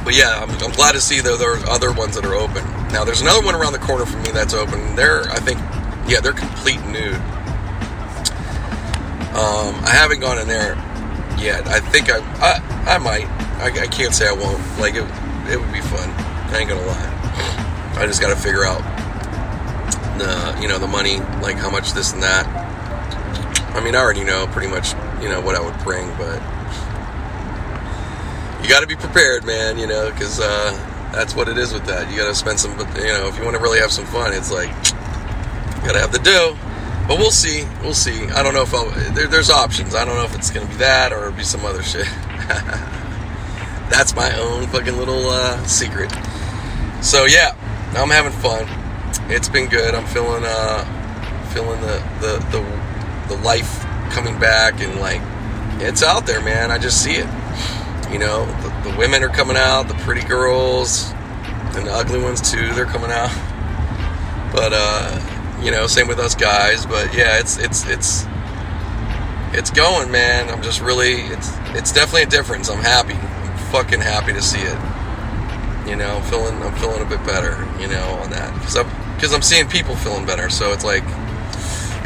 but 0.07 0.17
yeah, 0.17 0.39
I'm, 0.41 0.51
I'm, 0.63 0.71
glad 0.71 0.93
to 0.93 1.01
see 1.01 1.19
that 1.19 1.37
there 1.41 1.55
are 1.55 1.69
other 1.69 1.91
ones 1.93 2.15
that 2.15 2.25
are 2.25 2.35
open. 2.35 2.63
Now, 2.93 3.03
there's 3.03 3.23
another 3.23 3.45
one 3.45 3.57
around 3.57 3.73
the 3.73 3.81
corner 3.81 4.07
from 4.07 4.23
me 4.23 4.31
that's 4.31 4.55
open. 4.55 4.95
They're, 4.95 5.23
I 5.33 5.41
think, 5.41 5.59
yeah, 6.07 6.21
they're 6.21 6.33
complete 6.33 6.81
nude. 6.87 7.17
Um, 9.35 9.75
I 9.83 9.91
haven't 9.91 10.21
gone 10.21 10.39
in 10.39 10.47
there 10.47 10.77
yet. 11.41 11.67
I 11.67 11.81
think 11.81 12.09
I, 12.09 12.21
I, 12.39 12.95
I 12.95 12.99
might. 12.99 13.27
I, 13.59 13.83
I, 13.83 13.87
can't 13.89 14.15
say 14.15 14.29
I 14.29 14.33
won't. 14.33 14.63
Like 14.79 14.95
it, 14.95 15.03
it 15.51 15.59
would 15.59 15.73
be 15.73 15.81
fun. 15.81 16.09
I 16.55 16.59
ain't 16.61 16.69
gonna 16.69 16.87
lie. 16.87 17.97
I 17.99 18.07
just 18.07 18.21
got 18.21 18.29
to 18.31 18.41
figure 18.41 18.65
out 18.65 18.83
the, 20.19 20.63
you 20.63 20.69
know, 20.69 20.79
the 20.79 20.87
money, 20.87 21.19
like 21.43 21.57
how 21.57 21.69
much 21.69 21.95
this 21.95 22.13
and 22.13 22.23
that. 22.23 22.47
I 23.75 23.83
mean, 23.83 23.97
I 23.97 23.99
already 23.99 24.23
know 24.23 24.47
pretty 24.47 24.69
much, 24.69 24.93
you 25.21 25.29
know, 25.29 25.41
what 25.41 25.57
I 25.57 25.61
would 25.61 25.77
bring, 25.83 26.07
but 26.17 26.41
you 28.67 28.73
got 28.73 28.81
to 28.81 28.87
be 28.89 28.97
prepared, 28.97 29.45
man. 29.45 29.79
You 29.79 29.87
know, 29.87 30.11
because 30.11 30.41
uh, 30.41 30.73
that's 31.13 31.37
what 31.37 31.49
it 31.49 31.57
is 31.57 31.73
with 31.73 31.87
that. 31.87 32.11
You 32.11 32.17
got 32.17 32.27
to 32.27 32.35
spend 32.35 32.59
some. 32.59 32.73
You 32.73 33.15
know, 33.15 33.29
if 33.29 33.39
you 33.39 33.45
want 33.45 33.57
to 33.57 33.63
really 33.63 33.79
have 33.79 33.93
some 33.93 34.07
fun, 34.07 34.33
it's 34.33 34.51
like 34.51 34.69
you 34.69 35.87
got 35.87 35.93
to 35.93 36.01
have 36.01 36.11
the 36.11 36.19
dough. 36.19 36.59
But 37.07 37.19
we'll 37.19 37.31
see. 37.31 37.65
We'll 37.83 37.95
see. 37.95 38.27
I 38.27 38.43
don't 38.43 38.55
know 38.55 38.63
if 38.63 38.75
I'll, 38.75 38.91
there, 39.15 39.29
there's 39.29 39.51
options. 39.51 39.95
I 39.95 40.05
don't 40.05 40.17
know 40.17 40.25
if 40.25 40.35
it's 40.35 40.51
gonna 40.51 40.67
be 40.67 40.75
that 40.75 41.13
or 41.13 41.27
it'll 41.27 41.39
be 41.39 41.45
some 41.45 41.65
other 41.65 41.85
shit. 41.85 42.07
that's 43.89 44.17
my 44.17 44.37
own 44.37 44.67
fucking 44.67 44.97
little 44.97 45.29
uh, 45.29 45.65
secret. 45.67 46.13
So 47.03 47.25
yeah, 47.27 47.55
I'm 47.95 48.11
having 48.11 48.33
fun. 48.33 48.67
It's 49.31 49.49
been 49.49 49.69
good. 49.69 49.95
I'm 49.95 50.07
feeling 50.07 50.43
uh, 50.45 51.51
feeling 51.55 51.81
the 51.81 52.03
the 52.21 52.39
the, 52.51 53.37
the 53.37 53.43
life 53.43 53.85
coming 54.11 54.37
back 54.41 54.81
and 54.81 54.99
like 54.99 55.21
it's 55.81 56.03
out 56.03 56.27
there, 56.27 56.41
man. 56.41 56.73
I 56.73 56.79
just 56.79 57.05
see 57.05 57.15
it. 57.15 57.27
You 58.11 58.19
know, 58.19 58.47
the, 58.63 58.91
the, 58.91 58.97
women 58.97 59.23
are 59.25 59.29
coming 59.29 59.57
out, 59.57 59.89
the 59.89 59.95
pretty 59.95 60.27
girls, 60.27 61.11
and 61.75 61.87
the 61.87 61.93
ugly 61.93 62.21
ones 62.21 62.41
too. 62.41 62.73
They're 62.75 62.87
coming 62.87 63.11
out. 63.11 63.31
But 64.53 64.73
uh, 64.73 65.61
you 65.61 65.71
know, 65.71 65.87
same 65.87 66.09
with 66.09 66.19
us 66.19 66.35
guys. 66.35 66.87
But 66.87 67.13
yeah, 67.13 67.39
it's 67.39 67.59
it's 67.59 67.87
it's 67.87 68.25
it's 69.53 69.71
going, 69.71 70.11
man. 70.11 70.49
I'm 70.49 70.63
just 70.63 70.81
really 70.81 71.15
it's 71.15 71.51
it's 71.75 71.93
definitely 71.93 72.23
a 72.23 72.27
difference. 72.27 72.71
I'm 72.71 72.83
happy. 72.83 73.15
I'm 73.15 73.59
fucking 73.71 74.01
happy 74.01 74.33
to 74.33 74.41
see 74.41 74.61
it. 74.61 74.79
You 75.87 75.97
know, 75.97 76.17
I'm 76.17 76.23
feeling 76.23 76.63
I'm 76.63 76.75
feeling 76.77 77.03
a 77.03 77.05
bit 77.05 77.23
better. 77.27 77.69
You 77.79 77.89
know, 77.89 78.21
on 78.23 78.31
that 78.31 78.55
because 78.55 78.77
I'm 78.77 78.89
because 79.15 79.35
I'm 79.35 79.43
seeing 79.43 79.69
people 79.69 79.97
feeling 79.97 80.25
better. 80.25 80.49
So 80.49 80.73
it's 80.73 80.85
like 80.85 81.05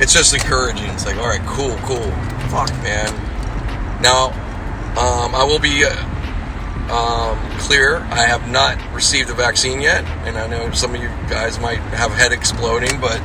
it's 0.00 0.14
just 0.14 0.32
encouraging. 0.32 0.90
It's 0.90 1.04
like, 1.04 1.16
all 1.16 1.28
right, 1.28 1.44
cool, 1.46 1.76
cool. 1.84 2.10
Fuck, 2.48 2.70
man. 2.82 3.12
Now 4.00 4.30
um, 4.98 5.34
I 5.34 5.44
will 5.44 5.60
be 5.60 5.84
uh, 5.84 5.94
um, 6.90 7.38
clear. 7.58 7.98
I 8.10 8.26
have 8.26 8.48
not 8.50 8.76
received 8.92 9.28
the 9.28 9.34
vaccine 9.34 9.80
yet, 9.80 10.04
and 10.26 10.36
I 10.36 10.46
know 10.48 10.72
some 10.72 10.94
of 10.94 11.00
you 11.00 11.08
guys 11.28 11.58
might 11.60 11.78
have 11.94 12.10
head 12.12 12.32
exploding, 12.32 13.00
but 13.00 13.20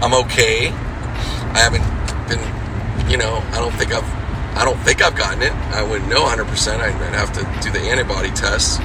I'm 0.00 0.14
okay. 0.24 0.68
I 0.68 1.58
haven't 1.58 1.84
been, 2.28 3.10
you 3.10 3.18
know, 3.18 3.42
I 3.52 3.58
don't 3.58 3.74
think 3.74 3.92
I've, 3.92 4.08
I 4.56 4.64
don't 4.64 4.78
think 4.80 5.02
I've 5.02 5.14
gotten 5.14 5.42
it. 5.42 5.52
I 5.52 5.82
wouldn't 5.82 6.08
know 6.08 6.24
100%. 6.24 6.80
I'd 6.80 6.92
have 7.14 7.32
to 7.34 7.42
do 7.62 7.70
the 7.70 7.80
antibody 7.80 8.30
test, 8.30 8.80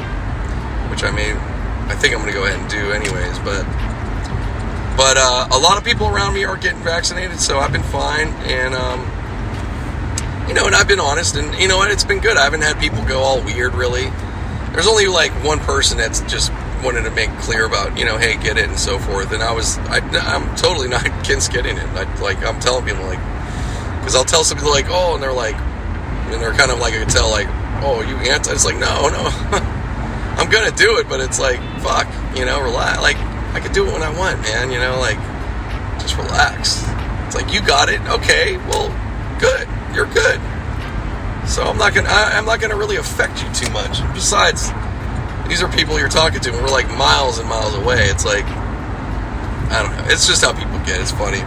which 0.92 1.04
I 1.04 1.12
may, 1.12 1.32
I 1.32 1.96
think 1.96 2.14
I'm 2.14 2.22
going 2.22 2.34
to 2.34 2.38
go 2.38 2.46
ahead 2.46 2.60
and 2.60 2.70
do 2.70 2.92
anyways. 2.92 3.40
But, 3.40 3.64
but 4.98 5.16
uh, 5.18 5.48
a 5.52 5.60
lot 5.60 5.78
of 5.78 5.86
people 5.86 6.08
around 6.08 6.34
me 6.34 6.44
are 6.44 6.58
getting 6.58 6.84
vaccinated, 6.84 7.40
so 7.40 7.60
I've 7.60 7.72
been 7.72 7.84
fine, 7.84 8.28
and 8.44 8.76
um, 8.76 9.00
you 10.48 10.54
know, 10.54 10.66
and 10.66 10.76
I've 10.76 10.88
been 10.88 11.00
honest, 11.00 11.36
and 11.36 11.54
you 11.60 11.68
know 11.68 11.78
what, 11.78 11.92
it's 11.92 12.04
been 12.04 12.20
good. 12.20 12.38
I 12.38 12.44
haven't 12.44 12.62
had 12.62 12.80
people 12.80 13.04
go 13.06 13.22
all 13.22 13.44
weird, 13.44 13.74
really. 13.76 14.12
There's 14.74 14.88
only 14.88 15.08
like 15.08 15.32
one 15.44 15.60
person 15.60 15.98
that's 15.98 16.22
just 16.22 16.52
wanted 16.84 17.04
to 17.04 17.12
make 17.12 17.30
clear 17.40 17.66
about, 17.66 17.98
you 17.98 18.04
know, 18.04 18.18
hey, 18.18 18.36
get 18.38 18.58
it 18.58 18.68
and 18.68 18.78
so 18.78 19.00
forth. 19.00 19.32
And 19.32 19.42
I 19.42 19.54
was, 19.54 19.78
I, 19.80 20.00
am 20.36 20.54
totally 20.56 20.90
not 20.90 21.06
against 21.24 21.52
getting 21.54 21.78
it. 21.78 21.88
I, 21.90 22.04
like, 22.20 22.44
I'm 22.44 22.60
telling 22.60 22.86
people, 22.86 23.06
like, 23.06 23.20
because 24.00 24.16
I'll 24.16 24.26
tell 24.26 24.44
somebody, 24.44 24.70
like, 24.70 24.88
oh, 24.90 25.14
and 25.14 25.24
they're 25.24 25.32
like, 25.32 25.56
and 25.56 26.42
they're 26.42 26.54
kind 26.54 26.72
of 26.72 26.80
like, 26.80 26.94
I 26.94 27.00
can 27.00 27.08
tell, 27.08 27.30
like, 27.30 27.48
oh, 27.84 28.02
you 28.02 28.18
anti? 28.18 28.52
It's 28.52 28.66
like, 28.66 28.76
no, 28.76 28.80
no, 29.10 29.32
I'm 30.36 30.50
gonna 30.50 30.76
do 30.76 30.98
it, 30.98 31.08
but 31.08 31.22
it's 31.22 31.40
like, 31.40 31.60
fuck, 31.80 32.08
you 32.36 32.44
know, 32.44 32.62
relax. 32.62 33.02
Like, 33.02 33.18
I 33.54 33.60
can 33.62 33.72
do 33.72 33.88
it 33.88 33.94
when 33.94 34.04
I 34.04 34.10
want, 34.18 34.42
man. 34.42 34.72
You 34.72 34.80
know, 34.80 35.00
like, 35.00 35.18
just 36.02 36.18
relax. 36.18 36.84
It's 37.28 37.36
like 37.36 37.54
you 37.54 37.66
got 37.66 37.88
it, 37.88 38.02
okay? 38.02 38.58
Well, 38.58 38.90
good 39.40 39.70
you're 39.94 40.12
good. 40.12 40.40
So 41.48 41.64
I'm 41.64 41.78
not 41.78 41.94
gonna 41.94 42.10
I, 42.10 42.38
am 42.38 42.46
not 42.46 42.62
gonna 42.62 42.76
really 42.76 42.96
affect 42.96 43.44
you 43.44 43.52
too 43.54 43.72
much. 43.72 44.02
Besides, 44.14 44.72
these 45.48 45.62
are 45.62 45.72
people 45.72 46.00
you're 46.00 46.10
talking 46.10 46.40
to, 46.40 46.54
and 46.54 46.62
we're 46.62 46.72
like 46.72 46.88
miles 46.98 47.38
and 47.38 47.48
miles 47.48 47.76
away. 47.76 48.10
It's 48.10 48.26
like 48.26 48.46
I 49.74 49.82
don't 49.82 49.96
know. 49.98 50.06
It's 50.14 50.28
just 50.28 50.44
how 50.44 50.54
people 50.54 50.78
get. 50.86 51.02
It's 51.02 51.12
funny. 51.12 51.42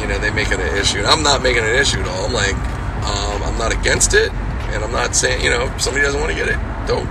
You 0.00 0.08
know, 0.08 0.18
they 0.18 0.30
make 0.30 0.50
it 0.50 0.60
an 0.60 0.76
issue. 0.76 1.02
I'm 1.02 1.22
not 1.22 1.42
making 1.42 1.64
an 1.64 1.74
issue 1.76 2.00
at 2.00 2.08
all. 2.08 2.26
I'm 2.26 2.32
like, 2.32 2.54
um, 2.54 3.42
I'm 3.42 3.58
not 3.58 3.72
against 3.72 4.14
it, 4.14 4.32
and 4.72 4.84
I'm 4.84 4.92
not 4.92 5.14
saying, 5.14 5.44
you 5.44 5.50
know, 5.50 5.66
if 5.66 5.80
somebody 5.80 6.04
doesn't 6.04 6.20
want 6.20 6.32
to 6.32 6.36
get 6.36 6.48
it, 6.48 6.58
don't 6.86 7.06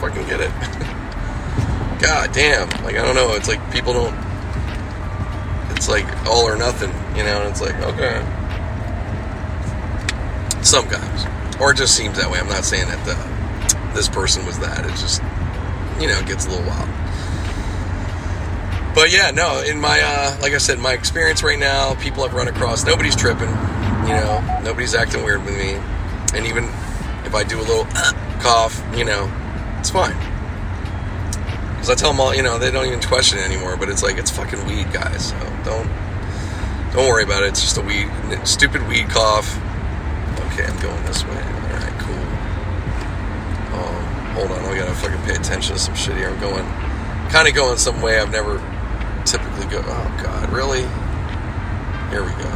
fucking 0.00 0.26
get 0.26 0.40
it. 0.40 0.50
God 2.00 2.32
damn. 2.32 2.68
Like, 2.84 2.96
I 2.96 3.04
don't 3.04 3.14
know. 3.14 3.34
It's 3.34 3.48
like 3.48 3.60
people 3.72 3.92
don't. 3.92 4.14
It's 5.70 5.88
like 5.88 6.06
all 6.26 6.46
or 6.46 6.56
nothing, 6.56 6.90
you 7.16 7.24
know, 7.24 7.42
and 7.42 7.50
it's 7.50 7.60
like, 7.60 7.74
okay. 7.76 8.22
Sometimes. 10.64 11.26
Or 11.60 11.72
it 11.72 11.76
just 11.76 11.94
seems 11.94 12.16
that 12.16 12.30
way. 12.30 12.38
I'm 12.40 12.48
not 12.48 12.64
saying 12.64 12.88
that 12.88 13.04
the, 13.04 13.94
this 13.94 14.08
person 14.08 14.46
was 14.46 14.58
that. 14.60 14.84
It 14.84 14.90
just, 14.96 15.22
you 16.00 16.08
know, 16.08 16.18
it 16.18 16.26
gets 16.26 16.46
a 16.46 16.50
little 16.50 16.66
wild. 16.66 16.88
But 18.94 19.12
yeah, 19.12 19.30
no, 19.30 19.60
in 19.60 19.78
my, 19.78 20.00
uh, 20.00 20.38
like 20.40 20.54
I 20.54 20.58
said, 20.58 20.78
my 20.78 20.92
experience 20.92 21.42
right 21.42 21.58
now, 21.58 21.94
people 21.96 22.24
I've 22.24 22.32
run 22.32 22.48
across, 22.48 22.84
nobody's 22.84 23.14
tripping. 23.14 23.48
You 23.48 24.14
know, 24.14 24.60
nobody's 24.64 24.94
acting 24.94 25.22
weird 25.22 25.44
with 25.44 25.56
me. 25.56 25.74
And 26.36 26.46
even 26.46 26.64
if 27.24 27.34
I 27.34 27.44
do 27.44 27.58
a 27.58 27.62
little 27.62 27.86
uh, 27.94 28.38
cough, 28.40 28.82
you 28.96 29.04
know, 29.04 29.30
it's 29.78 29.90
fine. 29.90 30.16
Because 31.74 31.90
I 31.90 31.94
tell 31.94 32.10
them 32.10 32.20
all, 32.20 32.34
you 32.34 32.42
know, 32.42 32.58
they 32.58 32.70
don't 32.70 32.86
even 32.86 33.02
question 33.02 33.38
it 33.38 33.42
anymore. 33.42 33.76
But 33.76 33.90
it's 33.90 34.02
like, 34.02 34.16
it's 34.16 34.30
fucking 34.30 34.64
weed, 34.66 34.90
guys. 34.92 35.28
So 35.28 35.38
don't, 35.64 35.88
don't 36.94 37.06
worry 37.06 37.24
about 37.24 37.42
it. 37.42 37.48
It's 37.48 37.60
just 37.60 37.76
a 37.76 37.82
weed, 37.82 38.08
stupid 38.44 38.88
weed 38.88 39.10
cough 39.10 39.60
Okay, 40.54 40.66
I'm 40.70 40.78
going 40.78 41.04
this 41.04 41.24
way. 41.24 41.34
All 41.34 41.78
right, 41.82 41.98
cool. 41.98 42.14
Um, 43.74 44.04
hold 44.34 44.52
on, 44.52 44.64
I 44.64 44.78
gotta 44.78 44.94
fucking 44.94 45.20
pay 45.22 45.34
attention 45.34 45.74
to 45.74 45.80
some 45.80 45.96
shit 45.96 46.16
here. 46.16 46.28
I'm 46.28 46.38
going, 46.38 46.64
kind 47.28 47.48
of 47.48 47.54
going 47.56 47.76
some 47.76 48.00
way 48.00 48.20
I've 48.20 48.30
never 48.30 48.58
typically 49.24 49.66
go. 49.66 49.82
Oh 49.84 50.20
God, 50.22 50.48
really? 50.50 50.82
Here 52.10 52.22
we 52.22 52.30
go. 52.40 52.46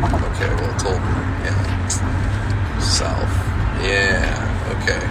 Okay, 0.00 0.48
well, 0.54 0.74
it 0.74 0.78
told 0.78 0.96
me. 0.96 1.12
Yeah, 1.44 1.88
south. 2.78 3.28
Yeah. 3.84 4.48
Okay. 4.80 5.04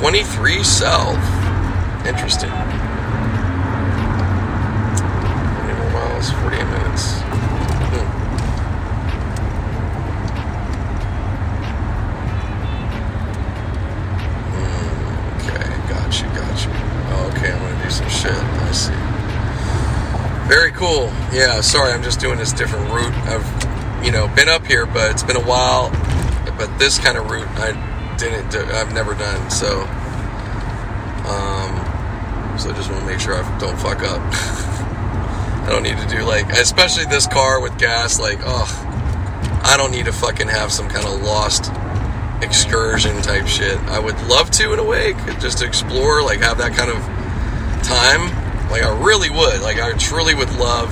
23 0.00 0.64
south. 0.64 1.20
Interesting. 2.06 2.48
20 2.48 2.64
more 5.78 5.90
miles, 5.92 6.30
48 6.30 6.64
minutes. 6.64 7.20
See. 18.74 18.92
Very 20.48 20.72
cool. 20.72 21.12
Yeah, 21.32 21.60
sorry, 21.62 21.92
I'm 21.92 22.02
just 22.02 22.20
doing 22.20 22.38
this 22.38 22.52
different 22.52 22.90
route. 22.90 23.14
I've, 23.26 24.04
you 24.04 24.12
know, 24.12 24.28
been 24.34 24.48
up 24.48 24.66
here, 24.66 24.84
but 24.84 25.10
it's 25.10 25.22
been 25.22 25.36
a 25.36 25.46
while. 25.46 25.90
But 26.58 26.78
this 26.78 26.98
kind 26.98 27.16
of 27.16 27.30
route, 27.30 27.48
I 27.56 27.72
didn't 28.18 28.50
do. 28.50 28.60
I've 28.60 28.92
never 28.92 29.14
done. 29.14 29.50
So, 29.50 29.80
um, 31.24 32.58
so 32.58 32.70
I 32.70 32.72
just 32.74 32.90
want 32.90 33.00
to 33.00 33.06
make 33.06 33.20
sure 33.20 33.34
I 33.34 33.58
don't 33.58 33.78
fuck 33.78 34.02
up. 34.02 34.20
I 35.64 35.68
don't 35.70 35.82
need 35.82 35.96
to 35.96 36.06
do 36.06 36.24
like, 36.24 36.50
especially 36.50 37.06
this 37.06 37.26
car 37.26 37.60
with 37.60 37.78
gas. 37.78 38.20
Like, 38.20 38.38
oh, 38.42 38.68
I 39.64 39.78
don't 39.78 39.90
need 39.90 40.04
to 40.04 40.12
fucking 40.12 40.48
have 40.48 40.70
some 40.70 40.88
kind 40.88 41.06
of 41.06 41.22
lost 41.22 41.72
excursion 42.42 43.22
type 43.22 43.46
shit. 43.46 43.78
I 43.88 43.98
would 43.98 44.20
love 44.26 44.50
to 44.52 44.74
in 44.74 44.78
a 44.78 44.84
way, 44.84 45.14
just 45.40 45.58
to 45.58 45.66
explore, 45.66 46.22
like 46.22 46.40
have 46.40 46.58
that 46.58 46.74
kind 46.74 46.90
of 46.90 46.98
time. 47.82 48.43
Like 48.70 48.82
I 48.82 49.04
really 49.04 49.30
would. 49.30 49.60
Like 49.60 49.78
I 49.78 49.92
truly 49.96 50.34
would 50.34 50.52
love. 50.56 50.90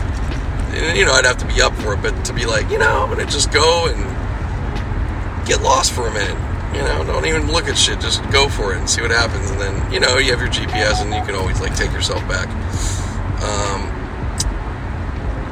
You 0.96 1.04
know, 1.04 1.12
I'd 1.12 1.26
have 1.26 1.37
to 1.38 1.46
be 1.46 1.61
up 1.61 1.74
for 1.76 1.94
it, 1.94 2.00
but 2.02 2.24
to 2.24 2.32
be 2.32 2.46
like, 2.46 2.70
you 2.70 2.78
know, 2.78 3.02
I'm 3.02 3.11
gonna 3.11 3.26
just 3.26 3.52
go 3.52 3.88
and 3.88 5.46
get 5.46 5.61
lost 5.62 5.92
for 5.92 6.08
a 6.08 6.12
minute. 6.12 6.38
You 6.74 6.80
know, 6.80 7.04
don't 7.04 7.26
even 7.26 7.52
look 7.52 7.68
at 7.68 7.76
shit. 7.76 8.00
Just 8.00 8.22
go 8.30 8.48
for 8.48 8.72
it 8.72 8.78
and 8.78 8.88
see 8.88 9.02
what 9.02 9.11
happens. 9.11 9.50
And 9.50 9.61
then, 9.61 9.92
you 9.92 10.00
know, 10.00 10.16
you 10.16 10.30
have 10.30 10.40
your 10.40 10.48
GPS 10.48 11.02
and 11.02 11.12
you 11.12 11.20
can 11.22 11.35
always 11.35 11.61
like 11.61 11.74
take 11.76 11.92
yourself 11.92 12.26
back, 12.26 12.48
um, 13.42 13.82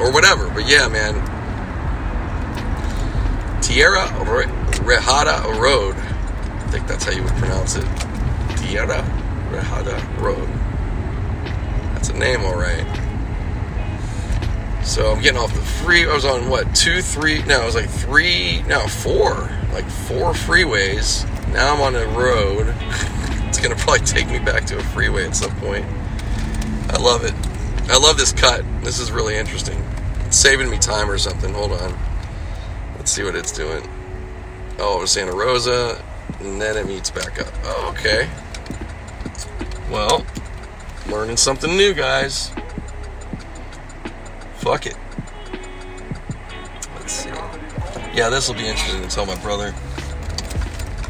or 0.00 0.10
whatever. 0.10 0.48
But 0.48 0.66
yeah, 0.66 0.88
man, 0.88 1.20
Tierra 3.60 4.06
Re- 4.24 4.46
Rehada 4.86 5.44
Road. 5.60 5.94
I 5.96 6.66
think 6.72 6.86
that's 6.86 7.04
how 7.04 7.12
you 7.12 7.22
would 7.22 7.34
pronounce 7.34 7.76
it. 7.76 7.84
Tierra 8.56 9.04
Rejada 9.50 10.00
Road. 10.18 10.48
A 12.10 12.18
name, 12.18 12.44
all 12.44 12.56
right. 12.56 12.86
So 14.84 15.12
I'm 15.12 15.22
getting 15.22 15.38
off 15.38 15.54
the 15.54 15.60
free. 15.60 16.08
I 16.08 16.14
was 16.14 16.24
on 16.24 16.48
what 16.48 16.74
two, 16.74 17.02
three? 17.02 17.42
No, 17.44 17.62
it 17.62 17.66
was 17.66 17.74
like 17.74 17.88
three. 17.88 18.62
No, 18.62 18.86
four. 18.88 19.48
Like 19.72 19.88
four 19.88 20.32
freeways. 20.32 21.24
Now 21.52 21.74
I'm 21.74 21.80
on 21.80 21.94
a 21.94 22.06
road. 22.08 22.74
it's 23.48 23.60
gonna 23.60 23.76
probably 23.76 24.04
take 24.04 24.28
me 24.28 24.38
back 24.38 24.64
to 24.66 24.78
a 24.78 24.82
freeway 24.82 25.26
at 25.26 25.36
some 25.36 25.54
point. 25.56 25.84
I 26.88 26.96
love 27.00 27.24
it. 27.24 27.34
I 27.88 27.98
love 27.98 28.16
this 28.16 28.32
cut. 28.32 28.64
This 28.82 28.98
is 28.98 29.12
really 29.12 29.36
interesting. 29.36 29.80
It's 30.26 30.36
saving 30.36 30.70
me 30.70 30.78
time 30.78 31.10
or 31.10 31.18
something. 31.18 31.54
Hold 31.54 31.72
on. 31.72 31.96
Let's 32.96 33.12
see 33.12 33.22
what 33.22 33.36
it's 33.36 33.52
doing. 33.52 33.88
Oh, 34.78 34.98
it 34.98 35.00
was 35.02 35.10
Santa 35.12 35.32
Rosa, 35.32 36.02
and 36.40 36.60
then 36.60 36.76
it 36.76 36.86
meets 36.86 37.10
back 37.10 37.40
up. 37.40 37.52
Oh, 37.64 37.94
okay. 37.96 38.28
Well, 39.90 40.24
learning 41.10 41.36
something 41.36 41.76
new, 41.76 41.92
guys. 41.92 42.50
Fuck 44.56 44.86
it. 44.86 44.96
Let's 46.96 47.12
see. 47.12 47.30
Yeah, 48.14 48.28
this 48.28 48.48
will 48.48 48.54
be 48.54 48.66
interesting 48.66 49.02
to 49.02 49.08
tell 49.08 49.26
my 49.26 49.36
brother. 49.42 49.74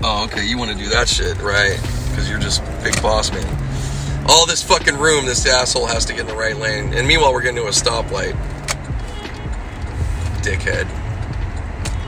Oh, 0.03 0.25
okay, 0.25 0.47
you 0.47 0.57
want 0.57 0.71
to 0.71 0.77
do 0.77 0.89
that 0.91 1.09
shit, 1.09 1.39
right? 1.43 1.79
Because 2.09 2.29
you're 2.31 2.39
just 2.39 2.65
big 2.83 3.01
boss 3.03 3.31
man. 3.31 4.27
All 4.29 4.47
this 4.47 4.63
fucking 4.63 4.97
room, 4.97 5.27
this 5.27 5.47
asshole 5.47 5.87
has 5.87 6.05
to 6.07 6.13
get 6.13 6.23
in 6.23 6.27
the 6.29 6.37
right 6.37 6.57
lane. 6.57 6.95
And 6.95 7.07
meanwhile, 7.07 7.33
we're 7.33 7.43
getting 7.43 7.57
to 7.57 7.67
a 7.67 7.71
stoplight. 7.71 8.33
Dickhead. 10.43 10.89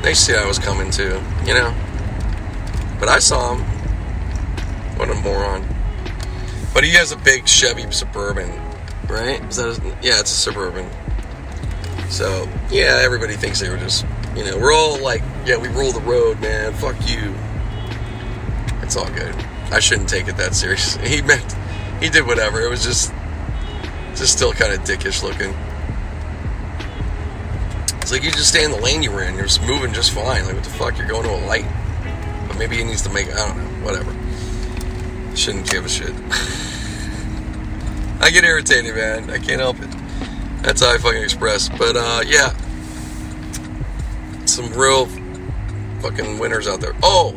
They 0.02 0.14
see 0.14 0.34
I 0.34 0.46
was 0.46 0.58
coming 0.58 0.90
too, 0.90 1.20
you 1.44 1.54
know? 1.54 1.74
But 2.98 3.08
I 3.08 3.18
saw 3.18 3.54
him. 3.54 3.64
What 4.96 5.10
a 5.10 5.14
moron. 5.14 5.66
But 6.74 6.84
he 6.84 6.90
has 6.92 7.12
a 7.12 7.16
big 7.16 7.46
Chevy 7.46 7.90
Suburban, 7.90 8.50
right? 9.08 9.42
Is 9.44 9.56
that 9.56 9.78
a, 9.78 9.88
yeah, 10.02 10.20
it's 10.20 10.30
a 10.30 10.34
Suburban. 10.34 10.88
So, 12.08 12.48
yeah, 12.70 13.00
everybody 13.02 13.34
thinks 13.34 13.60
they 13.60 13.68
were 13.68 13.76
just, 13.76 14.06
you 14.34 14.44
know, 14.44 14.58
we're 14.58 14.72
all 14.72 14.98
like, 14.98 15.22
yeah, 15.46 15.56
we 15.56 15.68
rule 15.68 15.92
the 15.92 16.00
road, 16.00 16.40
man. 16.40 16.72
Fuck 16.74 16.96
you. 17.08 17.34
It's 18.82 18.96
all 18.96 19.08
good. 19.10 19.34
I 19.70 19.80
shouldn't 19.80 20.08
take 20.08 20.28
it 20.28 20.36
that 20.36 20.54
serious. 20.54 20.96
He 21.02 21.22
meant, 21.22 21.52
he 22.00 22.08
did 22.08 22.26
whatever. 22.26 22.60
It 22.60 22.68
was 22.68 22.82
just, 22.82 23.12
just 24.14 24.32
still 24.36 24.52
kind 24.52 24.72
of 24.72 24.80
dickish 24.80 25.22
looking. 25.22 25.54
It's 28.00 28.12
like 28.12 28.24
you 28.24 28.30
just 28.30 28.48
stay 28.48 28.64
in 28.64 28.70
the 28.70 28.80
lane 28.80 29.02
you 29.02 29.12
were 29.12 29.22
in. 29.22 29.34
You're 29.34 29.46
just 29.46 29.62
moving 29.62 29.92
just 29.92 30.10
fine. 30.10 30.44
Like, 30.44 30.54
what 30.54 30.64
the 30.64 30.70
fuck? 30.70 30.98
You're 30.98 31.06
going 31.06 31.24
to 31.24 31.34
a 31.34 31.42
light. 31.46 31.66
But 32.48 32.58
maybe 32.58 32.76
he 32.76 32.84
needs 32.84 33.02
to 33.02 33.10
make, 33.10 33.28
I 33.28 33.46
don't 33.46 33.56
know, 33.56 33.86
whatever. 33.86 34.12
Shouldn't 35.34 35.70
give 35.70 35.84
a 35.84 35.88
shit. 35.88 36.12
I 38.20 38.30
get 38.30 38.44
irritated, 38.44 38.94
man. 38.94 39.30
I 39.30 39.38
can't 39.38 39.60
help 39.60 39.80
it. 39.80 39.90
That's 40.62 40.80
how 40.80 40.94
I 40.94 40.98
fucking 40.98 41.22
express. 41.22 41.68
But 41.68 41.96
uh, 41.96 42.22
yeah, 42.24 42.54
some 44.46 44.72
real 44.74 45.06
fucking 46.00 46.38
winners 46.38 46.68
out 46.68 46.80
there. 46.80 46.94
Oh, 47.02 47.34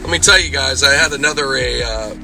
let 0.00 0.10
me 0.10 0.18
tell 0.18 0.40
you 0.40 0.50
guys, 0.50 0.82
I 0.82 0.94
had 0.94 1.12
another 1.12 1.54
a. 1.54 1.82
Uh, 1.82 2.14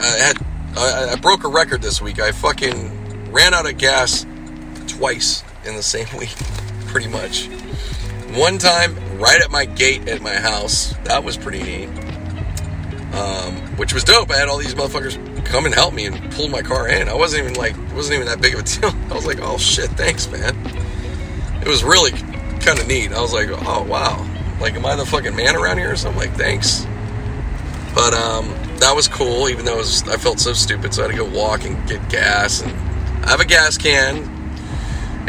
I 0.00 0.06
had 0.06 0.36
I, 0.76 1.10
I 1.12 1.16
broke 1.16 1.44
a 1.44 1.48
record 1.48 1.82
this 1.82 2.02
week. 2.02 2.18
I 2.18 2.32
fucking 2.32 3.30
ran 3.30 3.54
out 3.54 3.68
of 3.68 3.78
gas 3.78 4.26
twice 4.88 5.44
in 5.64 5.76
the 5.76 5.82
same 5.82 6.08
week, 6.18 6.34
pretty 6.86 7.08
much. 7.08 7.46
One 8.32 8.58
time, 8.58 8.96
right 9.18 9.40
at 9.40 9.50
my 9.52 9.64
gate 9.64 10.08
at 10.08 10.20
my 10.20 10.34
house. 10.34 10.94
That 11.04 11.22
was 11.22 11.36
pretty 11.36 11.62
neat. 11.62 12.03
Um, 13.14 13.54
which 13.76 13.94
was 13.94 14.02
dope. 14.02 14.30
I 14.30 14.36
had 14.36 14.48
all 14.48 14.58
these 14.58 14.74
motherfuckers 14.74 15.44
come 15.44 15.66
and 15.66 15.74
help 15.74 15.94
me 15.94 16.06
and 16.06 16.32
pull 16.32 16.48
my 16.48 16.62
car 16.62 16.88
in. 16.88 17.08
I 17.08 17.14
wasn't 17.14 17.44
even 17.44 17.54
like, 17.54 17.76
it 17.76 17.92
wasn't 17.92 18.16
even 18.16 18.26
that 18.26 18.40
big 18.40 18.54
of 18.54 18.60
a 18.60 18.62
deal. 18.64 18.90
I 19.10 19.14
was 19.14 19.26
like, 19.26 19.38
oh 19.40 19.56
shit, 19.56 19.90
thanks, 19.90 20.28
man. 20.28 20.56
It 21.62 21.68
was 21.68 21.84
really 21.84 22.10
kind 22.60 22.78
of 22.78 22.88
neat. 22.88 23.12
I 23.12 23.20
was 23.20 23.32
like, 23.32 23.48
oh 23.50 23.84
wow, 23.84 24.26
like, 24.60 24.74
am 24.74 24.86
I 24.86 24.96
the 24.96 25.06
fucking 25.06 25.36
man 25.36 25.56
around 25.56 25.78
here 25.78 25.94
So 25.96 26.10
I'm 26.10 26.16
Like, 26.16 26.32
thanks. 26.34 26.86
But 27.94 28.14
um, 28.14 28.48
that 28.78 28.92
was 28.94 29.06
cool, 29.06 29.48
even 29.48 29.64
though 29.64 29.76
was, 29.76 30.02
I 30.08 30.16
felt 30.16 30.40
so 30.40 30.52
stupid. 30.52 30.94
So 30.94 31.02
I 31.02 31.06
had 31.06 31.12
to 31.12 31.16
go 31.16 31.30
walk 31.30 31.64
and 31.64 31.88
get 31.88 32.08
gas, 32.08 32.60
and 32.60 32.72
I 33.24 33.30
have 33.30 33.40
a 33.40 33.44
gas 33.44 33.78
can. 33.78 34.30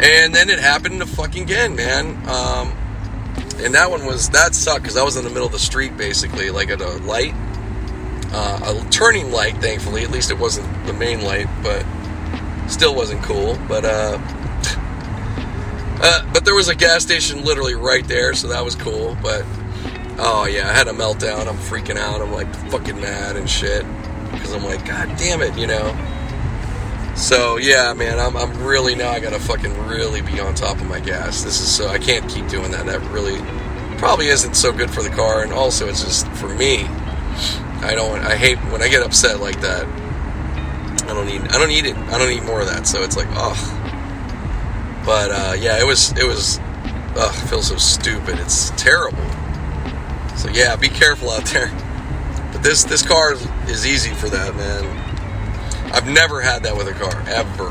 And 0.00 0.34
then 0.34 0.50
it 0.50 0.58
happened 0.58 1.00
to 1.00 1.06
fucking 1.06 1.44
again, 1.44 1.76
man. 1.76 2.16
Um, 2.28 2.72
and 3.58 3.74
that 3.74 3.90
one 3.90 4.04
was 4.04 4.28
that 4.30 4.54
sucked 4.54 4.82
because 4.82 4.96
I 4.96 5.04
was 5.04 5.16
in 5.16 5.24
the 5.24 5.30
middle 5.30 5.46
of 5.46 5.52
the 5.52 5.58
street, 5.58 5.96
basically, 5.96 6.50
like 6.50 6.70
at 6.70 6.80
a 6.80 6.96
light 7.04 7.34
uh, 8.36 8.84
a 8.86 8.90
turning 8.90 9.32
light, 9.32 9.56
thankfully. 9.58 10.02
At 10.02 10.10
least 10.10 10.30
it 10.30 10.38
wasn't 10.38 10.68
the 10.86 10.92
main 10.92 11.22
light, 11.22 11.48
but 11.62 11.86
still 12.68 12.94
wasn't 12.94 13.22
cool. 13.22 13.58
But 13.66 13.86
uh, 13.86 14.18
uh, 16.02 16.32
but 16.32 16.44
there 16.44 16.54
was 16.54 16.68
a 16.68 16.74
gas 16.74 17.02
station 17.02 17.44
literally 17.44 17.74
right 17.74 18.06
there, 18.06 18.34
so 18.34 18.48
that 18.48 18.62
was 18.62 18.74
cool. 18.74 19.16
But 19.22 19.44
oh 20.18 20.46
yeah, 20.50 20.68
I 20.68 20.74
had 20.74 20.86
a 20.86 20.92
meltdown. 20.92 21.48
I'm 21.48 21.56
freaking 21.56 21.96
out. 21.96 22.20
I'm 22.20 22.32
like 22.32 22.54
fucking 22.70 23.00
mad 23.00 23.36
and 23.36 23.48
shit 23.48 23.86
because 24.32 24.52
I'm 24.52 24.64
like, 24.64 24.84
god 24.84 25.16
damn 25.16 25.40
it, 25.40 25.56
you 25.56 25.66
know. 25.66 25.96
So 27.16 27.56
yeah, 27.56 27.94
man, 27.94 28.18
I'm, 28.18 28.36
I'm 28.36 28.62
really 28.62 28.94
now. 28.94 29.12
I 29.12 29.20
gotta 29.20 29.40
fucking 29.40 29.86
really 29.86 30.20
be 30.20 30.40
on 30.40 30.54
top 30.54 30.76
of 30.76 30.86
my 30.86 31.00
gas. 31.00 31.42
This 31.42 31.62
is 31.62 31.74
so 31.74 31.88
I 31.88 31.98
can't 31.98 32.28
keep 32.28 32.46
doing 32.48 32.70
that. 32.72 32.84
That 32.84 33.00
really 33.10 33.40
probably 33.96 34.28
isn't 34.28 34.54
so 34.54 34.72
good 34.72 34.90
for 34.90 35.02
the 35.02 35.08
car, 35.08 35.42
and 35.42 35.54
also 35.54 35.88
it's 35.88 36.04
just 36.04 36.28
for 36.32 36.50
me. 36.50 36.86
I 37.82 37.94
don't. 37.94 38.20
I 38.20 38.36
hate 38.36 38.58
when 38.70 38.82
I 38.82 38.88
get 38.88 39.02
upset 39.02 39.40
like 39.40 39.60
that. 39.60 39.86
I 41.04 41.14
don't 41.14 41.26
need. 41.26 41.42
I 41.42 41.58
don't 41.58 41.68
need 41.68 41.86
it. 41.86 41.96
I 41.96 42.18
don't 42.18 42.28
need 42.28 42.44
more 42.44 42.60
of 42.60 42.66
that. 42.66 42.86
So 42.86 43.02
it's 43.02 43.16
like, 43.16 43.28
oh. 43.30 43.54
But 45.04 45.30
uh, 45.30 45.54
yeah, 45.58 45.80
it 45.80 45.86
was. 45.86 46.12
It 46.16 46.24
was. 46.24 46.58
Ugh, 47.16 47.32
I 47.32 47.46
feel 47.46 47.62
so 47.62 47.76
stupid. 47.76 48.38
It's 48.38 48.70
terrible. 48.70 49.24
So 50.36 50.48
yeah, 50.50 50.76
be 50.76 50.88
careful 50.88 51.30
out 51.30 51.44
there. 51.46 51.70
But 52.52 52.62
this 52.62 52.84
this 52.84 53.02
car 53.02 53.34
is 53.68 53.86
easy 53.86 54.14
for 54.14 54.28
that, 54.28 54.54
man. 54.54 55.92
I've 55.92 56.06
never 56.06 56.40
had 56.40 56.62
that 56.64 56.76
with 56.76 56.88
a 56.88 56.92
car 56.92 57.22
ever, 57.28 57.70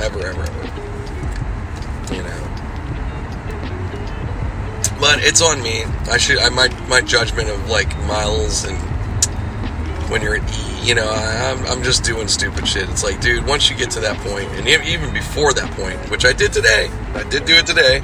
ever, 0.00 0.26
ever, 0.26 0.42
ever. 0.42 2.14
You 2.14 2.22
know. 2.22 2.44
but 5.00 5.22
it's 5.22 5.42
on 5.42 5.62
me. 5.62 5.84
I 6.10 6.16
should. 6.18 6.38
I 6.38 6.48
my 6.48 6.68
my 6.88 7.00
judgment 7.00 7.48
of 7.50 7.68
like 7.68 7.88
miles 8.06 8.64
and 8.64 8.78
when 10.10 10.22
you're 10.22 10.36
at 10.36 10.50
E, 10.52 10.88
you 10.88 10.94
know, 10.94 11.08
I'm 11.08 11.64
I'm 11.66 11.82
just 11.82 12.04
doing 12.04 12.28
stupid 12.28 12.66
shit. 12.68 12.88
It's 12.88 13.02
like, 13.02 13.20
dude, 13.20 13.46
once 13.46 13.70
you 13.70 13.76
get 13.76 13.90
to 13.92 14.00
that 14.00 14.16
point, 14.18 14.48
and 14.50 14.66
even 14.68 15.12
before 15.12 15.52
that 15.52 15.70
point, 15.72 15.98
which 16.10 16.24
I 16.24 16.32
did 16.32 16.52
today, 16.52 16.90
I 17.14 17.22
did 17.24 17.44
do 17.44 17.54
it 17.54 17.66
today. 17.66 18.02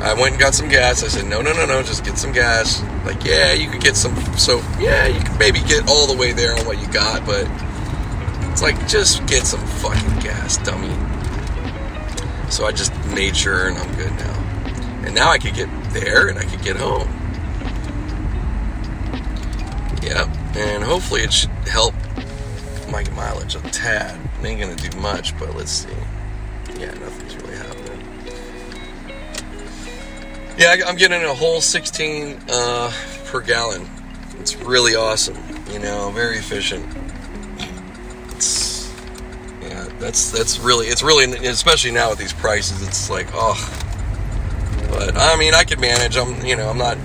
I 0.00 0.12
went 0.14 0.32
and 0.32 0.40
got 0.40 0.54
some 0.54 0.68
gas. 0.68 1.02
I 1.02 1.08
said, 1.08 1.26
no, 1.26 1.40
no, 1.40 1.52
no, 1.52 1.64
no, 1.64 1.82
just 1.82 2.04
get 2.04 2.18
some 2.18 2.30
gas. 2.32 2.82
Like, 3.06 3.24
yeah, 3.24 3.54
you 3.54 3.70
could 3.70 3.80
get 3.80 3.96
some. 3.96 4.14
So, 4.36 4.58
yeah, 4.78 5.06
you 5.06 5.20
could 5.20 5.38
maybe 5.38 5.60
get 5.60 5.88
all 5.88 6.06
the 6.06 6.16
way 6.16 6.32
there 6.32 6.52
on 6.54 6.66
what 6.66 6.78
you 6.80 6.86
got, 6.92 7.24
but 7.24 7.48
it's 8.50 8.62
like, 8.62 8.76
just 8.86 9.26
get 9.26 9.46
some 9.46 9.64
fucking 9.66 10.20
gas, 10.20 10.58
dummy. 10.58 10.92
So 12.50 12.66
I 12.66 12.72
just 12.72 12.94
made 13.06 13.36
sure, 13.36 13.68
and 13.68 13.78
I'm 13.78 13.94
good 13.96 14.12
now. 14.12 14.34
And 15.06 15.14
now 15.14 15.30
I 15.30 15.38
could 15.38 15.54
get 15.54 15.68
there, 15.92 16.28
and 16.28 16.38
I 16.38 16.44
could 16.44 16.62
get 16.62 16.76
home. 16.76 17.08
Yep, 20.02 20.28
and 20.56 20.82
hopefully 20.82 21.20
it 21.20 21.32
should 21.32 21.50
help 21.68 21.94
my 22.90 23.04
mileage 23.10 23.54
a 23.54 23.60
tad. 23.70 24.18
It 24.40 24.46
ain't 24.46 24.60
gonna 24.60 24.74
do 24.74 24.96
much, 24.98 25.38
but 25.38 25.54
let's 25.54 25.70
see. 25.70 25.88
Yeah, 26.78 26.92
nothing's 26.94 27.36
really 27.36 27.56
happening. 27.56 27.86
Yeah, 30.58 30.76
I'm 30.86 30.96
getting 30.96 31.22
a 31.22 31.34
whole 31.34 31.60
16 31.60 32.40
uh, 32.48 32.92
per 33.26 33.42
gallon. 33.42 33.86
It's 34.38 34.56
really 34.56 34.94
awesome. 34.94 35.36
You 35.70 35.78
know, 35.78 36.10
very 36.10 36.38
efficient. 36.38 36.86
It's 38.30 38.90
yeah, 39.60 39.86
that's 39.98 40.30
that's 40.30 40.58
really 40.58 40.86
it's 40.86 41.02
really 41.02 41.24
especially 41.46 41.90
now 41.90 42.10
with 42.10 42.18
these 42.18 42.32
prices. 42.32 42.86
It's 42.86 43.10
like 43.10 43.26
oh, 43.34 43.56
but 44.88 45.16
I 45.16 45.36
mean 45.36 45.52
I 45.52 45.64
could 45.64 45.80
manage. 45.80 46.16
I'm 46.16 46.44
you 46.44 46.56
know 46.56 46.70
I'm 46.70 46.78
not. 46.78 46.96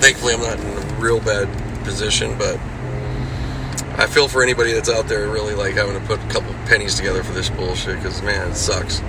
Thankfully, 0.00 0.34
I'm 0.34 0.40
not 0.40 0.58
in 0.60 0.66
a 0.66 1.00
real 1.00 1.20
bad 1.20 1.48
position, 1.84 2.36
but 2.38 2.58
I 3.98 4.06
feel 4.06 4.28
for 4.28 4.44
anybody 4.44 4.72
that's 4.72 4.88
out 4.88 5.08
there 5.08 5.28
really 5.28 5.56
like 5.56 5.74
having 5.74 6.00
to 6.00 6.06
put 6.06 6.20
a 6.20 6.28
couple 6.28 6.54
pennies 6.66 6.94
together 6.94 7.24
for 7.24 7.32
this 7.32 7.50
bullshit 7.50 7.96
because 7.96 8.22
man, 8.22 8.52
it 8.52 8.54
sucks. 8.54 9.00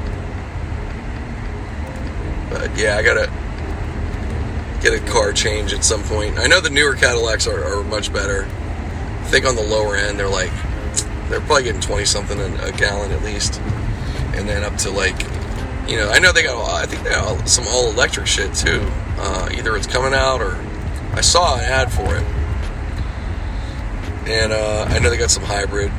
But 2.49 2.75
yeah, 2.75 2.97
I 2.97 3.04
gotta 3.04 3.32
get 4.82 4.93
a 4.93 5.12
car 5.12 5.32
change 5.32 5.73
at 5.73 5.84
some 5.84 6.02
point. 6.04 6.39
I 6.39 6.47
know 6.47 6.60
the 6.60 6.71
newer 6.71 6.95
Cadillacs 6.95 7.45
are, 7.45 7.63
are 7.63 7.84
much 7.84 8.12
better. 8.12 8.45
I 8.45 9.23
think 9.25 9.45
on 9.45 9.56
the 9.56 9.62
lower 9.62 9.95
end 9.95 10.17
they're 10.17 10.28
like 10.28 10.52
they're 11.30 11.41
probably 11.41 11.65
getting 11.65 11.82
twenty 11.82 12.06
something 12.06 12.39
a, 12.39 12.71
gallon 12.71 13.12
at 13.12 13.21
least, 13.21 13.62
and 14.34 14.49
then 14.49 14.63
up 14.63 14.75
to 14.78 14.89
like 14.89 15.21
you 15.88 15.97
know 15.97 16.10
I 16.10 16.17
know 16.17 16.32
they 16.32 16.41
got 16.41 16.67
I 16.67 16.88
think 16.88 17.04
they 17.04 17.12
got 17.12 17.47
some 17.47 17.67
all 17.67 17.91
electric 17.91 18.25
shit 18.25 18.56
too. 18.56 18.82
Uh, 19.19 19.49
either 19.52 19.75
it's 19.78 19.86
coming 19.86 20.15
out 20.15 20.41
or 20.41 20.58
I 21.13 21.21
saw 21.21 21.58
an 21.58 21.62
ad 21.62 21.91
for 21.91 22.15
it, 22.15 22.23
and 24.30 24.54
uh, 24.54 24.86
I 24.88 25.00
know 25.00 25.10
they 25.10 25.18
got 25.18 25.32
some 25.32 25.44
hybrid, 25.44 25.92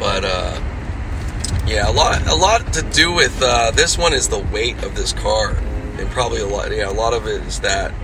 but 0.00 0.24
uh, 0.24 0.60
yeah, 1.68 1.88
a 1.88 1.92
lot 1.92 2.26
a 2.26 2.34
lot 2.34 2.72
to 2.74 2.82
do 2.82 3.12
with 3.12 3.40
uh, 3.40 3.70
this 3.70 3.96
one 3.96 4.12
is 4.12 4.28
the 4.28 4.40
weight 4.40 4.82
of 4.82 4.96
this 4.96 5.12
car, 5.12 5.50
and 5.52 6.08
probably 6.10 6.40
a 6.40 6.46
lot 6.46 6.72
yeah 6.72 6.90
a 6.90 6.92
lot 6.92 7.14
of 7.14 7.26
it 7.26 7.42
is 7.42 7.60
that. 7.60 7.94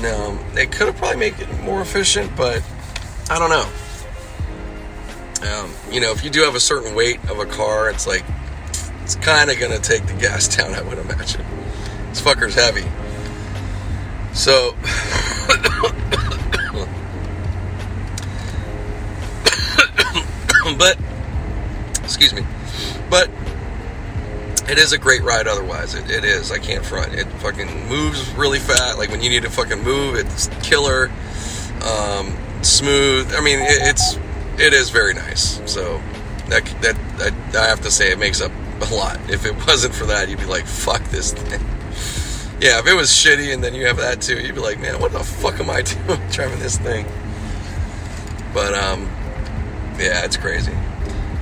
No, 0.00 0.38
they 0.54 0.66
could 0.66 0.86
have 0.86 0.96
probably 0.96 1.18
made 1.18 1.38
it 1.38 1.60
more 1.62 1.80
efficient, 1.80 2.34
but 2.36 2.62
I 3.30 3.38
don't 3.38 3.50
know. 3.50 3.68
Um, 5.50 5.70
you 5.90 6.00
know, 6.00 6.12
if 6.12 6.24
you 6.24 6.30
do 6.30 6.42
have 6.42 6.54
a 6.54 6.60
certain 6.60 6.94
weight 6.94 7.22
of 7.30 7.38
a 7.38 7.46
car, 7.46 7.90
it's 7.90 8.06
like 8.06 8.24
it's 9.02 9.16
kind 9.16 9.50
of 9.50 9.58
gonna 9.58 9.78
take 9.78 10.06
the 10.06 10.14
gas 10.14 10.48
down. 10.56 10.72
I 10.74 10.80
would 10.80 10.98
imagine. 10.98 11.44
This 12.08 12.22
fucker's 12.22 12.54
heavy. 12.54 12.86
So, 14.32 14.74
but, 20.78 20.98
excuse 22.02 22.32
me, 22.32 22.42
but 23.10 23.30
it 24.68 24.78
is 24.78 24.92
a 24.92 24.98
great 24.98 25.22
ride 25.22 25.46
otherwise. 25.46 25.94
It, 25.94 26.10
it 26.10 26.24
is. 26.24 26.50
I 26.50 26.58
can't 26.58 26.84
front. 26.84 27.14
It 27.14 27.26
fucking 27.40 27.88
moves 27.88 28.28
really 28.34 28.58
fast. 28.58 28.98
Like 28.98 29.10
when 29.10 29.22
you 29.22 29.30
need 29.30 29.42
to 29.42 29.50
fucking 29.50 29.82
move, 29.82 30.16
it's 30.16 30.48
killer. 30.62 31.10
Um, 31.82 32.36
smooth. 32.62 33.32
I 33.34 33.40
mean, 33.40 33.60
it, 33.60 33.78
it's, 33.82 34.16
it 34.58 34.72
is 34.72 34.90
very 34.90 35.14
nice. 35.14 35.60
So, 35.70 36.02
that, 36.48 36.64
that, 36.82 36.96
I, 37.54 37.58
I 37.58 37.66
have 37.68 37.80
to 37.82 37.90
say, 37.90 38.10
it 38.10 38.18
makes 38.18 38.40
up 38.40 38.52
a 38.90 38.94
lot. 38.94 39.18
If 39.30 39.46
it 39.46 39.54
wasn't 39.66 39.94
for 39.94 40.06
that, 40.06 40.28
you'd 40.28 40.38
be 40.38 40.46
like, 40.46 40.66
fuck 40.66 41.02
this 41.04 41.32
thing 41.32 41.60
yeah, 42.60 42.78
if 42.78 42.86
it 42.86 42.94
was 42.94 43.08
shitty 43.08 43.52
and 43.52 43.62
then 43.62 43.74
you 43.74 43.86
have 43.86 43.98
that 43.98 44.22
too, 44.22 44.40
you'd 44.40 44.54
be 44.54 44.60
like, 44.60 44.80
man, 44.80 44.98
what 44.98 45.12
the 45.12 45.20
fuck 45.20 45.60
am 45.60 45.68
I 45.68 45.82
doing 46.06 46.20
driving 46.30 46.58
this 46.58 46.78
thing? 46.78 47.04
But 48.54 48.72
um, 48.72 49.10
yeah, 49.98 50.24
it's 50.24 50.36
crazy. 50.36 50.72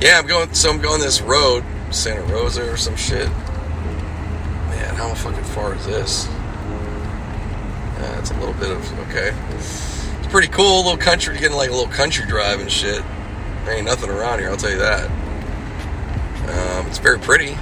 Yeah, 0.01 0.19
I'm 0.19 0.27
going. 0.27 0.53
So 0.55 0.71
I'm 0.71 0.81
going 0.81 1.01
this 1.01 1.21
road, 1.21 1.65
Santa 1.91 2.23
Rosa 2.23 2.71
or 2.71 2.77
some 2.77 2.97
shit. 2.97 3.29
Man, 3.29 4.95
how 4.95 5.15
fucking 5.15 5.45
far 5.45 5.75
is 5.75 5.87
this? 5.87 6.27
Yeah, 6.27 8.19
it's 8.19 8.31
a 8.31 8.39
little 8.39 8.55
bit 8.55 8.71
of 8.71 8.99
okay. 9.09 9.33
It's 9.51 10.27
pretty 10.29 10.49
cool, 10.49 10.81
a 10.81 10.83
little 10.83 10.97
country. 10.97 11.39
Getting 11.39 11.57
like 11.57 11.71
a 11.71 11.75
little 11.75 11.93
country 11.93 12.27
drive 12.27 12.61
and 12.61 12.71
shit. 12.71 13.03
There 13.65 13.75
ain't 13.75 13.87
nothing 13.87 14.11
around 14.11 14.41
here, 14.41 14.51
I'll 14.51 14.57
tell 14.57 14.71
you 14.71 14.79
that. 14.79 15.11
Um, 16.45 16.87
it's 16.87 16.99
very 16.99 17.19
pretty. 17.19 17.57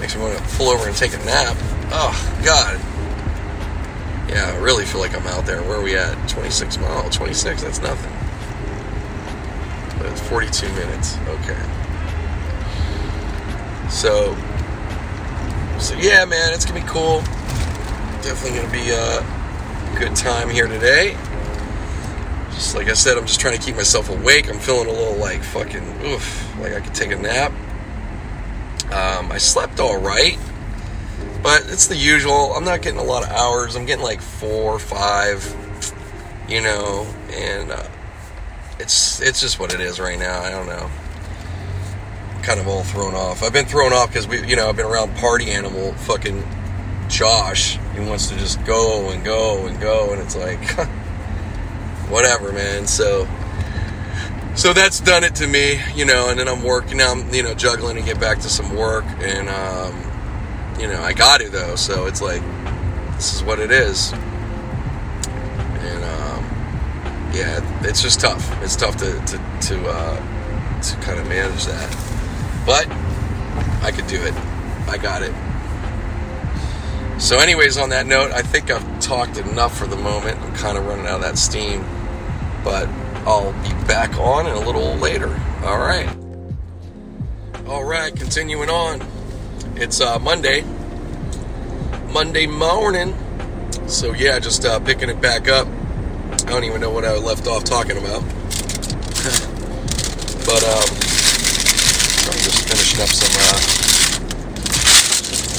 Makes 0.00 0.16
me 0.16 0.22
want 0.22 0.38
to 0.38 0.44
pull 0.56 0.68
over 0.68 0.88
and 0.88 0.96
take 0.96 1.12
a 1.12 1.18
nap. 1.18 1.56
Oh, 1.92 2.40
God. 2.42 2.80
Yeah, 4.30 4.50
I 4.50 4.56
really 4.62 4.86
feel 4.86 5.00
like 5.00 5.14
I'm 5.14 5.26
out 5.26 5.44
there. 5.44 5.62
Where 5.62 5.78
are 5.78 5.82
we 5.82 5.94
at? 5.96 6.28
26 6.28 6.78
mile. 6.78 7.10
26, 7.10 7.62
that's 7.62 7.80
nothing. 7.80 8.19
It's 10.10 10.20
42 10.28 10.68
minutes. 10.70 11.16
Okay. 11.28 11.80
So, 13.90 14.34
so 15.78 15.94
yeah, 15.96 16.24
man, 16.24 16.52
it's 16.54 16.64
gonna 16.64 16.80
be 16.80 16.86
cool. 16.86 17.20
Definitely 18.22 18.60
gonna 18.60 18.72
be 18.72 18.90
a 18.90 19.96
good 19.98 20.14
time 20.14 20.48
here 20.48 20.66
today. 20.66 21.16
Just 22.52 22.74
like 22.74 22.88
I 22.88 22.92
said, 22.92 23.18
I'm 23.18 23.26
just 23.26 23.40
trying 23.40 23.58
to 23.58 23.64
keep 23.64 23.76
myself 23.76 24.10
awake. 24.10 24.48
I'm 24.48 24.58
feeling 24.58 24.88
a 24.88 24.92
little 24.92 25.16
like 25.16 25.42
fucking 25.42 26.06
oof, 26.06 26.58
like 26.60 26.72
I 26.72 26.80
could 26.80 26.94
take 26.94 27.10
a 27.10 27.16
nap. 27.16 27.52
Um, 28.92 29.30
I 29.32 29.38
slept 29.38 29.80
all 29.80 29.98
right, 30.00 30.38
but 31.42 31.62
it's 31.68 31.86
the 31.86 31.96
usual. 31.96 32.52
I'm 32.54 32.64
not 32.64 32.82
getting 32.82 33.00
a 33.00 33.04
lot 33.04 33.22
of 33.22 33.30
hours. 33.30 33.76
I'm 33.76 33.86
getting 33.86 34.04
like 34.04 34.20
four 34.20 34.72
or 34.72 34.78
five, 34.78 35.44
you 36.48 36.60
know, 36.60 37.06
and 37.30 37.70
uh, 37.70 37.86
it's 38.80 39.20
it's 39.20 39.40
just 39.40 39.60
what 39.60 39.74
it 39.74 39.80
is 39.80 40.00
right 40.00 40.18
now. 40.18 40.40
I 40.40 40.50
don't 40.50 40.66
know. 40.66 40.90
Kind 42.42 42.58
of 42.58 42.66
all 42.66 42.82
thrown 42.82 43.14
off. 43.14 43.42
I've 43.42 43.52
been 43.52 43.66
thrown 43.66 43.92
off 43.92 44.08
because 44.08 44.26
we, 44.26 44.44
you 44.46 44.56
know, 44.56 44.68
I've 44.68 44.76
been 44.76 44.86
around 44.86 45.14
party 45.16 45.50
animal, 45.50 45.92
fucking 45.92 46.42
Josh. 47.08 47.78
He 47.94 48.00
wants 48.00 48.28
to 48.28 48.36
just 48.38 48.64
go 48.64 49.10
and 49.10 49.22
go 49.22 49.66
and 49.66 49.78
go, 49.80 50.12
and 50.12 50.22
it's 50.22 50.36
like, 50.36 50.60
whatever, 52.08 52.52
man. 52.52 52.86
So 52.86 53.28
so 54.54 54.72
that's 54.72 55.00
done 55.00 55.24
it 55.24 55.34
to 55.36 55.46
me, 55.46 55.80
you 55.94 56.04
know. 56.04 56.30
And 56.30 56.38
then 56.38 56.48
I'm 56.48 56.62
working 56.62 56.96
now. 56.98 57.12
I'm 57.12 57.32
you 57.32 57.42
know 57.42 57.54
juggling 57.54 57.96
to 57.96 58.02
get 58.02 58.18
back 58.18 58.40
to 58.40 58.48
some 58.48 58.74
work, 58.74 59.04
and 59.20 59.48
um, 59.48 60.80
you 60.80 60.88
know 60.88 61.00
I 61.02 61.12
got 61.12 61.40
to 61.40 61.50
though. 61.50 61.76
So 61.76 62.06
it's 62.06 62.22
like 62.22 62.42
this 63.16 63.34
is 63.34 63.42
what 63.44 63.58
it 63.58 63.70
is, 63.70 64.12
and 64.12 66.04
um, 66.04 66.44
yeah, 67.32 67.60
it's 67.82 68.02
just 68.02 68.20
tough. 68.20 68.62
It's 68.62 68.76
tough 68.76 68.96
to 68.98 69.12
to 69.12 69.68
to, 69.68 69.88
uh, 69.88 70.80
to 70.82 70.96
kind 70.96 71.18
of 71.18 71.28
manage 71.28 71.66
that, 71.66 72.64
but 72.66 72.86
I 73.82 73.92
could 73.92 74.06
do 74.06 74.22
it. 74.22 74.34
I 74.88 74.98
got 74.98 75.22
it. 75.22 75.34
So, 77.20 77.38
anyways, 77.38 77.76
on 77.76 77.90
that 77.90 78.06
note, 78.06 78.32
I 78.32 78.40
think 78.40 78.70
I've 78.70 79.00
talked 79.00 79.36
enough 79.36 79.76
for 79.76 79.86
the 79.86 79.96
moment. 79.96 80.40
I'm 80.40 80.54
kind 80.54 80.78
of 80.78 80.86
running 80.86 81.06
out 81.06 81.16
of 81.16 81.20
that 81.20 81.36
steam, 81.36 81.84
but 82.64 82.88
I'll 83.26 83.52
be 83.62 83.68
back 83.86 84.16
on 84.16 84.46
in 84.46 84.54
a 84.54 84.60
little 84.60 84.94
later. 84.96 85.28
All 85.62 85.78
right. 85.78 86.08
All 87.66 87.84
right, 87.84 88.14
continuing 88.16 88.70
on. 88.70 89.06
It's 89.76 90.00
uh, 90.00 90.18
Monday. 90.18 90.64
Monday 92.10 92.46
morning. 92.46 93.14
So, 93.86 94.14
yeah, 94.14 94.38
just 94.38 94.64
uh, 94.64 94.80
picking 94.80 95.10
it 95.10 95.20
back 95.20 95.46
up. 95.46 95.68
I 96.50 96.52
don't 96.52 96.64
even 96.64 96.80
know 96.80 96.90
what 96.90 97.04
I 97.04 97.16
left 97.16 97.46
off 97.46 97.62
talking 97.62 97.96
about. 97.96 98.22
but, 100.44 100.64
um, 100.66 100.90
I'm 102.26 102.40
just 102.42 102.66
finishing 102.68 103.00
up 103.00 103.08
some, 103.08 103.30
uh, 103.38 103.60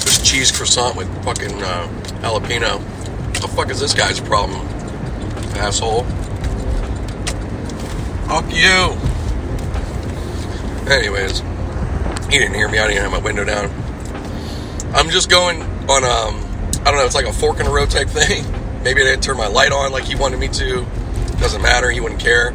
this 0.03 0.21
cheese 0.21 0.51
croissant 0.51 0.97
with 0.97 1.07
fucking, 1.23 1.63
uh, 1.63 1.87
jalapeno. 2.19 2.81
What 2.81 3.41
the 3.41 3.47
fuck 3.47 3.69
is 3.69 3.79
this 3.79 3.93
guy's 3.93 4.19
problem? 4.19 4.67
Asshole. 5.55 6.03
Fuck 8.27 8.53
you. 8.53 8.97
Anyways, 10.91 11.39
he 12.29 12.37
didn't 12.37 12.55
hear 12.55 12.67
me. 12.67 12.79
I 12.79 12.87
didn't 12.87 13.01
have 13.01 13.11
my 13.13 13.19
window 13.19 13.45
down. 13.45 13.71
I'm 14.93 15.09
just 15.09 15.29
going 15.29 15.61
on 15.89 16.03
um 16.03 16.35
I 16.81 16.91
don't 16.91 16.97
know, 16.97 17.05
it's 17.05 17.15
like 17.15 17.27
a 17.27 17.31
fork 17.31 17.61
in 17.61 17.65
the 17.65 17.71
road 17.71 17.89
type 17.91 18.09
thing. 18.09 18.43
Maybe 18.83 19.01
I 19.01 19.05
didn't 19.05 19.23
turn 19.23 19.37
my 19.37 19.47
light 19.47 19.71
on 19.71 19.91
like 19.91 20.05
he 20.05 20.15
wanted 20.15 20.39
me 20.39 20.47
to. 20.49 20.85
Doesn't 21.39 21.61
matter, 21.61 21.89
he 21.89 21.99
wouldn't 21.99 22.21
care. 22.21 22.53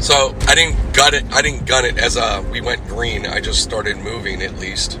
So 0.00 0.34
I 0.48 0.54
didn't 0.54 0.94
gut 0.94 1.14
it. 1.14 1.24
I 1.32 1.42
didn't 1.42 1.66
gun 1.66 1.84
it 1.84 1.96
as 1.96 2.16
uh, 2.16 2.44
we 2.50 2.60
went 2.60 2.86
green. 2.88 3.24
I 3.24 3.40
just 3.40 3.62
started 3.62 3.98
moving 3.98 4.42
at 4.42 4.58
least 4.58 4.98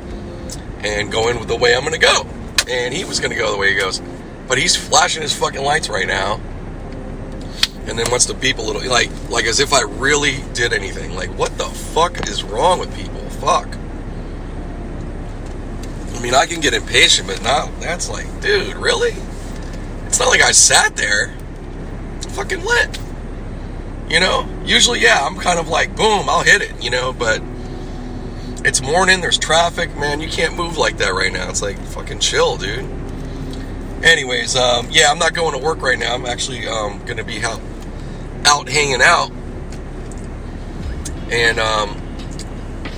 and 0.84 1.10
going 1.10 1.46
the 1.46 1.56
way 1.56 1.74
I'm 1.74 1.80
going 1.80 1.92
to 1.92 1.98
go. 1.98 2.26
And 2.68 2.94
he 2.94 3.04
was 3.04 3.18
going 3.18 3.32
to 3.32 3.36
go 3.36 3.50
the 3.50 3.58
way 3.58 3.74
he 3.74 3.80
goes, 3.80 4.00
but 4.46 4.58
he's 4.58 4.76
flashing 4.76 5.22
his 5.22 5.36
fucking 5.36 5.62
lights 5.62 5.88
right 5.88 6.06
now. 6.06 6.40
And 7.86 7.98
then 7.98 8.08
wants 8.10 8.26
to 8.26 8.34
beep 8.34 8.58
a 8.58 8.62
little, 8.62 8.88
like 8.88 9.10
like 9.28 9.44
as 9.44 9.58
if 9.58 9.72
I 9.72 9.82
really 9.82 10.36
did 10.54 10.72
anything. 10.72 11.16
Like 11.16 11.30
what 11.30 11.58
the 11.58 11.64
fuck 11.64 12.28
is 12.28 12.44
wrong 12.44 12.78
with 12.78 12.94
people? 12.96 13.20
Fuck. 13.40 13.76
I 16.14 16.20
mean, 16.22 16.34
I 16.34 16.46
can 16.46 16.60
get 16.60 16.74
impatient, 16.74 17.26
but 17.26 17.42
now 17.42 17.72
that's 17.80 18.08
like, 18.08 18.40
dude, 18.40 18.76
really? 18.76 19.16
It's 20.12 20.20
not 20.20 20.28
like 20.28 20.42
I 20.42 20.52
sat 20.52 20.94
there. 20.94 21.32
It's 22.18 22.26
fucking 22.36 22.62
lit. 22.62 22.98
You 24.10 24.20
know, 24.20 24.46
usually, 24.62 25.00
yeah, 25.00 25.18
I'm 25.24 25.36
kind 25.36 25.58
of 25.58 25.68
like, 25.68 25.96
boom, 25.96 26.28
I'll 26.28 26.42
hit 26.42 26.60
it, 26.60 26.84
you 26.84 26.90
know, 26.90 27.14
but 27.14 27.40
it's 28.62 28.82
morning, 28.82 29.22
there's 29.22 29.38
traffic, 29.38 29.96
man, 29.96 30.20
you 30.20 30.28
can't 30.28 30.54
move 30.54 30.76
like 30.76 30.98
that 30.98 31.14
right 31.14 31.32
now. 31.32 31.48
It's 31.48 31.62
like, 31.62 31.78
fucking 31.78 32.18
chill, 32.18 32.58
dude. 32.58 32.84
Anyways, 34.02 34.54
um, 34.54 34.86
yeah, 34.90 35.10
I'm 35.10 35.18
not 35.18 35.32
going 35.32 35.58
to 35.58 35.64
work 35.64 35.80
right 35.80 35.98
now. 35.98 36.14
I'm 36.14 36.26
actually 36.26 36.68
um, 36.68 37.02
to 37.06 37.24
be 37.24 37.42
out, 37.42 37.62
out 38.44 38.68
hanging 38.68 39.00
out. 39.00 39.30
And, 41.30 41.58
um, 41.58 41.96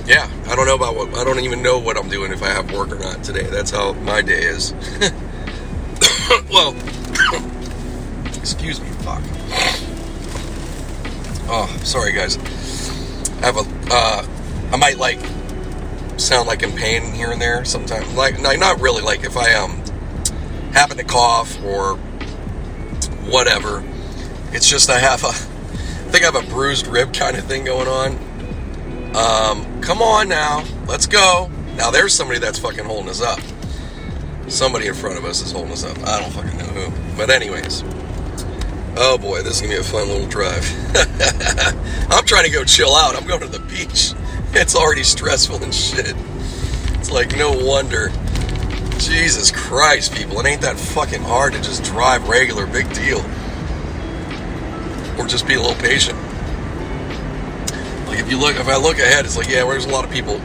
yeah, 0.05 0.29
I 0.47 0.55
don't 0.57 0.65
know 0.65 0.75
about 0.75 0.97
what, 0.97 1.15
I 1.15 1.23
don't 1.23 1.39
even 1.39 1.63
know 1.63 1.79
what 1.79 1.95
I'm 1.95 2.09
doing 2.09 2.33
if 2.33 2.43
I 2.43 2.49
have 2.49 2.73
work 2.73 2.91
or 2.91 2.99
not 2.99 3.23
today. 3.23 3.43
That's 3.43 3.71
how 3.71 3.93
my 3.93 4.21
day 4.21 4.43
is. 4.43 4.73
well, 6.51 6.75
excuse 8.35 8.79
me, 8.81 8.89
fuck. 9.03 9.21
Oh, 11.47 11.67
sorry 11.83 12.11
guys. 12.11 12.37
I 13.41 13.45
have 13.45 13.57
a, 13.57 13.65
uh, 13.91 14.25
I 14.71 14.77
might 14.77 14.97
like 14.97 15.19
sound 16.19 16.47
like 16.47 16.63
in 16.63 16.71
pain 16.71 17.13
here 17.13 17.31
and 17.31 17.41
there 17.41 17.65
sometimes. 17.65 18.13
Like, 18.13 18.39
not 18.39 18.81
really. 18.81 19.01
Like 19.01 19.23
if 19.23 19.37
I 19.37 19.53
um 19.53 19.81
happen 20.73 20.97
to 20.97 21.03
cough 21.03 21.61
or 21.63 21.95
whatever, 23.29 23.83
it's 24.51 24.69
just 24.69 24.89
I 24.89 24.99
have 24.99 25.23
a, 25.23 25.27
I 25.27 25.31
think 26.11 26.23
I 26.23 26.31
have 26.31 26.35
a 26.35 26.49
bruised 26.49 26.87
rib 26.87 27.13
kind 27.13 27.37
of 27.37 27.45
thing 27.45 27.65
going 27.65 27.87
on. 27.87 28.17
Um, 29.15 29.81
come 29.81 30.01
on 30.01 30.27
now, 30.27 30.65
let's 30.87 31.07
go. 31.07 31.49
Now 31.75 31.91
there's 31.91 32.13
somebody 32.13 32.39
that's 32.39 32.59
fucking 32.59 32.85
holding 32.85 33.09
us 33.09 33.21
up. 33.21 33.39
Somebody 34.47 34.87
in 34.87 34.93
front 34.93 35.17
of 35.17 35.25
us 35.25 35.41
is 35.41 35.51
holding 35.51 35.71
us 35.71 35.83
up. 35.83 35.97
I 36.07 36.19
don't 36.19 36.31
fucking 36.31 36.57
know 36.57 36.65
who. 36.65 37.04
But 37.17 37.29
anyways. 37.29 37.83
Oh 38.97 39.17
boy, 39.17 39.41
this 39.41 39.55
is 39.55 39.61
gonna 39.61 39.73
be 39.73 39.79
a 39.79 39.83
fun 39.83 40.07
little 40.07 40.27
drive. 40.27 40.65
I'm 42.11 42.25
trying 42.25 42.45
to 42.45 42.49
go 42.49 42.63
chill 42.63 42.95
out. 42.95 43.15
I'm 43.15 43.27
going 43.27 43.41
to 43.41 43.47
the 43.47 43.59
beach. 43.59 44.13
It's 44.57 44.73
already 44.73 45.03
stressful 45.03 45.61
and 45.63 45.75
shit. 45.75 46.15
It's 46.93 47.11
like 47.11 47.35
no 47.35 47.51
wonder. 47.51 48.09
Jesus 48.99 49.51
Christ, 49.51 50.15
people, 50.15 50.39
it 50.39 50.45
ain't 50.45 50.61
that 50.61 50.79
fucking 50.79 51.23
hard 51.23 51.51
to 51.51 51.61
just 51.61 51.83
drive 51.83 52.29
regular, 52.29 52.65
big 52.65 52.91
deal. 52.93 53.19
Or 55.19 55.27
just 55.27 55.45
be 55.45 55.55
a 55.55 55.61
little 55.61 55.75
patient. 55.75 56.17
Like 58.07 58.19
if 58.19 58.31
you 58.31 58.39
look, 58.39 58.55
if 58.55 58.69
I 58.69 58.77
look 58.77 58.97
ahead, 58.97 59.25
it's 59.25 59.35
like 59.35 59.49
yeah, 59.49 59.65
there's 59.65 59.83
a 59.83 59.89
lot 59.89 60.05
of 60.05 60.09
people. 60.09 60.35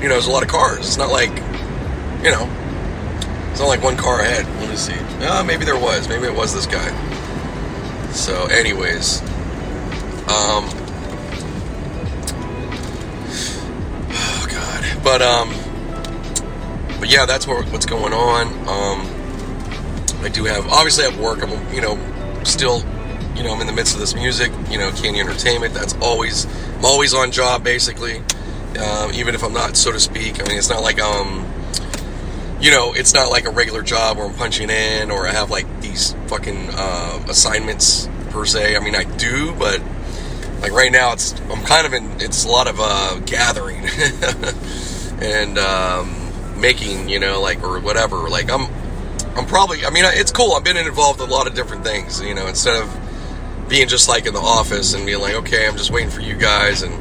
You 0.00 0.08
know, 0.08 0.14
there's 0.14 0.28
a 0.28 0.30
lot 0.30 0.44
of 0.44 0.48
cars. 0.48 0.86
It's 0.86 0.96
not 0.96 1.10
like, 1.10 1.30
you 2.22 2.30
know, 2.30 2.48
it's 3.52 3.60
not 3.60 3.68
like 3.68 3.82
one 3.82 3.98
car 3.98 4.20
ahead. 4.20 4.46
Let 4.60 4.70
me 4.70 4.76
see. 4.76 4.94
Uh, 5.26 5.44
maybe 5.44 5.66
there 5.66 5.78
was. 5.78 6.08
Maybe 6.08 6.24
it 6.24 6.34
was 6.34 6.54
this 6.54 6.64
guy. 6.64 6.88
So, 8.12 8.46
anyways, 8.46 9.20
um, 10.22 10.64
oh 14.08 14.46
god, 14.50 15.04
but 15.04 15.20
um, 15.20 15.50
but 16.98 17.10
yeah, 17.10 17.26
that's 17.26 17.46
what, 17.46 17.66
what's 17.70 17.84
going 17.84 18.14
on. 18.14 18.48
Um, 18.66 20.24
I 20.24 20.30
do 20.30 20.44
have 20.44 20.66
obviously 20.68 21.04
I 21.04 21.10
have 21.10 21.20
work. 21.20 21.42
I'm 21.42 21.74
you 21.74 21.82
know 21.82 21.98
still 22.44 22.82
you 23.36 23.42
know 23.42 23.52
I'm 23.52 23.60
in 23.60 23.66
the 23.66 23.74
midst 23.74 23.92
of 23.92 24.00
this 24.00 24.14
music. 24.14 24.50
You 24.70 24.78
know, 24.78 24.90
Canu 24.92 25.20
Entertainment. 25.20 25.74
That's 25.74 25.94
always 26.00 26.46
I'm 26.78 26.86
always 26.86 27.12
on 27.12 27.32
job 27.32 27.62
basically, 27.62 28.22
um, 28.78 29.12
even 29.12 29.34
if 29.34 29.44
I'm 29.44 29.52
not 29.52 29.76
so 29.76 29.92
to 29.92 30.00
speak. 30.00 30.40
I 30.40 30.48
mean, 30.48 30.56
it's 30.56 30.70
not 30.70 30.82
like 30.82 30.98
um 31.02 31.51
you 32.62 32.70
know, 32.70 32.92
it's 32.94 33.12
not 33.12 33.28
like 33.28 33.44
a 33.44 33.50
regular 33.50 33.82
job 33.82 34.16
where 34.16 34.26
I'm 34.26 34.34
punching 34.34 34.70
in 34.70 35.10
or 35.10 35.26
I 35.26 35.32
have 35.32 35.50
like 35.50 35.66
these 35.80 36.14
fucking 36.28 36.68
uh, 36.72 37.24
assignments 37.28 38.08
per 38.30 38.46
se. 38.46 38.76
I 38.76 38.78
mean, 38.78 38.94
I 38.94 39.02
do, 39.02 39.52
but 39.56 39.82
like 40.60 40.70
right 40.70 40.92
now, 40.92 41.12
it's 41.12 41.38
I'm 41.50 41.64
kind 41.64 41.86
of 41.86 41.92
in. 41.92 42.20
It's 42.20 42.44
a 42.44 42.48
lot 42.48 42.68
of 42.68 42.76
uh, 42.78 43.18
gathering 43.26 43.78
and 45.20 45.58
um, 45.58 46.60
making, 46.60 47.08
you 47.08 47.18
know, 47.18 47.40
like 47.40 47.64
or 47.64 47.80
whatever. 47.80 48.28
Like 48.28 48.48
I'm, 48.48 48.72
I'm 49.36 49.46
probably. 49.46 49.84
I 49.84 49.90
mean, 49.90 50.04
it's 50.06 50.30
cool. 50.30 50.52
I've 50.52 50.62
been 50.62 50.76
involved 50.76 51.20
in 51.20 51.28
a 51.28 51.32
lot 51.32 51.48
of 51.48 51.54
different 51.54 51.82
things. 51.82 52.20
You 52.20 52.34
know, 52.36 52.46
instead 52.46 52.80
of 52.80 53.68
being 53.68 53.88
just 53.88 54.08
like 54.08 54.26
in 54.26 54.34
the 54.34 54.40
office 54.40 54.94
and 54.94 55.04
being 55.04 55.20
like, 55.20 55.34
okay, 55.34 55.66
I'm 55.66 55.76
just 55.76 55.90
waiting 55.90 56.10
for 56.10 56.20
you 56.20 56.36
guys 56.36 56.82
and 56.82 56.94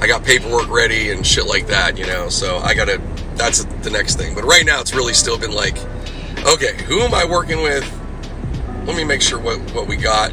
I 0.00 0.06
got 0.06 0.24
paperwork 0.24 0.70
ready 0.70 1.10
and 1.10 1.26
shit 1.26 1.44
like 1.44 1.66
that. 1.66 1.98
You 1.98 2.06
know, 2.06 2.30
so 2.30 2.56
I 2.56 2.72
gotta 2.72 3.02
that's 3.36 3.64
the 3.64 3.90
next 3.90 4.16
thing. 4.16 4.34
But 4.34 4.44
right 4.44 4.64
now, 4.64 4.80
it's 4.80 4.94
really 4.94 5.14
still 5.14 5.38
been 5.38 5.52
like, 5.52 5.76
okay, 6.46 6.82
who 6.84 7.00
am 7.00 7.14
I 7.14 7.24
working 7.24 7.62
with? 7.62 7.84
Let 8.86 8.96
me 8.96 9.04
make 9.04 9.22
sure 9.22 9.38
what, 9.38 9.58
what 9.72 9.86
we 9.86 9.96
got. 9.96 10.32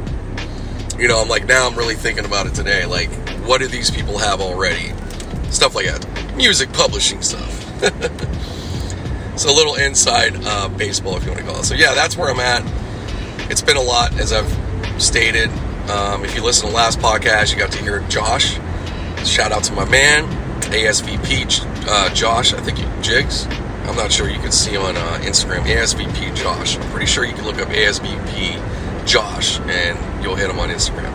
You 0.99 1.07
know, 1.07 1.21
I'm 1.21 1.29
like, 1.29 1.45
now 1.45 1.67
I'm 1.67 1.75
really 1.75 1.95
thinking 1.95 2.25
about 2.25 2.47
it 2.47 2.53
today. 2.53 2.85
Like, 2.85 3.09
what 3.45 3.59
do 3.59 3.67
these 3.67 3.89
people 3.89 4.17
have 4.17 4.41
already? 4.41 4.93
Stuff 5.49 5.75
like 5.75 5.85
that. 5.85 6.35
Music 6.35 6.71
publishing 6.73 7.21
stuff. 7.21 7.51
so 9.37 9.49
a 9.49 9.55
little 9.55 9.75
inside 9.75 10.33
uh, 10.43 10.69
baseball, 10.69 11.17
if 11.17 11.23
you 11.23 11.31
want 11.31 11.41
to 11.41 11.47
call 11.47 11.61
it. 11.61 11.65
So 11.65 11.75
yeah, 11.75 11.93
that's 11.93 12.17
where 12.17 12.29
I'm 12.29 12.39
at. 12.39 12.61
It's 13.49 13.61
been 13.61 13.77
a 13.77 13.81
lot, 13.81 14.13
as 14.19 14.31
I've 14.31 15.01
stated. 15.01 15.49
Um, 15.89 16.23
if 16.23 16.35
you 16.35 16.43
listen 16.43 16.69
to 16.69 16.75
last 16.75 16.99
podcast, 16.99 17.51
you 17.51 17.59
got 17.59 17.71
to 17.71 17.81
hear 17.81 17.99
Josh. 18.07 18.59
Shout 19.25 19.51
out 19.51 19.63
to 19.65 19.73
my 19.73 19.85
man, 19.85 20.25
ASVP 20.71 21.65
uh, 21.87 22.13
Josh, 22.13 22.53
I 22.53 22.61
think 22.61 22.77
Jigs. 23.03 23.45
I'm 23.85 23.95
not 23.95 24.11
sure. 24.11 24.29
You 24.29 24.39
can 24.39 24.51
see 24.51 24.71
him 24.71 24.83
on 24.83 24.95
uh, 24.95 25.19
Instagram, 25.21 25.63
ASVP 25.63 26.35
Josh. 26.35 26.77
I'm 26.77 26.89
pretty 26.91 27.07
sure 27.07 27.25
you 27.25 27.33
can 27.33 27.45
look 27.45 27.57
up 27.57 27.67
ASVP 27.67 29.05
Josh 29.05 29.59
and 29.61 30.23
you'll 30.23 30.35
hit 30.35 30.49
him 30.49 30.59
on 30.59 30.69
Instagram. 30.69 31.11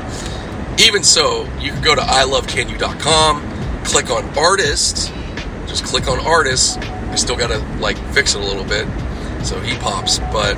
Even 0.81 1.03
so, 1.03 1.45
you 1.59 1.73
can 1.73 1.83
go 1.83 1.95
to 1.95 2.03
ilovecanu.com, 2.03 3.85
click 3.85 4.11
on 4.11 4.25
artists, 4.37 5.11
just 5.67 5.85
click 5.85 6.07
on 6.07 6.19
artists. 6.21 6.77
I 6.77 7.15
still 7.15 7.37
got 7.37 7.49
to 7.49 7.59
like 7.81 7.97
fix 8.13 8.35
it 8.35 8.43
a 8.43 8.45
little 8.45 8.65
bit 8.65 8.87
so 9.43 9.61
he 9.61 9.77
pops, 9.79 10.19
but 10.19 10.57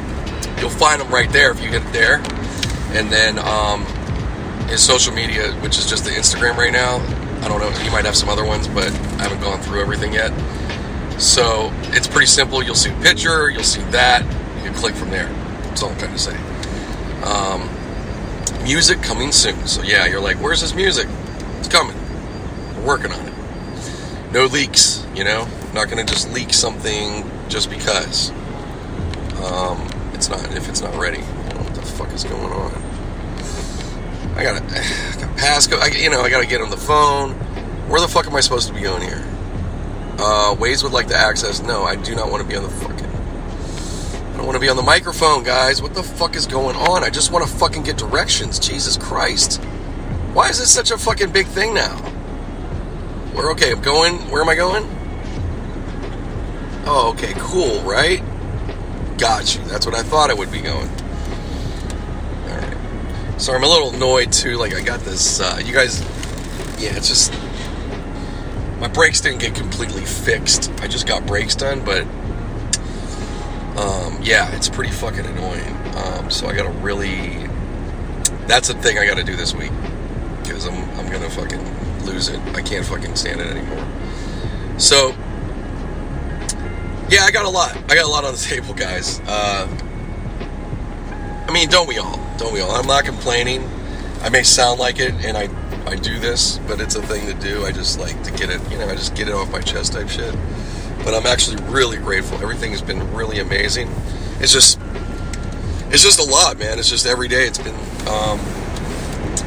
you'll 0.58 0.70
find 0.70 1.00
him 1.00 1.08
right 1.10 1.30
there 1.30 1.50
if 1.50 1.62
you 1.62 1.68
hit 1.68 1.82
it 1.82 1.92
there. 1.92 2.16
And 2.96 3.12
then 3.12 3.38
um, 3.38 3.84
his 4.66 4.82
social 4.82 5.14
media, 5.14 5.52
which 5.60 5.78
is 5.78 5.86
just 5.86 6.04
the 6.04 6.10
Instagram 6.10 6.56
right 6.56 6.72
now, 6.72 6.98
I 7.42 7.48
don't 7.48 7.60
know. 7.60 7.70
He 7.70 7.90
might 7.90 8.04
have 8.04 8.16
some 8.16 8.28
other 8.28 8.44
ones, 8.44 8.68
but 8.68 8.90
I 8.90 9.22
haven't 9.22 9.40
gone 9.40 9.60
through 9.60 9.80
everything 9.80 10.12
yet. 10.12 10.32
So 11.20 11.70
it's 11.88 12.06
pretty 12.06 12.26
simple. 12.26 12.62
You'll 12.62 12.74
see 12.74 12.90
a 12.90 13.00
picture, 13.00 13.50
you'll 13.50 13.64
see 13.64 13.82
that. 13.90 14.22
You 14.64 14.70
click 14.72 14.94
from 14.94 15.10
there. 15.10 15.28
That's 15.64 15.82
all 15.82 15.90
I'm 15.90 15.98
trying 15.98 16.12
to 16.12 16.18
say. 16.18 16.36
Um, 17.22 17.68
music 18.62 19.02
coming 19.02 19.32
soon. 19.32 19.66
So 19.66 19.82
yeah, 19.82 20.06
you're 20.06 20.20
like, 20.20 20.36
where's 20.38 20.60
this 20.60 20.74
music? 20.74 21.08
It's 21.58 21.68
coming. 21.68 21.96
We're 22.76 22.86
working 22.86 23.12
on 23.12 23.26
it. 23.26 23.34
No 24.32 24.46
leaks, 24.46 25.06
you 25.14 25.24
know. 25.24 25.48
Not 25.74 25.88
gonna 25.88 26.04
just 26.04 26.32
leak 26.32 26.52
something 26.52 27.28
just 27.48 27.70
because. 27.70 28.30
Um, 29.42 29.88
it's 30.12 30.28
not 30.28 30.44
if 30.56 30.68
it's 30.68 30.80
not 30.80 30.94
ready. 30.96 31.20
What 31.20 31.74
the 31.74 31.82
fuck 31.82 32.12
is 32.12 32.24
going 32.24 32.52
on. 32.52 32.87
I 34.38 34.44
gotta, 34.44 35.80
I 35.82 35.86
you 35.88 36.10
know, 36.10 36.20
I 36.20 36.30
gotta 36.30 36.46
get 36.46 36.60
on 36.60 36.70
the 36.70 36.76
phone. 36.76 37.32
Where 37.88 38.00
the 38.00 38.06
fuck 38.06 38.26
am 38.26 38.36
I 38.36 38.40
supposed 38.40 38.68
to 38.68 38.74
be 38.74 38.82
going 38.82 39.02
here? 39.02 39.24
Uh, 40.20 40.54
Waze 40.54 40.84
would 40.84 40.92
like 40.92 41.08
to 41.08 41.16
access. 41.16 41.60
No, 41.60 41.82
I 41.82 41.96
do 41.96 42.14
not 42.14 42.30
want 42.30 42.42
to 42.42 42.48
be 42.48 42.54
on 42.54 42.62
the 42.62 42.68
fucking. 42.68 43.06
I 43.06 44.36
don't 44.36 44.46
want 44.46 44.54
to 44.54 44.60
be 44.60 44.68
on 44.68 44.76
the 44.76 44.82
microphone, 44.82 45.42
guys. 45.42 45.82
What 45.82 45.94
the 45.94 46.04
fuck 46.04 46.36
is 46.36 46.46
going 46.46 46.76
on? 46.76 47.02
I 47.02 47.10
just 47.10 47.32
want 47.32 47.48
to 47.48 47.52
fucking 47.56 47.82
get 47.82 47.96
directions. 47.96 48.60
Jesus 48.60 48.96
Christ. 48.96 49.60
Why 50.34 50.48
is 50.48 50.58
this 50.58 50.72
such 50.72 50.92
a 50.92 50.98
fucking 50.98 51.32
big 51.32 51.46
thing 51.46 51.74
now? 51.74 52.00
We're 53.34 53.50
okay. 53.52 53.72
I'm 53.72 53.80
going. 53.80 54.18
Where 54.30 54.40
am 54.40 54.48
I 54.48 54.54
going? 54.54 54.84
Oh, 56.86 57.12
okay. 57.14 57.32
Cool, 57.38 57.80
right? 57.82 58.22
Got 59.18 59.56
you. 59.56 59.64
That's 59.64 59.84
what 59.84 59.96
I 59.96 60.02
thought 60.02 60.30
I 60.30 60.34
would 60.34 60.52
be 60.52 60.60
going. 60.60 60.88
So 63.38 63.54
I'm 63.54 63.62
a 63.62 63.68
little 63.68 63.94
annoyed 63.94 64.32
too. 64.32 64.56
Like 64.56 64.74
I 64.74 64.82
got 64.82 65.00
this. 65.00 65.40
Uh, 65.40 65.60
you 65.64 65.72
guys, 65.72 66.00
yeah, 66.80 66.96
it's 66.96 67.06
just 67.06 67.32
my 68.80 68.88
brakes 68.88 69.20
didn't 69.20 69.38
get 69.38 69.54
completely 69.54 70.04
fixed. 70.04 70.72
I 70.80 70.88
just 70.88 71.06
got 71.06 71.24
brakes 71.24 71.54
done, 71.54 71.84
but 71.84 72.02
um, 73.78 74.18
yeah, 74.22 74.54
it's 74.56 74.68
pretty 74.68 74.92
fucking 74.92 75.24
annoying. 75.24 75.76
Um, 75.96 76.30
so 76.30 76.48
I 76.48 76.54
gotta 76.54 76.70
really. 76.80 77.46
That's 78.48 78.68
the 78.68 78.74
thing 78.74 78.98
I 78.98 79.06
gotta 79.06 79.24
do 79.24 79.36
this 79.36 79.54
week 79.54 79.72
because 80.42 80.66
I'm 80.66 80.74
I'm 80.98 81.10
gonna 81.10 81.30
fucking 81.30 82.04
lose 82.04 82.28
it. 82.28 82.40
I 82.56 82.62
can't 82.62 82.84
fucking 82.84 83.14
stand 83.14 83.40
it 83.40 83.46
anymore. 83.46 83.86
So 84.78 85.10
yeah, 87.08 87.22
I 87.22 87.30
got 87.30 87.44
a 87.44 87.50
lot. 87.50 87.76
I 87.88 87.94
got 87.94 88.04
a 88.04 88.08
lot 88.08 88.24
on 88.24 88.32
the 88.32 88.40
table, 88.42 88.74
guys. 88.74 89.20
Uh, 89.26 89.68
I 91.48 91.52
mean, 91.52 91.68
don't 91.68 91.86
we 91.86 91.98
all? 91.98 92.27
Don't 92.38 92.52
we 92.52 92.60
all? 92.60 92.70
I'm 92.70 92.86
not 92.86 93.04
complaining. 93.04 93.68
I 94.22 94.30
may 94.30 94.42
sound 94.42 94.80
like 94.80 94.98
it, 94.98 95.12
and 95.24 95.36
I 95.36 95.48
I 95.88 95.96
do 95.96 96.18
this, 96.18 96.58
but 96.68 96.82
it's 96.82 96.96
a 96.96 97.02
thing 97.02 97.26
to 97.26 97.34
do. 97.34 97.64
I 97.64 97.72
just 97.72 97.98
like 97.98 98.22
to 98.24 98.30
get 98.30 98.50
it, 98.50 98.60
you 98.70 98.76
know, 98.76 98.86
I 98.88 98.94
just 98.94 99.14
get 99.14 99.26
it 99.26 99.32
off 99.32 99.50
my 99.50 99.62
chest 99.62 99.94
type 99.94 100.10
shit. 100.10 100.34
But 101.02 101.14
I'm 101.14 101.26
actually 101.26 101.62
really 101.64 101.96
grateful. 101.96 102.36
Everything 102.42 102.72
has 102.72 102.82
been 102.82 103.14
really 103.14 103.38
amazing. 103.38 103.88
It's 104.38 104.52
just, 104.52 104.78
it's 105.88 106.02
just 106.02 106.18
a 106.18 106.30
lot, 106.30 106.58
man. 106.58 106.78
It's 106.78 106.90
just 106.90 107.06
every 107.06 107.26
day. 107.26 107.46
It's 107.46 107.56
been, 107.56 107.74
um, 108.06 108.38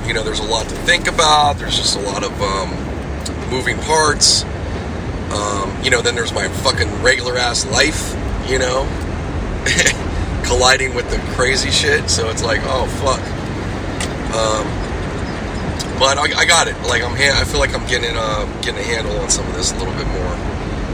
you 0.07 0.15
know, 0.15 0.23
there's 0.23 0.39
a 0.39 0.45
lot 0.45 0.67
to 0.67 0.75
think 0.77 1.07
about. 1.07 1.57
There's 1.57 1.77
just 1.77 1.95
a 1.95 2.01
lot 2.01 2.23
of 2.23 2.41
um, 2.41 2.71
moving 3.51 3.77
parts. 3.77 4.43
Um, 5.31 5.83
you 5.83 5.91
know, 5.91 6.01
then 6.01 6.15
there's 6.15 6.33
my 6.33 6.47
fucking 6.47 7.03
regular 7.03 7.37
ass 7.37 7.67
life. 7.67 8.15
You 8.49 8.57
know, 8.57 8.81
colliding 10.51 10.93
with 10.93 11.09
the 11.09 11.17
crazy 11.33 11.71
shit. 11.71 12.09
So 12.09 12.29
it's 12.29 12.43
like, 12.43 12.59
oh 12.65 12.85
fuck. 12.99 13.23
Um, 14.35 14.67
but 15.97 16.17
I, 16.17 16.41
I 16.41 16.45
got 16.45 16.67
it. 16.67 16.75
Like 16.83 17.03
I'm, 17.03 17.15
ha- 17.15 17.39
I 17.39 17.45
feel 17.45 17.59
like 17.59 17.73
I'm 17.73 17.87
getting 17.87 18.17
uh, 18.17 18.45
getting 18.61 18.81
a 18.81 18.83
handle 18.83 19.17
on 19.19 19.29
some 19.29 19.47
of 19.47 19.55
this 19.55 19.71
a 19.71 19.77
little 19.77 19.93
bit 19.93 20.07
more. 20.07 20.33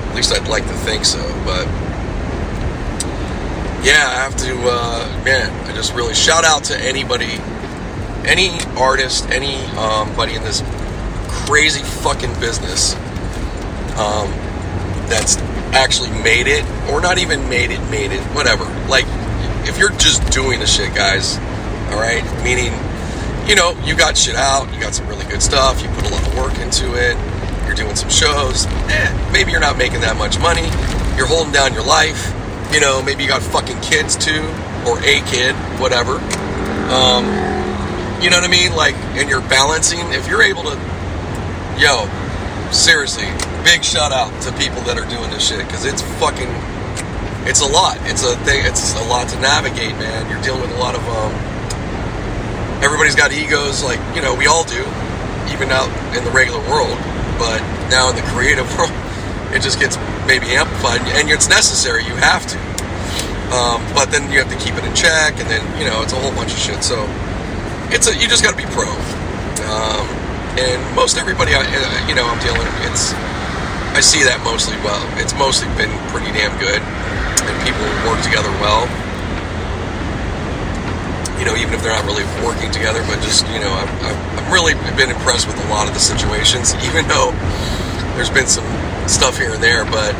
At 0.09 0.15
least 0.15 0.31
I'd 0.31 0.47
like 0.47 0.63
to 0.67 0.73
think 0.85 1.05
so. 1.05 1.19
But 1.43 1.65
yeah, 3.83 4.05
I 4.05 4.21
have 4.21 4.35
to. 4.37 4.53
Uh, 4.61 5.21
man, 5.25 5.49
I 5.65 5.73
just 5.73 5.95
really 5.95 6.13
shout 6.13 6.45
out 6.45 6.65
to 6.65 6.77
anybody, 6.77 7.39
any 8.25 8.59
artist, 8.77 9.27
any 9.29 9.57
buddy 10.15 10.35
in 10.35 10.43
this 10.43 10.61
crazy 11.47 11.83
fucking 12.03 12.33
business 12.39 12.93
um, 13.97 14.29
that's 15.09 15.37
actually 15.73 16.11
made 16.21 16.47
it, 16.47 16.63
or 16.91 17.01
not 17.01 17.17
even 17.17 17.49
made 17.49 17.71
it, 17.71 17.79
made 17.89 18.11
it, 18.11 18.21
whatever. 18.35 18.65
Like, 18.87 19.05
if 19.67 19.77
you're 19.77 19.91
just 19.97 20.25
doing 20.31 20.59
the 20.59 20.67
shit, 20.67 20.95
guys, 20.95 21.37
all 21.91 21.99
right, 21.99 22.23
meaning 22.43 22.73
you 23.47 23.55
know, 23.55 23.71
you 23.85 23.95
got 23.95 24.17
shit 24.17 24.35
out, 24.35 24.71
you 24.73 24.79
got 24.81 24.93
some 24.93 25.07
really 25.07 25.25
good 25.25 25.41
stuff, 25.41 25.81
you 25.81 25.87
put 25.89 26.05
a 26.05 26.09
lot 26.09 26.21
of 26.27 26.35
work 26.35 26.59
into 26.59 26.95
it, 26.99 27.15
you're 27.65 27.75
doing 27.75 27.95
some 27.95 28.09
shows, 28.09 28.65
eh, 28.91 29.29
maybe 29.31 29.51
you're 29.51 29.61
not 29.61 29.77
making 29.77 30.01
that 30.01 30.17
much 30.17 30.37
money, 30.39 30.67
you're 31.15 31.27
holding 31.27 31.53
down 31.53 31.73
your 31.73 31.85
life, 31.85 32.33
you 32.73 32.81
know, 32.81 33.01
maybe 33.01 33.23
you 33.23 33.29
got 33.29 33.41
fucking 33.41 33.79
kids 33.79 34.17
too, 34.17 34.43
or 34.85 34.99
a 34.99 35.23
kid, 35.31 35.55
whatever. 35.79 36.19
Um, 36.91 37.23
you 38.21 38.29
know 38.29 38.35
what 38.35 38.43
I 38.43 38.51
mean? 38.51 38.75
Like, 38.75 38.95
and 39.15 39.29
you're 39.29 39.47
balancing, 39.47 40.03
if 40.11 40.27
you're 40.27 40.43
able 40.43 40.63
to, 40.63 40.75
yo, 41.79 42.03
seriously, 42.71 43.31
big 43.63 43.81
shout 43.81 44.11
out 44.11 44.27
to 44.43 44.51
people 44.59 44.81
that 44.91 44.99
are 44.99 45.07
doing 45.07 45.31
this 45.31 45.47
shit, 45.47 45.65
because 45.65 45.85
it's 45.85 46.01
fucking, 46.19 46.51
it's 47.47 47.61
a 47.61 47.67
lot. 47.67 47.97
It's 48.03 48.23
a 48.23 48.35
thing, 48.43 48.65
it's 48.65 48.93
a 48.95 49.07
lot 49.07 49.29
to 49.29 49.39
navigate, 49.39 49.95
man. 49.95 50.29
You're 50.29 50.41
dealing 50.43 50.61
with 50.61 50.75
a 50.75 50.79
lot 50.79 50.95
of, 50.95 51.03
um, 51.07 51.31
everybody's 52.83 53.15
got 53.15 53.31
egos, 53.31 53.83
like 53.83 53.99
you 54.15 54.21
know 54.21 54.35
we 54.35 54.47
all 54.47 54.63
do, 54.63 54.83
even 55.49 55.71
out 55.71 55.89
in 56.15 56.23
the 56.23 56.31
regular 56.31 56.59
world. 56.69 56.97
But 57.39 57.61
now 57.89 58.09
in 58.09 58.15
the 58.15 58.25
creative 58.33 58.67
world, 58.77 58.91
it 59.55 59.61
just 59.61 59.79
gets 59.79 59.97
maybe 60.27 60.53
amplified, 60.53 61.01
and 61.15 61.29
it's 61.29 61.47
necessary. 61.47 62.03
You 62.03 62.15
have 62.19 62.45
to. 62.47 62.59
Um, 63.47 63.79
but 63.95 64.11
then 64.11 64.27
you 64.29 64.43
have 64.43 64.51
to 64.51 64.59
keep 64.59 64.75
it 64.75 64.83
in 64.83 64.93
check, 64.93 65.39
and 65.39 65.47
then 65.47 65.63
you 65.79 65.87
know 65.87 66.03
it's 66.03 66.13
a 66.13 66.19
whole 66.19 66.35
bunch 66.35 66.51
of 66.51 66.59
shit. 66.59 66.83
So 66.83 67.07
it's 67.95 68.07
a 68.07 68.13
you 68.13 68.27
just 68.27 68.43
got 68.43 68.51
to 68.51 68.59
be 68.59 68.67
pro. 68.75 68.91
Um, 69.71 70.05
and 70.59 70.79
most 70.95 71.17
everybody, 71.17 71.53
I, 71.53 71.63
uh, 71.63 72.07
you 72.09 72.15
know, 72.15 72.25
I'm 72.27 72.39
dealing. 72.43 72.67
It's 72.91 73.13
I 73.95 74.01
see 74.01 74.21
that 74.27 74.43
mostly 74.43 74.75
well. 74.83 75.01
It's 75.17 75.33
mostly 75.33 75.65
been 75.79 75.89
pretty 76.11 76.29
damn 76.35 76.53
good, 76.59 76.83
and 77.45 77.55
people 77.65 77.85
work 78.09 78.21
together 78.23 78.49
well 78.63 78.87
you 81.37 81.45
know, 81.45 81.55
even 81.55 81.73
if 81.73 81.83
they're 81.83 81.93
not 81.93 82.05
really 82.05 82.25
working 82.41 82.71
together, 82.71 83.01
but 83.05 83.21
just, 83.21 83.45
you 83.53 83.61
know, 83.61 83.69
I've, 83.69 83.93
I've 84.01 84.51
really 84.51 84.73
been 84.97 85.13
impressed 85.13 85.45
with 85.45 85.57
a 85.65 85.69
lot 85.69 85.87
of 85.87 85.93
the 85.93 85.99
situations, 85.99 86.73
even 86.89 87.07
though 87.07 87.31
there's 88.17 88.33
been 88.33 88.47
some 88.47 88.65
stuff 89.07 89.37
here 89.37 89.53
and 89.53 89.61
there, 89.61 89.85
but 89.85 90.13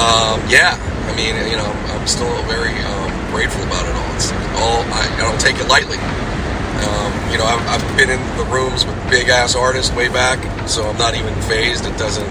um, 0.00 0.40
yeah, 0.48 0.78
I 0.78 1.12
mean, 1.16 1.36
you 1.50 1.56
know, 1.56 1.68
I'm 1.92 2.06
still 2.06 2.30
very 2.48 2.72
um, 2.72 3.10
grateful 3.34 3.62
about 3.64 3.84
it 3.84 3.94
all. 3.94 4.14
It's 4.16 4.32
all, 4.56 4.80
I, 4.94 5.04
I 5.04 5.20
don't 5.20 5.40
take 5.40 5.60
it 5.60 5.68
lightly. 5.68 5.98
Um, 5.98 7.10
you 7.30 7.36
know, 7.36 7.44
I've, 7.44 7.60
I've, 7.66 7.96
been 7.98 8.08
in 8.08 8.22
the 8.38 8.44
rooms 8.44 8.86
with 8.86 8.94
big 9.10 9.28
ass 9.28 9.56
artists 9.56 9.92
way 9.94 10.08
back, 10.08 10.38
so 10.68 10.88
I'm 10.88 10.96
not 10.96 11.16
even 11.16 11.34
phased. 11.42 11.84
It 11.84 11.98
doesn't, 11.98 12.30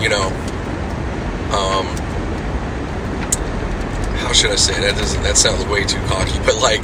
you 0.00 0.08
know, 0.08 0.30
um, 1.50 1.86
how 4.22 4.32
should 4.32 4.50
I 4.50 4.56
say 4.56 4.78
that? 4.80 4.96
Doesn't 4.96 5.22
that 5.22 5.36
sounds 5.36 5.64
way 5.66 5.84
too 5.84 6.00
cocky? 6.06 6.38
But 6.46 6.56
like, 6.56 6.82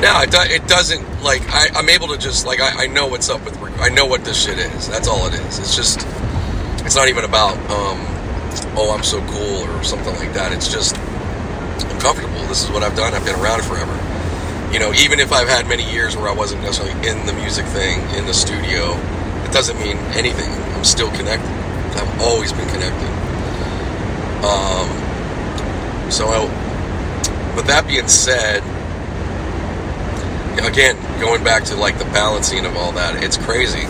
no, 0.00 0.20
it, 0.22 0.30
do, 0.30 0.38
it 0.42 0.66
doesn't. 0.66 1.22
Like, 1.22 1.42
I, 1.50 1.78
am 1.78 1.88
able 1.88 2.08
to 2.08 2.18
just 2.18 2.46
like 2.46 2.60
I, 2.60 2.84
I, 2.84 2.86
know 2.86 3.06
what's 3.06 3.28
up 3.28 3.44
with. 3.44 3.56
I 3.80 3.88
know 3.88 4.06
what 4.06 4.24
this 4.24 4.42
shit 4.42 4.58
is. 4.58 4.88
That's 4.88 5.08
all 5.08 5.26
it 5.26 5.34
is. 5.34 5.58
It's 5.58 5.76
just. 5.76 6.06
It's 6.86 6.96
not 6.96 7.08
even 7.08 7.24
about. 7.24 7.56
Um, 7.70 7.98
oh, 8.76 8.94
I'm 8.96 9.02
so 9.02 9.20
cool 9.26 9.68
or 9.68 9.84
something 9.84 10.14
like 10.16 10.32
that. 10.34 10.52
It's 10.52 10.72
just. 10.72 10.96
I'm 10.96 12.00
comfortable. 12.00 12.40
This 12.46 12.64
is 12.64 12.70
what 12.70 12.82
I've 12.82 12.96
done. 12.96 13.14
I've 13.14 13.24
been 13.24 13.38
around 13.38 13.64
forever. 13.64 13.92
You 14.72 14.78
know, 14.78 14.92
even 14.94 15.20
if 15.20 15.32
I've 15.32 15.48
had 15.48 15.66
many 15.66 15.90
years 15.90 16.16
where 16.16 16.28
I 16.28 16.34
wasn't 16.34 16.62
necessarily 16.62 16.94
in 17.08 17.26
the 17.26 17.32
music 17.32 17.66
thing 17.66 18.00
in 18.16 18.26
the 18.26 18.34
studio, 18.34 18.94
it 19.44 19.52
doesn't 19.52 19.78
mean 19.78 19.96
anything. 20.14 20.50
I'm 20.74 20.84
still 20.84 21.10
connected. 21.10 21.50
I've 21.98 22.20
always 22.20 22.52
been 22.52 22.68
connected. 22.68 23.08
Um, 24.44 25.07
so, 26.10 26.42
with 27.56 27.66
that 27.66 27.86
being 27.86 28.08
said, 28.08 28.62
again, 30.66 30.96
going 31.20 31.44
back 31.44 31.64
to 31.64 31.76
like 31.76 31.98
the 31.98 32.04
balancing 32.06 32.66
of 32.66 32.76
all 32.76 32.92
that, 32.92 33.22
it's 33.22 33.36
crazy, 33.36 33.86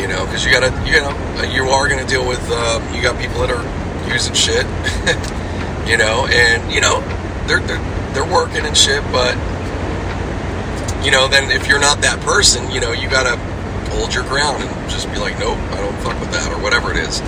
you 0.00 0.08
know, 0.08 0.24
because 0.26 0.44
you 0.44 0.52
gotta, 0.52 0.70
you 0.86 1.00
know, 1.00 1.42
you 1.52 1.70
are 1.70 1.88
gonna 1.88 2.06
deal 2.06 2.26
with, 2.26 2.40
uh, 2.50 2.80
you 2.94 3.02
got 3.02 3.20
people 3.20 3.40
that 3.40 3.50
are 3.50 3.64
using 4.12 4.34
shit, 4.34 4.66
you 5.88 5.96
know, 5.96 6.26
and 6.30 6.72
you 6.72 6.80
know, 6.80 7.00
they're 7.46 7.60
they're 7.60 7.82
they're 8.12 8.32
working 8.32 8.64
and 8.66 8.76
shit, 8.76 9.02
but 9.12 9.34
you 11.04 11.10
know, 11.10 11.28
then 11.28 11.50
if 11.50 11.66
you're 11.66 11.80
not 11.80 12.00
that 12.02 12.20
person, 12.20 12.70
you 12.70 12.80
know, 12.80 12.92
you 12.92 13.08
gotta 13.08 13.36
hold 13.90 14.14
your 14.14 14.24
ground 14.24 14.62
and 14.62 14.90
just 14.90 15.10
be 15.10 15.18
like, 15.18 15.38
nope, 15.38 15.58
I 15.72 15.76
don't 15.76 15.96
fuck 16.02 16.18
with 16.20 16.30
that 16.32 16.52
or 16.52 16.62
whatever 16.62 16.90
it 16.90 16.98
is. 16.98 17.20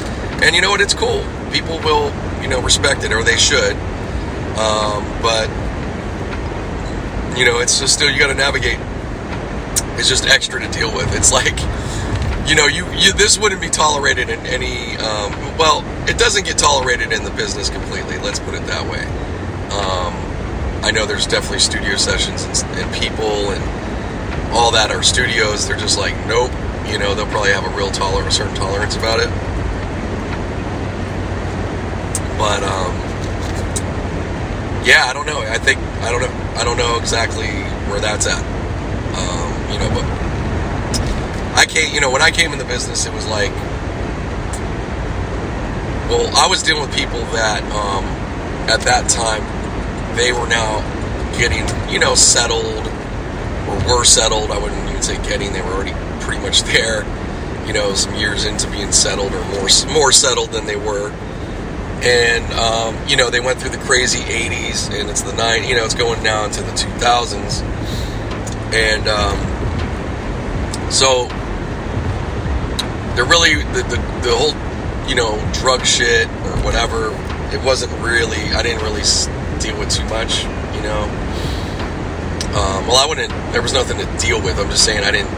And 0.43 0.55
you 0.55 0.63
know 0.63 0.71
what? 0.71 0.81
It's 0.81 0.95
cool. 0.95 1.25
People 1.53 1.79
will 1.79 2.11
you 2.43 2.49
know, 2.49 2.61
respect 2.61 3.05
it, 3.05 3.13
or 3.13 3.23
they 3.23 3.37
should. 3.37 3.77
Um, 4.59 5.01
but 5.23 5.49
you 7.39 7.45
know, 7.47 7.61
it's 7.61 7.81
just 7.81 7.95
still 7.95 8.11
you 8.11 8.19
got 8.19 8.29
to 8.29 8.35
navigate. 8.35 8.79
It's 9.99 10.09
just 10.09 10.27
extra 10.27 10.61
to 10.61 10.69
deal 10.69 10.95
with. 10.95 11.15
It's 11.15 11.33
like, 11.33 11.59
you 12.49 12.55
know, 12.55 12.67
you, 12.67 12.87
you 12.93 13.13
this 13.13 13.39
wouldn't 13.39 13.61
be 13.61 13.71
tolerated 13.71 14.29
in 14.29 14.41
any. 14.47 14.97
Um, 14.97 15.33
well, 15.57 15.85
it 16.09 16.19
doesn't 16.19 16.45
get 16.45 16.59
tolerated 16.59 17.13
in 17.13 17.25
the 17.25 17.31
business 17.31 17.71
completely. 17.71 18.19
Let's 18.19 18.39
put 18.41 18.55
it 18.55 18.67
that 18.67 18.85
way. 18.91 19.05
Um, 19.73 20.13
I 20.85 20.91
know 20.91 21.07
there's 21.07 21.27
definitely 21.27 21.61
studio 21.61 21.97
sessions 21.97 22.45
and, 22.45 22.79
and 22.79 22.95
people 22.95 23.51
and 23.51 24.53
all 24.53 24.73
that 24.73 24.91
are 24.91 25.03
studios. 25.03 25.67
They're 25.67 25.79
just 25.79 25.99
like, 25.99 26.15
nope. 26.27 26.51
You 26.87 26.99
know, 26.99 27.15
they'll 27.15 27.27
probably 27.27 27.53
have 27.53 27.65
a 27.65 27.77
real 27.77 27.91
tolerance, 27.91 28.35
a 28.35 28.39
certain 28.39 28.57
tolerance 28.57 28.97
about 28.97 29.21
it. 29.21 29.31
But 32.43 32.65
um, 32.65 32.91
yeah, 34.85 35.07
I 35.07 35.13
don't 35.13 35.27
know. 35.27 35.39
I 35.43 35.59
think 35.59 35.79
I 36.03 36.11
don't 36.11 36.23
know. 36.23 36.57
I 36.59 36.65
don't 36.65 36.77
know 36.77 36.99
exactly 36.99 37.47
where 37.87 38.01
that's 38.01 38.27
at. 38.27 38.43
Um, 39.15 39.73
you 39.73 39.79
know, 39.79 39.89
but 39.95 40.03
I 41.57 41.67
came. 41.69 41.95
You 41.95 42.01
know, 42.01 42.11
when 42.11 42.21
I 42.21 42.33
came 42.33 42.53
in 42.53 42.59
the 42.59 42.65
business, 42.65 43.07
it 43.07 43.13
was 43.13 43.29
like, 43.29 43.53
well, 46.11 46.37
I 46.37 46.49
was 46.49 46.65
dealing 46.65 46.83
with 46.83 46.93
people 46.97 47.21
that 47.31 47.63
um, 47.71 48.05
at 48.69 48.81
that 48.81 49.09
time 49.09 49.47
they 50.17 50.33
were 50.33 50.49
now 50.49 50.81
getting, 51.39 51.63
you 51.95 52.01
know, 52.01 52.17
settled 52.17 52.89
or 53.69 53.99
were 53.99 54.05
settled. 54.05 54.51
I 54.51 54.59
wouldn't 54.59 54.89
even 54.91 55.01
say 55.01 55.15
getting; 55.29 55.53
they 55.53 55.63
were 55.63 55.75
already 55.75 55.95
pretty 56.25 56.43
much 56.43 56.65
there. 56.65 57.05
You 57.69 57.73
know, 57.73 57.95
some 57.95 58.17
years 58.17 58.47
into 58.47 58.69
being 58.69 58.91
settled 58.91 59.33
or 59.33 59.45
more 59.45 59.69
more 59.95 60.11
settled 60.11 60.51
than 60.51 60.67
they 60.67 60.75
were 60.75 61.13
and 62.03 62.45
um, 62.55 62.97
you 63.09 63.17
know 63.17 63.31
they 63.31 63.41
went 63.41 63.61
through 63.61 63.71
the 63.71 63.79
crazy 63.79 64.21
80s 64.21 64.91
and 64.93 65.09
it's 65.09 65.23
the 65.23 65.33
nine 65.35 65.65
you 65.65 65.75
know 65.75 65.85
it's 65.85 65.95
going 65.95 66.23
now 66.23 66.45
into 66.45 66.61
the 66.63 66.73
2000s 66.73 67.63
and 68.73 69.07
um, 69.09 70.91
so 70.91 71.29
there 73.15 73.25
really 73.25 73.55
the, 73.55 73.83
the 73.83 73.97
the 74.23 74.35
whole 74.35 74.55
you 75.09 75.15
know 75.15 75.37
drug 75.53 75.85
shit 75.85 76.27
or 76.29 76.57
whatever. 76.65 77.11
It 77.53 77.63
wasn't 77.63 77.93
really. 78.03 78.41
I 78.55 78.63
didn't 78.63 78.83
really 78.83 79.03
deal 79.61 79.79
with 79.79 79.91
too 79.91 80.05
much. 80.05 80.45
You 80.45 80.83
know. 80.83 81.03
Um, 82.53 82.87
well, 82.87 82.97
I 82.97 83.07
wouldn't. 83.09 83.33
There 83.53 83.63
was 83.63 83.73
nothing 83.73 83.99
to 83.99 84.19
deal 84.19 84.41
with. 84.43 84.59
I'm 84.59 84.71
just 84.71 84.85
saying 84.85 85.05
I 85.05 85.11
didn't. 85.11 85.33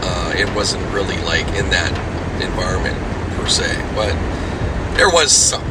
Uh, 0.00 0.32
it 0.36 0.54
wasn't 0.54 0.82
really 0.94 1.16
like 1.24 1.46
in 1.48 1.68
that 1.70 1.92
environment 2.42 2.96
per 3.36 3.48
se, 3.48 3.74
but 3.94 4.12
there 4.96 5.10
was 5.10 5.32
some, 5.32 5.62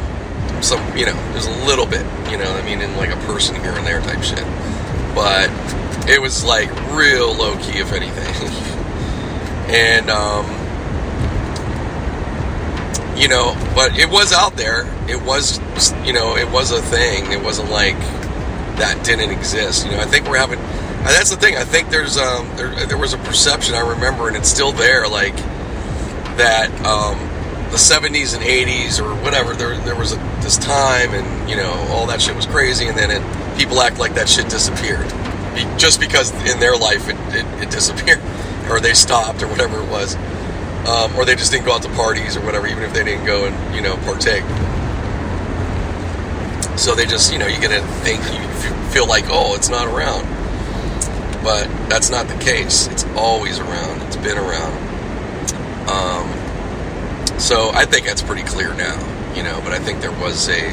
some. 0.62 0.96
You 0.96 1.06
know, 1.06 1.14
there's 1.32 1.46
a 1.46 1.66
little 1.66 1.86
bit. 1.86 2.04
You 2.30 2.38
know, 2.38 2.50
I 2.50 2.62
mean, 2.62 2.80
in 2.80 2.96
like 2.96 3.10
a 3.10 3.20
person 3.26 3.56
here 3.56 3.72
and 3.72 3.86
there 3.86 4.00
type 4.00 4.22
shit, 4.22 4.44
but 5.14 5.50
it 6.08 6.20
was 6.20 6.44
like 6.44 6.70
real 6.92 7.34
low 7.34 7.56
key, 7.58 7.78
if 7.78 7.92
anything. 7.92 8.34
and 9.68 10.10
um, 10.10 10.46
you 13.16 13.28
know, 13.28 13.54
but 13.74 13.98
it 13.98 14.10
was 14.10 14.32
out 14.32 14.56
there. 14.56 14.86
It 15.08 15.22
was, 15.22 15.60
you 16.04 16.12
know, 16.12 16.36
it 16.36 16.50
was 16.50 16.70
a 16.70 16.82
thing. 16.82 17.32
It 17.32 17.42
wasn't 17.42 17.70
like 17.70 17.98
that 18.78 19.04
didn't 19.04 19.30
exist. 19.30 19.86
You 19.86 19.92
know, 19.92 20.00
I 20.00 20.04
think 20.04 20.28
we're 20.28 20.38
having 20.38 20.60
that's 21.04 21.30
the 21.30 21.36
thing. 21.36 21.56
I 21.56 21.64
think 21.64 21.90
there's 21.90 22.16
um, 22.16 22.48
there, 22.56 22.86
there 22.86 22.98
was 22.98 23.12
a 23.12 23.18
perception 23.18 23.74
I 23.74 23.80
remember, 23.80 24.28
and 24.28 24.36
it's 24.36 24.48
still 24.48 24.72
there, 24.72 25.08
like 25.08 25.36
that 26.36 26.70
um, 26.84 27.18
the 27.70 27.76
70s 27.76 28.34
and 28.34 28.44
80s 28.44 29.00
or 29.00 29.14
whatever. 29.22 29.54
There 29.54 29.76
there 29.78 29.96
was 29.96 30.12
a, 30.12 30.16
this 30.42 30.56
time, 30.58 31.14
and 31.14 31.50
you 31.50 31.56
know 31.56 31.72
all 31.90 32.06
that 32.06 32.20
shit 32.20 32.36
was 32.36 32.46
crazy, 32.46 32.86
and 32.86 32.96
then 32.96 33.10
it, 33.10 33.58
people 33.58 33.80
act 33.80 33.98
like 33.98 34.14
that 34.14 34.28
shit 34.28 34.48
disappeared 34.48 35.08
Be, 35.54 35.64
just 35.76 36.00
because 36.00 36.30
in 36.50 36.60
their 36.60 36.76
life 36.76 37.08
it, 37.08 37.16
it, 37.34 37.62
it, 37.62 37.70
disappeared, 37.70 38.20
or 38.70 38.80
they 38.80 38.94
stopped, 38.94 39.42
or 39.42 39.48
whatever 39.48 39.80
it 39.82 39.88
was, 39.88 40.16
um, 40.86 41.14
or 41.16 41.24
they 41.24 41.34
just 41.34 41.52
didn't 41.52 41.66
go 41.66 41.72
out 41.72 41.82
to 41.82 41.90
parties 41.90 42.36
or 42.36 42.44
whatever, 42.44 42.66
even 42.66 42.82
if 42.82 42.92
they 42.92 43.04
didn't 43.04 43.26
go 43.26 43.46
and 43.46 43.74
you 43.74 43.82
know 43.82 43.96
partake. 43.98 44.44
So 46.78 46.94
they 46.94 47.06
just, 47.06 47.32
you 47.32 47.40
know, 47.40 47.48
you 47.48 47.58
get 47.60 47.70
to 47.70 47.84
think, 48.04 48.20
you 48.22 48.90
feel 48.90 49.08
like, 49.08 49.24
oh, 49.26 49.56
it's 49.56 49.68
not 49.68 49.88
around 49.88 50.24
but 51.42 51.66
that's 51.88 52.10
not 52.10 52.28
the 52.28 52.36
case. 52.44 52.88
It's 52.88 53.04
always 53.16 53.58
around. 53.58 54.02
It's 54.02 54.16
been 54.16 54.38
around. 54.38 54.74
Um, 55.88 56.28
so 57.38 57.70
I 57.70 57.84
think 57.84 58.06
that's 58.06 58.22
pretty 58.22 58.42
clear 58.42 58.74
now, 58.74 58.96
you 59.34 59.42
know. 59.42 59.60
But 59.62 59.72
I 59.72 59.78
think 59.78 60.00
there 60.00 60.12
was 60.12 60.48
a 60.48 60.70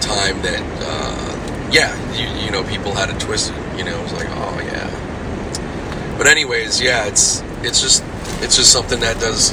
time 0.00 0.40
that, 0.42 0.62
uh, 0.82 1.70
yeah, 1.72 1.92
you, 2.12 2.44
you 2.44 2.50
know, 2.50 2.62
people 2.64 2.92
had 2.92 3.10
it 3.10 3.18
twisted. 3.20 3.56
You 3.76 3.84
know, 3.84 3.98
it 3.98 4.02
was 4.02 4.12
like, 4.12 4.28
oh 4.30 4.60
yeah. 4.62 6.16
But 6.16 6.28
anyways, 6.28 6.80
yeah, 6.80 7.06
it's 7.06 7.42
it's 7.62 7.80
just 7.82 8.02
it's 8.40 8.56
just 8.56 8.72
something 8.72 9.00
that 9.00 9.18
does. 9.20 9.52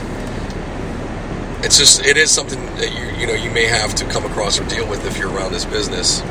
It's 1.66 1.78
just 1.78 2.06
it 2.06 2.16
is 2.16 2.30
something 2.32 2.64
that 2.78 2.94
you 2.94 3.20
you 3.20 3.28
know 3.28 3.34
you 3.34 3.50
may 3.50 3.66
have 3.66 3.96
to 3.96 4.06
come 4.06 4.26
across 4.26 4.60
or 4.60 4.66
deal 4.66 4.88
with 4.88 5.06
if 5.06 5.18
you're 5.18 5.32
around 5.32 5.52
this 5.52 5.66
business, 5.66 6.22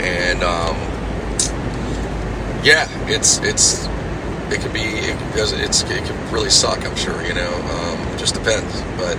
and 0.00 0.42
um, 0.42 0.76
yeah, 2.62 2.88
it's 3.08 3.38
it's 3.38 3.86
it 4.50 4.60
can 4.60 4.72
be 4.72 4.80
it 4.80 5.16
does 5.36 5.52
it's 5.52 5.82
it 5.84 6.04
can 6.04 6.32
really 6.32 6.50
suck. 6.50 6.84
I'm 6.84 6.96
sure 6.96 7.22
you 7.22 7.34
know. 7.34 7.54
Um, 7.54 8.07
just 8.18 8.34
depends, 8.34 8.82
but 8.96 9.16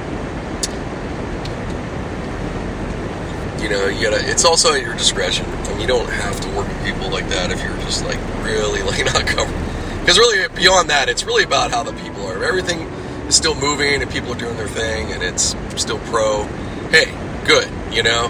you 3.62 3.70
know 3.70 3.88
you 3.88 4.10
gotta. 4.10 4.30
It's 4.30 4.46
also 4.46 4.74
at 4.74 4.82
your 4.82 4.96
discretion, 4.96 5.46
and 5.46 5.82
you 5.82 5.88
don't 5.88 6.10
have 6.10 6.40
to 6.42 6.48
work 6.50 6.68
with 6.68 6.84
people 6.84 7.10
like 7.10 7.28
that 7.30 7.52
if 7.52 7.64
you're 7.64 7.78
just 7.78 8.04
like 8.06 8.20
really 8.44 8.84
like 8.92 9.06
not 9.06 9.26
covered. 9.26 9.56
Because 10.02 10.18
really, 10.18 10.48
beyond 10.56 10.90
that, 10.90 11.10
it's 11.10 11.24
really 11.24 11.44
about 11.44 11.72
how 11.72 11.84
the 11.84 11.94
people 11.94 12.26
are. 12.28 12.44
Everything 12.44 12.82
is 13.28 13.36
still 13.36 13.56
moving, 13.56 14.02
and 14.02 14.12
people 14.12 14.34
are 14.34 14.40
doing 14.40 14.58
their 14.58 14.68
thing, 14.68 15.12
and 15.12 15.24
it's 15.24 15.56
still 15.76 16.00
pro. 16.00 16.44
Hey, 16.90 17.14
good. 17.46 17.70
You 17.94 18.04
know, 18.04 18.28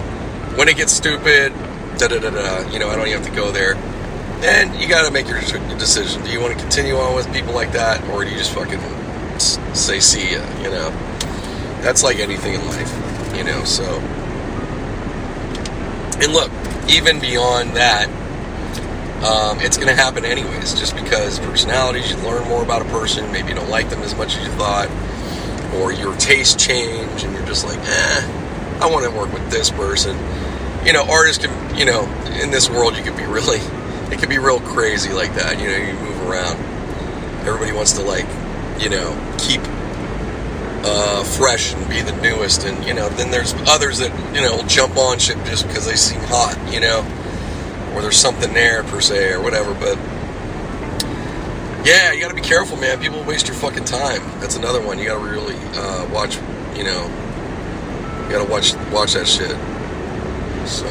when 0.56 0.68
it 0.68 0.76
gets 0.76 0.92
stupid, 0.92 1.52
da 1.98 2.08
da 2.08 2.18
da 2.18 2.30
da. 2.30 2.70
You 2.70 2.78
know, 2.78 2.88
I 2.88 2.96
don't 2.96 3.08
even 3.08 3.22
have 3.22 3.30
to 3.30 3.36
go 3.36 3.50
there 3.50 3.76
and 4.42 4.80
you 4.80 4.88
got 4.88 5.06
to 5.06 5.12
make 5.12 5.28
your 5.28 5.40
decision. 5.78 6.22
Do 6.24 6.30
you 6.30 6.40
want 6.40 6.54
to 6.54 6.58
continue 6.58 6.96
on 6.96 7.14
with 7.14 7.30
people 7.32 7.52
like 7.54 7.72
that, 7.72 8.02
or 8.08 8.24
do 8.24 8.30
you 8.30 8.38
just 8.38 8.52
fucking 8.52 8.80
say 9.40 10.00
see 10.00 10.32
ya? 10.32 10.62
You 10.62 10.70
know, 10.70 10.90
that's 11.82 12.02
like 12.02 12.18
anything 12.18 12.54
in 12.54 12.66
life, 12.66 13.36
you 13.36 13.44
know. 13.44 13.64
So, 13.64 13.84
and 16.22 16.32
look, 16.32 16.50
even 16.88 17.20
beyond 17.20 17.76
that, 17.76 18.08
um, 19.24 19.60
it's 19.60 19.76
going 19.76 19.88
to 19.88 19.94
happen 19.94 20.24
anyways. 20.24 20.74
Just 20.74 20.94
because 20.94 21.38
personalities, 21.40 22.10
you 22.10 22.16
learn 22.18 22.46
more 22.48 22.62
about 22.62 22.82
a 22.82 22.86
person. 22.86 23.30
Maybe 23.32 23.48
you 23.50 23.54
don't 23.54 23.70
like 23.70 23.90
them 23.90 24.02
as 24.02 24.14
much 24.16 24.36
as 24.36 24.44
you 24.44 24.52
thought, 24.52 24.88
or 25.76 25.92
your 25.92 26.16
taste 26.16 26.58
change, 26.58 27.22
and 27.22 27.32
you're 27.34 27.46
just 27.46 27.64
like, 27.64 27.78
eh, 27.78 28.78
I 28.80 28.90
want 28.90 29.04
to 29.04 29.10
work 29.10 29.32
with 29.32 29.50
this 29.50 29.70
person. 29.70 30.16
You 30.84 30.94
know, 30.94 31.04
artists 31.10 31.44
can, 31.44 31.76
you 31.76 31.84
know, 31.84 32.04
in 32.40 32.50
this 32.50 32.70
world, 32.70 32.96
you 32.96 33.02
can 33.02 33.16
be 33.16 33.24
really 33.24 33.60
it 34.10 34.18
can 34.18 34.28
be 34.28 34.38
real 34.38 34.60
crazy 34.60 35.12
like 35.12 35.34
that. 35.34 35.60
You 35.60 35.68
know, 35.68 35.76
you 35.76 35.92
move 35.94 36.28
around. 36.28 36.58
Everybody 37.46 37.72
wants 37.72 37.92
to 37.92 38.02
like, 38.02 38.26
you 38.80 38.88
know, 38.88 39.36
keep 39.38 39.60
uh, 40.82 41.22
fresh 41.22 41.74
and 41.74 41.88
be 41.88 42.00
the 42.00 42.16
newest, 42.22 42.64
and 42.64 42.84
you 42.84 42.94
know, 42.94 43.08
then 43.10 43.30
there's 43.30 43.54
others 43.68 43.98
that 43.98 44.10
you 44.34 44.40
know 44.40 44.62
jump 44.66 44.96
on 44.96 45.18
shit 45.18 45.36
just 45.44 45.66
because 45.66 45.86
they 45.86 45.96
seem 45.96 46.20
hot, 46.22 46.56
you 46.72 46.80
know, 46.80 47.00
or 47.94 48.02
there's 48.02 48.16
something 48.16 48.52
there 48.54 48.82
per 48.84 49.00
se 49.00 49.32
or 49.32 49.42
whatever. 49.42 49.74
But 49.74 49.98
yeah, 51.86 52.12
you 52.12 52.20
got 52.20 52.28
to 52.28 52.34
be 52.34 52.40
careful, 52.40 52.76
man. 52.76 53.00
People 53.00 53.22
waste 53.24 53.46
your 53.46 53.56
fucking 53.56 53.84
time. 53.84 54.22
That's 54.40 54.56
another 54.56 54.80
one. 54.84 54.98
You 54.98 55.06
got 55.06 55.22
to 55.22 55.30
really 55.30 55.56
uh, 55.74 56.08
watch. 56.10 56.36
You 56.76 56.84
know, 56.84 57.04
you 58.24 58.30
got 58.30 58.44
to 58.44 58.50
watch 58.50 58.74
watch 58.90 59.12
that 59.12 59.28
shit. 59.28 59.56
So. 60.66 60.86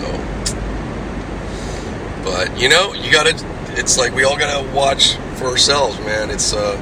But 2.23 2.59
you 2.59 2.69
know, 2.69 2.93
you 2.93 3.11
gotta. 3.11 3.33
It's 3.77 3.97
like 3.97 4.13
we 4.13 4.23
all 4.23 4.37
gotta 4.37 4.67
watch 4.71 5.15
for 5.37 5.45
ourselves, 5.45 5.97
man. 5.99 6.29
It's 6.29 6.53
uh, 6.53 6.75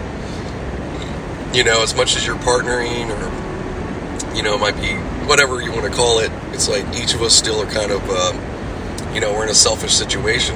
you 1.57 1.63
know, 1.63 1.81
as 1.81 1.95
much 1.95 2.15
as 2.15 2.23
you're 2.23 2.37
partnering 2.37 3.09
or 3.09 4.35
you 4.35 4.43
know, 4.43 4.53
it 4.53 4.59
might 4.59 4.75
be 4.75 4.93
whatever 5.25 5.59
you 5.59 5.71
want 5.71 5.85
to 5.85 5.89
call 5.89 6.19
it. 6.19 6.31
It's 6.53 6.69
like 6.69 6.85
each 6.95 7.15
of 7.15 7.23
us 7.23 7.33
still 7.33 7.59
are 7.59 7.65
kind 7.65 7.91
of, 7.91 8.07
um, 8.11 9.15
you 9.15 9.19
know, 9.19 9.33
we're 9.33 9.45
in 9.45 9.49
a 9.49 9.55
selfish 9.55 9.93
situation, 9.93 10.55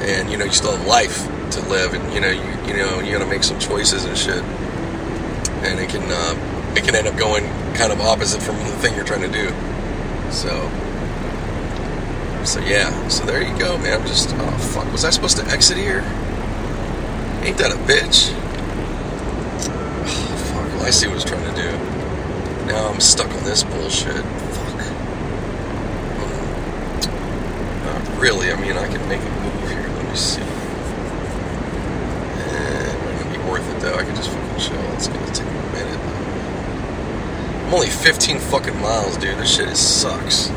and 0.00 0.30
you 0.30 0.38
know, 0.38 0.46
you 0.46 0.52
still 0.52 0.74
have 0.74 0.86
life 0.86 1.26
to 1.50 1.60
live, 1.68 1.92
and 1.92 2.14
you 2.14 2.20
know, 2.22 2.30
you 2.30 2.40
you 2.66 2.78
know, 2.78 3.00
you 3.00 3.12
gotta 3.12 3.26
make 3.26 3.44
some 3.44 3.58
choices 3.58 4.06
and 4.06 4.16
shit, 4.16 4.42
and 5.62 5.78
it 5.78 5.90
can 5.90 6.04
uh, 6.10 6.74
it 6.74 6.82
can 6.82 6.94
end 6.94 7.06
up 7.06 7.18
going 7.18 7.44
kind 7.74 7.92
of 7.92 8.00
opposite 8.00 8.40
from 8.40 8.56
the 8.56 8.76
thing 8.78 8.94
you're 8.94 9.04
trying 9.04 9.20
to 9.20 9.32
do. 9.32 9.50
So. 10.32 10.48
So 12.46 12.60
yeah, 12.60 13.08
so 13.08 13.24
there 13.26 13.42
you 13.42 13.58
go, 13.58 13.76
man. 13.78 14.00
I'm 14.00 14.06
just, 14.06 14.30
oh 14.32 14.70
fuck, 14.72 14.90
was 14.92 15.04
I 15.04 15.10
supposed 15.10 15.36
to 15.38 15.44
exit 15.46 15.76
here? 15.76 16.02
Ain't 17.42 17.58
that 17.58 17.72
a 17.72 17.76
bitch? 17.90 18.32
I 20.86 20.90
see 20.90 21.08
what 21.08 21.14
I 21.14 21.16
was 21.16 21.24
trying 21.24 21.42
to 21.52 21.60
do. 21.60 21.68
Now 22.66 22.86
I'm 22.88 23.00
stuck 23.00 23.28
on 23.28 23.42
this 23.42 23.64
bullshit. 23.64 24.14
Fuck. 24.14 24.80
Hmm. 26.14 27.86
Not 27.86 28.22
really, 28.22 28.52
I 28.52 28.54
mean, 28.60 28.76
I 28.76 28.86
can 28.86 29.02
make 29.08 29.20
a 29.20 29.30
move 29.42 29.68
here. 29.68 29.80
Let 29.80 30.08
me 30.08 30.14
see. 30.14 30.42
Eh, 32.38 32.86
it 32.86 33.24
not 33.24 33.32
be 33.32 33.38
worth 33.50 33.68
it 33.68 33.80
though. 33.80 33.96
I 33.96 34.04
can 34.04 34.14
just 34.14 34.30
fucking 34.30 34.60
chill. 34.60 34.92
It's 34.92 35.08
gonna 35.08 35.26
take 35.34 35.48
a 35.48 35.72
minute. 35.72 35.98
I'm 37.66 37.74
only 37.74 37.90
15 37.90 38.38
fucking 38.38 38.80
miles, 38.80 39.16
dude. 39.16 39.38
This 39.38 39.56
shit 39.56 39.76
sucks 39.76 40.52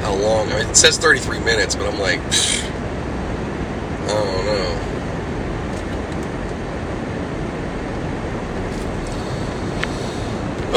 how 0.00 0.14
long. 0.14 0.52
I 0.52 0.60
mean, 0.60 0.68
it 0.68 0.76
says 0.76 0.96
33 0.96 1.40
minutes, 1.40 1.74
but 1.74 1.92
I'm 1.92 1.98
like, 1.98 2.20
psh, 2.20 2.62
I 4.04 4.06
don't 4.06 4.46
know. 4.46 4.87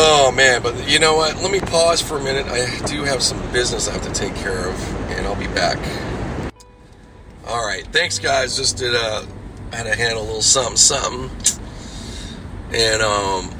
Oh 0.03 0.31
man, 0.31 0.63
but 0.63 0.89
you 0.89 0.97
know 0.97 1.15
what? 1.15 1.35
Let 1.35 1.51
me 1.51 1.59
pause 1.59 2.01
for 2.01 2.17
a 2.17 2.23
minute. 2.23 2.47
I 2.47 2.83
do 2.87 3.03
have 3.03 3.21
some 3.21 3.39
business 3.51 3.87
I 3.87 3.93
have 3.93 4.01
to 4.01 4.11
take 4.11 4.33
care 4.33 4.67
of, 4.67 5.11
and 5.11 5.27
I'll 5.27 5.35
be 5.35 5.45
back. 5.45 5.77
All 7.45 7.63
right, 7.63 7.85
thanks 7.85 8.17
guys. 8.17 8.57
Just 8.57 8.77
did 8.77 8.95
a 8.95 8.99
uh, 8.99 9.25
had 9.71 9.83
to 9.83 9.95
handle 9.95 10.23
a 10.23 10.25
little 10.25 10.41
something, 10.41 10.75
something, 10.75 11.29
and 12.73 13.03
um, 13.03 13.51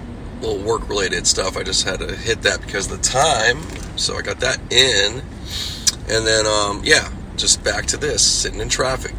little 0.41 0.57
work 0.57 0.89
related 0.89 1.27
stuff. 1.27 1.57
I 1.57 1.61
just 1.61 1.87
had 1.87 1.99
to 1.99 2.15
hit 2.15 2.41
that 2.41 2.59
because 2.61 2.87
the 2.87 2.97
time, 2.97 3.61
so 3.95 4.15
I 4.15 4.23
got 4.23 4.39
that 4.39 4.57
in. 4.71 5.21
And 6.09 6.25
then, 6.25 6.47
um, 6.47 6.81
yeah, 6.83 7.11
just 7.37 7.63
back 7.63 7.85
to 7.87 7.97
this, 7.97 8.25
sitting 8.25 8.61
in 8.61 8.67
traffic. 8.67 9.13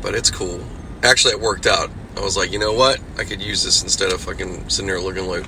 But 0.00 0.14
it's 0.14 0.30
cool. 0.30 0.64
Actually, 1.02 1.34
it 1.34 1.40
worked 1.40 1.66
out. 1.66 1.90
I 2.16 2.20
was 2.20 2.36
like, 2.36 2.50
you 2.50 2.58
know 2.58 2.72
what? 2.72 2.98
I 3.18 3.24
could 3.24 3.42
use 3.42 3.62
this 3.62 3.82
instead 3.82 4.12
of 4.12 4.20
fucking 4.22 4.70
sitting 4.70 4.86
there 4.86 5.00
looking 5.00 5.26
like. 5.26 5.44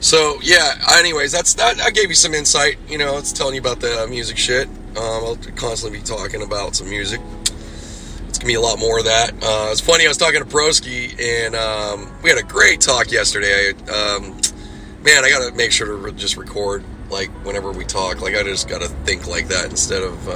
So 0.00 0.38
yeah. 0.42 0.74
Anyways, 0.98 1.32
that's 1.32 1.54
that. 1.54 1.80
I 1.80 1.90
gave 1.90 2.08
you 2.08 2.14
some 2.14 2.34
insight. 2.34 2.78
You 2.88 2.98
know, 2.98 3.18
it's 3.18 3.32
telling 3.32 3.54
you 3.54 3.60
about 3.60 3.80
the 3.80 4.06
music 4.08 4.38
shit. 4.38 4.66
Um, 4.66 4.96
I'll 4.96 5.38
constantly 5.56 5.98
be 5.98 6.04
talking 6.04 6.42
about 6.42 6.76
some 6.76 6.88
music. 6.88 7.20
It's 8.28 8.38
gonna 8.38 8.48
be 8.48 8.54
a 8.54 8.60
lot 8.60 8.78
more 8.78 8.98
of 8.98 9.04
that. 9.04 9.32
Uh, 9.34 9.68
it's 9.70 9.80
funny. 9.80 10.04
I 10.04 10.08
was 10.08 10.16
talking 10.16 10.40
to 10.40 10.46
Broski, 10.46 11.20
and 11.20 11.54
um, 11.54 12.10
we 12.22 12.30
had 12.30 12.38
a 12.38 12.42
great 12.42 12.80
talk 12.80 13.12
yesterday. 13.12 13.70
Um, 13.70 14.40
man, 15.02 15.24
I 15.24 15.30
got 15.30 15.48
to 15.48 15.54
make 15.54 15.70
sure 15.70 15.86
to 15.86 15.94
re- 15.94 16.12
just 16.12 16.36
record 16.36 16.82
like 17.10 17.30
whenever 17.44 17.72
we 17.72 17.84
talk. 17.84 18.20
Like 18.22 18.34
I 18.34 18.42
just 18.42 18.68
got 18.68 18.80
to 18.80 18.88
think 18.88 19.26
like 19.26 19.48
that 19.48 19.66
instead 19.66 20.02
of. 20.02 20.28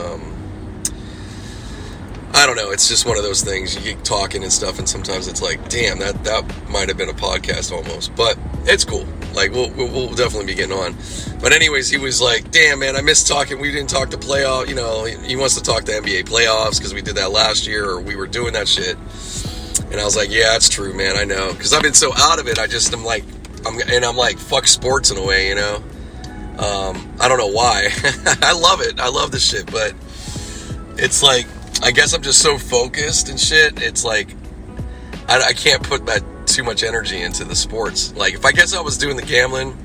I 2.39 2.47
don't 2.47 2.55
know. 2.55 2.71
It's 2.71 2.87
just 2.87 3.05
one 3.05 3.17
of 3.17 3.25
those 3.25 3.43
things. 3.43 3.75
You 3.75 3.83
get 3.83 4.05
talking 4.05 4.45
and 4.45 4.53
stuff, 4.53 4.79
and 4.79 4.89
sometimes 4.89 5.27
it's 5.27 5.43
like, 5.43 5.69
damn, 5.69 5.99
that 5.99 6.23
that 6.23 6.71
might 6.71 6.87
have 6.87 6.97
been 6.97 7.09
a 7.09 7.13
podcast 7.13 7.73
almost. 7.73 8.15
But 8.15 8.39
it's 8.63 8.85
cool. 8.85 9.05
Like 9.35 9.51
we'll, 9.51 9.71
we'll, 9.71 10.15
definitely 10.15 10.47
be 10.47 10.55
getting 10.55 10.77
on. 10.77 10.95
But 11.41 11.53
anyways, 11.53 11.91
he 11.91 11.99
was 11.99 12.21
like, 12.21 12.53
damn, 12.53 12.79
man, 12.79 12.95
I 12.95 13.01
missed 13.01 13.27
talking. 13.27 13.59
We 13.59 13.73
didn't 13.73 13.91
talk 13.91 14.11
to 14.11 14.17
playoff. 14.17 14.69
You 14.69 14.77
know, 14.77 15.05
he 15.05 15.35
wants 15.35 15.57
to 15.57 15.63
talk 15.65 15.83
to 15.87 15.93
NBA 15.93 16.29
playoffs 16.29 16.79
because 16.79 16.95
we 16.95 17.03
did 17.03 17.17
that 17.17 17.33
last 17.33 17.67
year, 17.67 17.91
or 17.91 18.01
we 18.01 18.15
were 18.15 18.29
doing 18.29 18.53
that 18.53 18.69
shit. 18.69 18.97
And 19.91 20.01
I 20.01 20.05
was 20.05 20.15
like, 20.15 20.31
yeah, 20.31 20.55
it's 20.55 20.69
true, 20.69 20.95
man. 20.95 21.17
I 21.17 21.25
know 21.25 21.53
because 21.53 21.73
I've 21.73 21.83
been 21.83 21.93
so 21.93 22.13
out 22.17 22.39
of 22.39 22.47
it. 22.47 22.61
I 22.61 22.69
just 22.69 22.93
am 22.93 23.05
like, 23.05 23.25
I'm 23.67 23.81
and 23.81 24.05
I'm 24.05 24.17
like, 24.17 24.39
fuck 24.39 24.69
sports 24.69 25.11
in 25.11 25.19
a 25.19 25.25
way, 25.25 25.49
you 25.49 25.57
know. 25.57 25.83
Um, 26.61 27.17
I 27.19 27.27
don't 27.27 27.39
know 27.39 27.51
why. 27.51 27.89
I 28.43 28.53
love 28.53 28.81
it. 28.81 29.01
I 29.01 29.09
love 29.09 29.33
this 29.33 29.45
shit, 29.45 29.67
but 29.73 29.93
it's 30.99 31.21
like 31.21 31.47
I 31.83 31.91
guess 31.93 32.13
I'm 32.13 32.23
just 32.23 32.41
so 32.41 32.59
focused 32.59 33.29
and 33.29 33.39
shit. 33.39 33.81
It's 33.81 34.05
like 34.05 34.29
I, 35.29 35.41
I, 35.49 35.53
can't 35.53 35.83
put 35.83 36.07
that 36.07 36.23
too 36.47 36.65
much 36.65 36.83
energy 36.83 37.21
into 37.23 37.45
the 37.45 37.55
sports. 37.55 38.15
Like 38.15 38.35
if 38.35 38.45
I 38.45 38.53
guess 38.53 38.75
I 38.75 38.81
was 38.81 38.99
doing 38.99 39.17
the 39.17 39.23
gambling, 39.23 39.77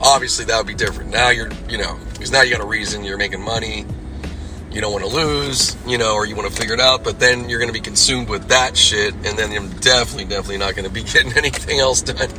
obviously 0.00 0.44
that 0.46 0.56
would 0.56 0.66
be 0.66 0.74
different. 0.74 1.10
Now 1.10 1.30
you're, 1.30 1.50
you 1.68 1.78
know, 1.78 1.98
because 2.12 2.30
now 2.30 2.42
you 2.42 2.52
got 2.52 2.60
a 2.60 2.66
reason. 2.66 3.04
You're 3.04 3.18
making 3.18 3.42
money. 3.42 3.84
You 4.70 4.80
don't 4.80 4.92
want 4.92 5.04
to 5.04 5.10
lose, 5.10 5.76
you 5.86 5.98
know, 5.98 6.14
or 6.14 6.26
you 6.26 6.34
want 6.34 6.52
to 6.52 6.54
figure 6.54 6.74
it 6.74 6.80
out. 6.80 7.04
But 7.04 7.20
then 7.20 7.48
you're 7.48 7.60
going 7.60 7.72
to 7.72 7.74
be 7.74 7.80
consumed 7.80 8.28
with 8.28 8.48
that 8.48 8.76
shit, 8.76 9.14
and 9.14 9.38
then 9.38 9.52
I'm 9.52 9.70
definitely, 9.78 10.24
definitely 10.24 10.58
not 10.58 10.74
going 10.74 10.84
to 10.84 10.90
be 10.90 11.02
getting 11.12 11.32
anything 11.36 11.78
else 11.78 12.02
done. 12.02 12.30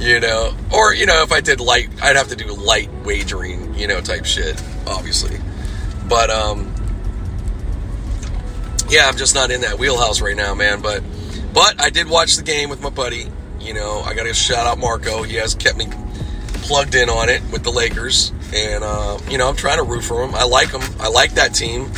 You 0.00 0.18
know, 0.18 0.54
or 0.72 0.92
you 0.92 1.06
know, 1.06 1.22
if 1.22 1.32
I 1.32 1.40
did 1.40 1.60
light, 1.60 1.88
I'd 2.02 2.16
have 2.16 2.28
to 2.28 2.36
do 2.36 2.52
light 2.52 2.92
wagering, 3.04 3.74
you 3.74 3.86
know, 3.86 4.00
type 4.00 4.24
shit, 4.24 4.60
obviously. 4.86 5.38
But 6.08 6.30
um, 6.30 6.73
yeah, 8.88 9.06
I'm 9.08 9.16
just 9.16 9.34
not 9.34 9.50
in 9.50 9.62
that 9.62 9.78
wheelhouse 9.78 10.20
right 10.20 10.36
now, 10.36 10.54
man. 10.54 10.80
But 10.80 11.02
but 11.52 11.80
I 11.80 11.90
did 11.90 12.08
watch 12.08 12.36
the 12.36 12.42
game 12.42 12.68
with 12.70 12.82
my 12.82 12.90
buddy. 12.90 13.26
You 13.60 13.74
know, 13.74 14.00
I 14.00 14.14
got 14.14 14.24
to 14.24 14.34
shout 14.34 14.66
out 14.66 14.78
Marco. 14.78 15.22
He 15.22 15.36
has 15.36 15.54
kept 15.54 15.78
me 15.78 15.86
plugged 16.64 16.94
in 16.94 17.08
on 17.08 17.28
it 17.28 17.42
with 17.52 17.62
the 17.62 17.70
Lakers, 17.70 18.32
and 18.54 18.84
uh, 18.84 19.18
you 19.28 19.38
know, 19.38 19.48
I'm 19.48 19.56
trying 19.56 19.78
to 19.78 19.84
root 19.84 20.02
for 20.02 20.22
him. 20.22 20.34
I 20.34 20.44
like 20.44 20.70
him. 20.70 20.82
I 21.00 21.08
like 21.08 21.32
that 21.34 21.54
team. 21.54 21.90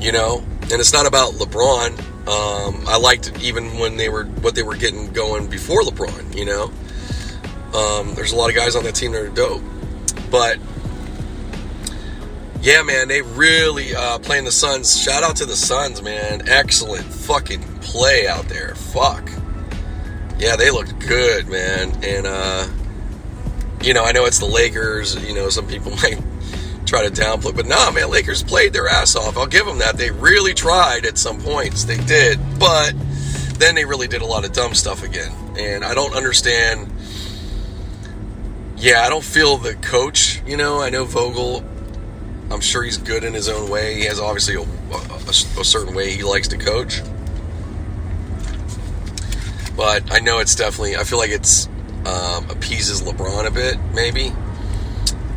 You 0.00 0.12
know, 0.12 0.42
and 0.62 0.72
it's 0.72 0.92
not 0.92 1.06
about 1.06 1.34
LeBron. 1.34 1.98
Um, 2.26 2.84
I 2.86 2.96
liked 2.96 3.42
even 3.42 3.78
when 3.78 3.96
they 3.96 4.08
were 4.08 4.24
what 4.24 4.54
they 4.54 4.62
were 4.62 4.76
getting 4.76 5.12
going 5.12 5.48
before 5.48 5.82
LeBron. 5.82 6.36
You 6.36 6.46
know, 6.46 6.64
um, 7.78 8.14
there's 8.14 8.32
a 8.32 8.36
lot 8.36 8.50
of 8.50 8.56
guys 8.56 8.76
on 8.76 8.84
that 8.84 8.94
team 8.94 9.12
that 9.12 9.22
are 9.22 9.28
dope, 9.28 9.62
but 10.30 10.58
yeah, 12.62 12.82
man, 12.82 13.08
they 13.08 13.22
really 13.22 13.94
uh, 13.94 14.18
playing 14.18 14.44
the 14.44 14.52
Suns. 14.52 15.00
Shout 15.00 15.22
out 15.22 15.36
to 15.36 15.46
the 15.46 15.56
Suns, 15.56 16.02
man. 16.02 16.48
Excellent 16.48 17.04
fucking 17.04 17.62
play 17.80 18.26
out 18.26 18.48
there. 18.48 18.74
Fuck. 18.74 19.30
Yeah, 20.38 20.56
they 20.56 20.70
looked 20.70 20.98
good, 20.98 21.48
man. 21.48 21.92
And 22.04 22.26
uh, 22.26 22.66
you 23.82 23.94
know, 23.94 24.04
I 24.04 24.12
know 24.12 24.26
it's 24.26 24.38
the 24.38 24.46
Lakers. 24.46 25.14
You 25.26 25.34
know, 25.34 25.48
some 25.48 25.66
people 25.66 25.90
might 26.02 26.22
try 26.86 27.08
to 27.08 27.10
downplay, 27.10 27.54
but 27.54 27.66
nah, 27.66 27.90
man, 27.92 28.10
Lakers 28.10 28.42
played 28.42 28.72
their 28.72 28.88
ass 28.88 29.16
off. 29.16 29.38
I'll 29.38 29.46
give 29.46 29.64
them 29.64 29.78
that. 29.78 29.96
They 29.96 30.10
really 30.10 30.54
tried 30.54 31.06
at 31.06 31.16
some 31.16 31.40
points. 31.40 31.84
They 31.84 31.98
did, 31.98 32.38
but 32.58 32.92
then 33.54 33.74
they 33.74 33.84
really 33.84 34.08
did 34.08 34.22
a 34.22 34.26
lot 34.26 34.44
of 34.44 34.52
dumb 34.52 34.74
stuff 34.74 35.02
again. 35.02 35.32
And 35.58 35.84
I 35.84 35.94
don't 35.94 36.14
understand. 36.14 36.92
Yeah, 38.76 39.02
I 39.02 39.08
don't 39.08 39.24
feel 39.24 39.56
the 39.56 39.74
coach. 39.76 40.42
You 40.46 40.56
know, 40.56 40.80
I 40.82 40.90
know 40.90 41.04
Vogel 41.04 41.62
I'm 42.50 42.60
sure 42.60 42.82
he's 42.82 42.98
good 42.98 43.24
in 43.24 43.32
his 43.32 43.48
own 43.48 43.70
way. 43.70 43.94
He 43.94 44.04
has 44.06 44.18
obviously 44.18 44.56
a, 44.56 44.60
a, 44.60 45.30
a 45.60 45.64
certain 45.64 45.94
way 45.94 46.10
he 46.10 46.22
likes 46.22 46.48
to 46.48 46.58
coach. 46.58 47.00
But 49.76 50.12
I 50.12 50.18
know 50.18 50.40
it's 50.40 50.54
definitely, 50.54 50.96
I 50.96 51.04
feel 51.04 51.18
like 51.18 51.30
it's 51.30 51.68
um, 52.04 52.50
appeases 52.50 53.02
LeBron 53.02 53.46
a 53.46 53.50
bit, 53.50 53.78
maybe. 53.94 54.28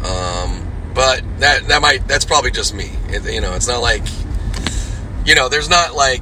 Um, 0.04 0.70
but 0.94 1.24
that 1.40 1.68
that 1.68 1.82
might 1.82 2.08
that's 2.08 2.26
probably 2.26 2.52
just 2.52 2.74
me. 2.74 2.92
It, 3.08 3.32
you 3.32 3.42
know, 3.42 3.54
it's 3.56 3.68
not 3.68 3.82
like 3.82 4.04
you 5.26 5.36
know, 5.36 5.50
there's 5.50 5.70
not 5.70 5.96
like 5.96 6.22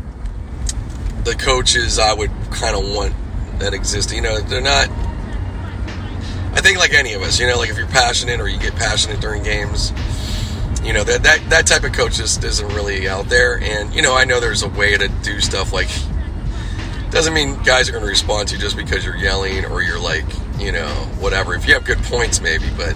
the 1.23 1.35
coaches 1.35 1.99
I 1.99 2.13
would 2.13 2.31
kind 2.51 2.75
of 2.75 2.83
want 2.95 3.13
that 3.59 3.73
exist. 3.73 4.13
You 4.13 4.21
know, 4.21 4.39
they're 4.39 4.61
not. 4.61 4.89
I 6.53 6.61
think 6.61 6.77
like 6.77 6.93
any 6.93 7.13
of 7.13 7.21
us, 7.21 7.39
you 7.39 7.47
know, 7.47 7.57
like 7.57 7.69
if 7.69 7.77
you're 7.77 7.87
passionate 7.87 8.39
or 8.39 8.47
you 8.47 8.59
get 8.59 8.75
passionate 8.75 9.19
during 9.19 9.43
games, 9.43 9.91
you 10.83 10.93
know 10.93 11.03
that 11.03 11.23
that 11.23 11.49
that 11.49 11.67
type 11.67 11.83
of 11.83 11.93
coach 11.93 12.15
just 12.15 12.43
isn't 12.43 12.67
really 12.69 13.07
out 13.07 13.27
there. 13.27 13.59
And 13.61 13.93
you 13.93 14.01
know, 14.01 14.15
I 14.15 14.25
know 14.25 14.39
there's 14.39 14.63
a 14.63 14.69
way 14.69 14.97
to 14.97 15.07
do 15.23 15.39
stuff 15.39 15.73
like 15.73 15.89
doesn't 17.11 17.33
mean 17.33 17.61
guys 17.63 17.89
are 17.89 17.91
going 17.91 18.03
to 18.03 18.09
respond 18.09 18.47
to 18.47 18.55
you 18.55 18.61
just 18.61 18.77
because 18.77 19.03
you're 19.03 19.17
yelling 19.17 19.65
or 19.65 19.81
you're 19.81 19.99
like 19.99 20.25
you 20.57 20.71
know 20.71 20.87
whatever. 21.19 21.55
If 21.55 21.67
you 21.67 21.73
have 21.73 21.85
good 21.85 22.01
points, 22.03 22.41
maybe, 22.41 22.65
but 22.77 22.95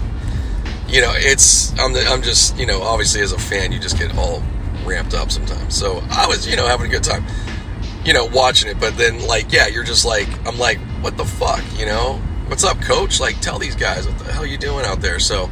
you 0.88 1.00
know, 1.00 1.12
it's 1.14 1.78
I'm 1.78 1.92
the, 1.92 2.04
I'm 2.06 2.22
just 2.22 2.56
you 2.58 2.66
know 2.66 2.82
obviously 2.82 3.22
as 3.22 3.32
a 3.32 3.38
fan 3.38 3.72
you 3.72 3.78
just 3.78 3.98
get 3.98 4.16
all 4.16 4.42
ramped 4.84 5.14
up 5.14 5.30
sometimes. 5.30 5.74
So 5.74 6.02
I 6.10 6.26
was 6.26 6.46
you 6.48 6.56
know 6.56 6.66
having 6.66 6.86
a 6.86 6.90
good 6.90 7.04
time, 7.04 7.24
you 8.04 8.12
know, 8.12 8.24
watching 8.24 8.70
it. 8.70 8.80
But 8.80 8.96
then 8.96 9.26
like 9.26 9.52
yeah, 9.52 9.66
you're 9.66 9.84
just 9.84 10.04
like 10.04 10.28
I'm 10.46 10.58
like 10.58 10.78
what 11.00 11.16
the 11.16 11.24
fuck, 11.24 11.62
you 11.78 11.86
know? 11.86 12.20
What's 12.46 12.64
up, 12.64 12.80
coach? 12.80 13.20
Like 13.20 13.40
tell 13.40 13.58
these 13.58 13.76
guys 13.76 14.06
what 14.06 14.18
the 14.18 14.32
hell 14.32 14.46
you 14.46 14.56
doing 14.56 14.84
out 14.84 15.00
there. 15.00 15.18
So 15.18 15.50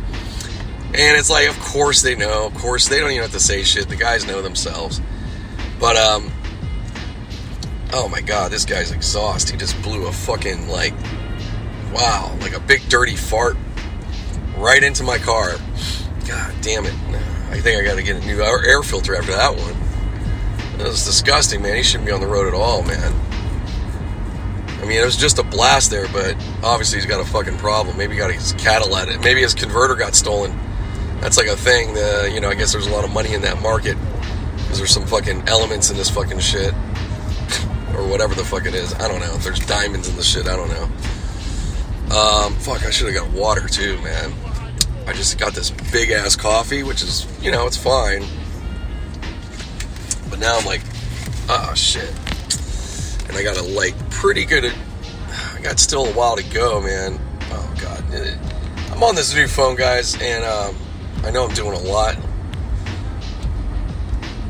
and 0.94 1.18
it's 1.18 1.28
like, 1.28 1.48
of 1.48 1.58
course 1.58 2.02
they 2.02 2.14
know. 2.14 2.46
Of 2.46 2.54
course 2.54 2.88
they 2.88 3.00
don't 3.00 3.10
even 3.10 3.22
have 3.22 3.32
to 3.32 3.40
say 3.40 3.64
shit. 3.64 3.88
The 3.88 3.96
guys 3.96 4.26
know 4.26 4.40
themselves. 4.42 5.00
But 5.80 5.96
um, 5.96 6.30
oh 7.92 8.08
my 8.08 8.20
god, 8.20 8.52
this 8.52 8.64
guy's 8.64 8.92
exhaust. 8.92 9.50
He 9.50 9.56
just 9.56 9.80
blew 9.82 10.06
a 10.06 10.12
fucking 10.12 10.68
like, 10.68 10.94
wow, 11.92 12.36
like 12.40 12.54
a 12.54 12.60
big 12.60 12.88
dirty 12.88 13.16
fart 13.16 13.56
right 14.56 14.82
into 14.82 15.02
my 15.02 15.18
car. 15.18 15.56
God 16.28 16.54
damn 16.62 16.86
it! 16.86 16.94
I 17.50 17.60
think 17.60 17.80
I 17.80 17.84
got 17.84 17.96
to 17.96 18.02
get 18.02 18.22
a 18.22 18.26
new 18.26 18.40
air 18.40 18.82
filter 18.82 19.16
after 19.16 19.32
that 19.32 19.56
one. 19.56 20.78
That 20.78 20.86
was 20.86 21.04
disgusting, 21.04 21.60
man. 21.60 21.76
He 21.76 21.82
shouldn't 21.82 22.06
be 22.06 22.12
on 22.12 22.20
the 22.20 22.26
road 22.26 22.46
at 22.46 22.54
all, 22.54 22.82
man. 22.84 23.12
I 24.80 24.86
mean, 24.86 25.00
it 25.00 25.04
was 25.04 25.16
just 25.16 25.38
a 25.38 25.42
blast 25.42 25.90
there, 25.90 26.06
but 26.12 26.36
obviously 26.62 26.98
he's 26.98 27.06
got 27.06 27.20
a 27.20 27.24
fucking 27.24 27.58
problem. 27.58 27.96
Maybe 27.96 28.14
he 28.14 28.18
got 28.18 28.30
his 28.30 28.52
catalytic. 28.52 29.20
Maybe 29.22 29.40
his 29.40 29.54
converter 29.54 29.96
got 29.96 30.14
stolen 30.14 30.58
that's 31.24 31.38
like 31.38 31.46
a 31.46 31.56
thing. 31.56 31.94
That, 31.94 32.32
you 32.32 32.40
know, 32.40 32.50
I 32.50 32.54
guess 32.54 32.70
there's 32.70 32.86
a 32.86 32.92
lot 32.92 33.02
of 33.02 33.10
money 33.10 33.32
in 33.32 33.40
that 33.42 33.62
market 33.62 33.96
because 34.58 34.76
there's 34.76 34.90
some 34.92 35.06
fucking 35.06 35.48
elements 35.48 35.90
in 35.90 35.96
this 35.96 36.10
fucking 36.10 36.38
shit 36.38 36.74
or 37.94 38.06
whatever 38.06 38.34
the 38.34 38.44
fuck 38.44 38.66
it 38.66 38.74
is. 38.74 38.92
I 38.94 39.08
don't 39.08 39.20
know. 39.20 39.34
There's 39.38 39.58
diamonds 39.60 40.06
in 40.06 40.16
the 40.16 40.22
shit. 40.22 40.46
I 40.46 40.54
don't 40.54 40.68
know. 40.68 40.84
Um, 42.14 42.54
fuck, 42.56 42.84
I 42.84 42.90
should 42.90 43.12
have 43.12 43.24
got 43.24 43.32
water 43.32 43.66
too, 43.66 43.96
man. 44.02 44.34
I 45.06 45.14
just 45.14 45.38
got 45.38 45.54
this 45.54 45.70
big 45.90 46.10
ass 46.10 46.36
coffee, 46.36 46.82
which 46.82 47.02
is, 47.02 47.26
you 47.42 47.50
know, 47.50 47.66
it's 47.66 47.78
fine. 47.78 48.22
But 50.28 50.40
now 50.40 50.58
I'm 50.58 50.66
like, 50.66 50.82
oh 51.48 51.72
shit. 51.74 52.10
And 53.28 53.36
I 53.36 53.42
got 53.42 53.56
a 53.56 53.62
like 53.62 53.94
pretty 54.10 54.44
good. 54.44 54.70
I 55.54 55.60
got 55.62 55.78
still 55.80 56.04
a 56.04 56.12
while 56.12 56.36
to 56.36 56.44
go, 56.52 56.82
man. 56.82 57.18
Oh 57.44 57.74
god. 57.80 58.04
I'm 58.92 59.02
on 59.02 59.14
this 59.14 59.34
new 59.34 59.48
phone, 59.48 59.74
guys, 59.74 60.20
and 60.20 60.44
um, 60.44 60.76
I 61.24 61.30
know 61.30 61.46
I'm 61.46 61.54
doing 61.54 61.72
a 61.72 61.80
lot. 61.80 62.16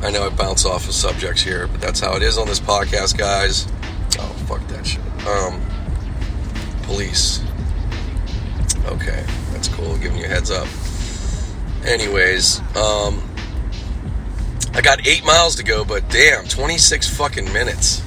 I 0.01 0.11
know 0.11 0.25
I 0.25 0.29
bounce 0.29 0.65
off 0.65 0.87
of 0.87 0.93
subjects 0.93 1.41
here, 1.41 1.67
but 1.67 1.79
that's 1.79 2.01
how 2.01 2.15
it 2.15 2.21
is 2.21 2.37
on 2.37 2.47
this 2.47 2.59
podcast, 2.59 3.17
guys. 3.17 3.65
Oh, 4.19 4.27
fuck 4.45 4.67
that 4.67 4.85
shit. 4.85 5.01
Um, 5.25 5.61
police. 6.83 7.41
Okay, 8.85 9.25
that's 9.51 9.69
cool. 9.69 9.97
Giving 9.97 10.17
you 10.17 10.25
a 10.25 10.27
heads 10.27 10.51
up. 10.51 10.67
Anyways, 11.85 12.59
um, 12.75 13.23
I 14.73 14.81
got 14.81 15.07
eight 15.07 15.23
miles 15.23 15.55
to 15.55 15.63
go, 15.63 15.85
but 15.85 16.09
damn, 16.09 16.45
26 16.45 17.15
fucking 17.15 17.51
minutes. 17.53 18.01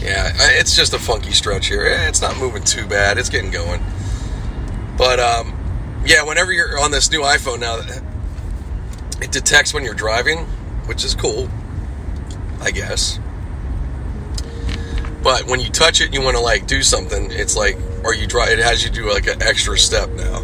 Yeah, 0.00 0.32
it's 0.38 0.76
just 0.76 0.94
a 0.94 0.98
funky 0.98 1.32
stretch 1.32 1.66
here. 1.66 1.84
It's 1.84 2.22
not 2.22 2.38
moving 2.38 2.62
too 2.62 2.86
bad. 2.86 3.18
It's 3.18 3.28
getting 3.28 3.50
going. 3.50 3.82
But 4.96 5.18
um, 5.18 5.59
yeah, 6.04 6.22
whenever 6.22 6.52
you're 6.52 6.78
on 6.78 6.90
this 6.90 7.10
new 7.10 7.20
iPhone 7.20 7.60
now, 7.60 7.78
it 9.22 9.32
detects 9.32 9.74
when 9.74 9.84
you're 9.84 9.94
driving, 9.94 10.38
which 10.86 11.04
is 11.04 11.14
cool, 11.14 11.48
I 12.60 12.70
guess. 12.70 13.18
But 15.22 15.46
when 15.46 15.60
you 15.60 15.68
touch 15.68 16.00
it 16.00 16.06
and 16.06 16.14
you 16.14 16.22
want 16.22 16.36
to 16.36 16.42
like 16.42 16.66
do 16.66 16.82
something, 16.82 17.30
it's 17.30 17.56
like, 17.56 17.76
or 18.04 18.14
you 18.14 18.26
drive, 18.26 18.50
it 18.50 18.58
has 18.58 18.82
you 18.82 18.90
do 18.90 19.10
like 19.12 19.26
an 19.26 19.42
extra 19.42 19.76
step 19.76 20.08
now. 20.10 20.42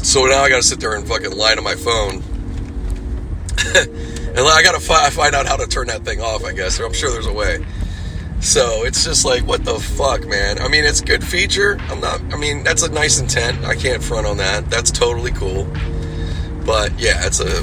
So 0.00 0.26
now 0.26 0.42
I 0.42 0.50
got 0.50 0.56
to 0.56 0.62
sit 0.62 0.80
there 0.80 0.94
and 0.94 1.08
fucking 1.08 1.32
lie 1.32 1.54
to 1.54 1.62
my 1.62 1.74
phone 1.74 2.22
And 4.36 4.48
I 4.48 4.64
gotta 4.64 4.80
fi- 4.80 5.10
find 5.10 5.32
out 5.36 5.46
how 5.46 5.54
to 5.56 5.66
turn 5.66 5.86
that 5.86 6.04
thing 6.04 6.20
off. 6.20 6.44
I 6.44 6.52
guess 6.52 6.80
I'm 6.80 6.92
sure 6.92 7.12
there's 7.12 7.26
a 7.26 7.32
way. 7.32 7.64
So 8.44 8.84
it's 8.84 9.02
just 9.04 9.24
like, 9.24 9.46
what 9.46 9.64
the 9.64 9.80
fuck, 9.80 10.26
man? 10.26 10.58
I 10.58 10.68
mean, 10.68 10.84
it's 10.84 11.00
a 11.00 11.04
good 11.04 11.24
feature. 11.24 11.78
I'm 11.88 11.98
not. 11.98 12.20
I 12.30 12.36
mean, 12.36 12.62
that's 12.62 12.82
a 12.82 12.92
nice 12.92 13.18
intent. 13.18 13.64
I 13.64 13.74
can't 13.74 14.02
front 14.02 14.26
on 14.26 14.36
that. 14.36 14.68
That's 14.68 14.90
totally 14.90 15.30
cool. 15.30 15.66
But 16.66 16.96
yeah, 17.00 17.26
it's 17.26 17.40
a. 17.40 17.60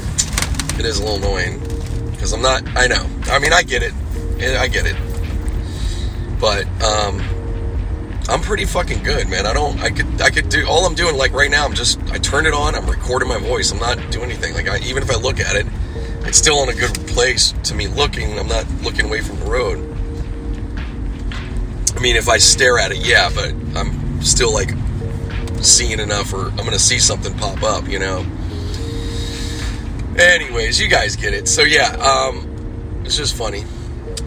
It 0.80 0.84
is 0.84 0.98
a 0.98 1.04
little 1.04 1.18
annoying 1.18 1.60
because 2.10 2.32
I'm 2.32 2.42
not. 2.42 2.64
I 2.76 2.88
know. 2.88 3.06
I 3.26 3.38
mean, 3.38 3.52
I 3.52 3.62
get 3.62 3.84
it. 3.84 3.94
I 4.58 4.66
get 4.66 4.86
it. 4.86 4.96
But 6.40 6.66
um, 6.82 7.22
I'm 8.28 8.40
pretty 8.40 8.64
fucking 8.64 9.04
good, 9.04 9.28
man. 9.28 9.46
I 9.46 9.52
don't. 9.52 9.80
I 9.80 9.90
could. 9.90 10.20
I 10.20 10.30
could 10.30 10.48
do 10.48 10.66
all 10.66 10.84
I'm 10.84 10.96
doing. 10.96 11.16
Like 11.16 11.32
right 11.32 11.50
now, 11.50 11.64
I'm 11.64 11.74
just. 11.74 12.00
I 12.10 12.18
turn 12.18 12.44
it 12.44 12.54
on. 12.54 12.74
I'm 12.74 12.90
recording 12.90 13.28
my 13.28 13.38
voice. 13.38 13.70
I'm 13.70 13.78
not 13.78 13.98
doing 14.10 14.32
anything. 14.32 14.52
Like 14.54 14.68
I, 14.68 14.78
even 14.78 15.04
if 15.04 15.12
I 15.12 15.14
look 15.14 15.38
at 15.38 15.54
it, 15.54 15.66
it's 16.26 16.38
still 16.38 16.60
in 16.64 16.70
a 16.70 16.74
good 16.74 16.94
place 17.06 17.54
to 17.62 17.74
me 17.76 17.86
looking. 17.86 18.36
I'm 18.36 18.48
not 18.48 18.68
looking 18.82 19.04
away 19.04 19.20
from 19.20 19.38
the 19.38 19.46
road. 19.46 19.91
Mean, 22.02 22.16
if 22.16 22.28
I 22.28 22.38
stare 22.38 22.80
at 22.80 22.90
it, 22.90 22.98
yeah, 22.98 23.30
but 23.32 23.54
I'm 23.76 24.20
still 24.22 24.52
like 24.52 24.70
seeing 25.60 26.00
enough, 26.00 26.34
or 26.34 26.48
I'm 26.48 26.56
gonna 26.56 26.76
see 26.80 26.98
something 26.98 27.32
pop 27.38 27.62
up, 27.62 27.86
you 27.86 28.00
know. 28.00 28.26
Anyways, 30.18 30.80
you 30.80 30.88
guys 30.88 31.14
get 31.14 31.32
it. 31.32 31.46
So 31.46 31.62
yeah, 31.62 31.90
um, 31.92 33.02
it's 33.04 33.16
just 33.16 33.36
funny. 33.36 33.62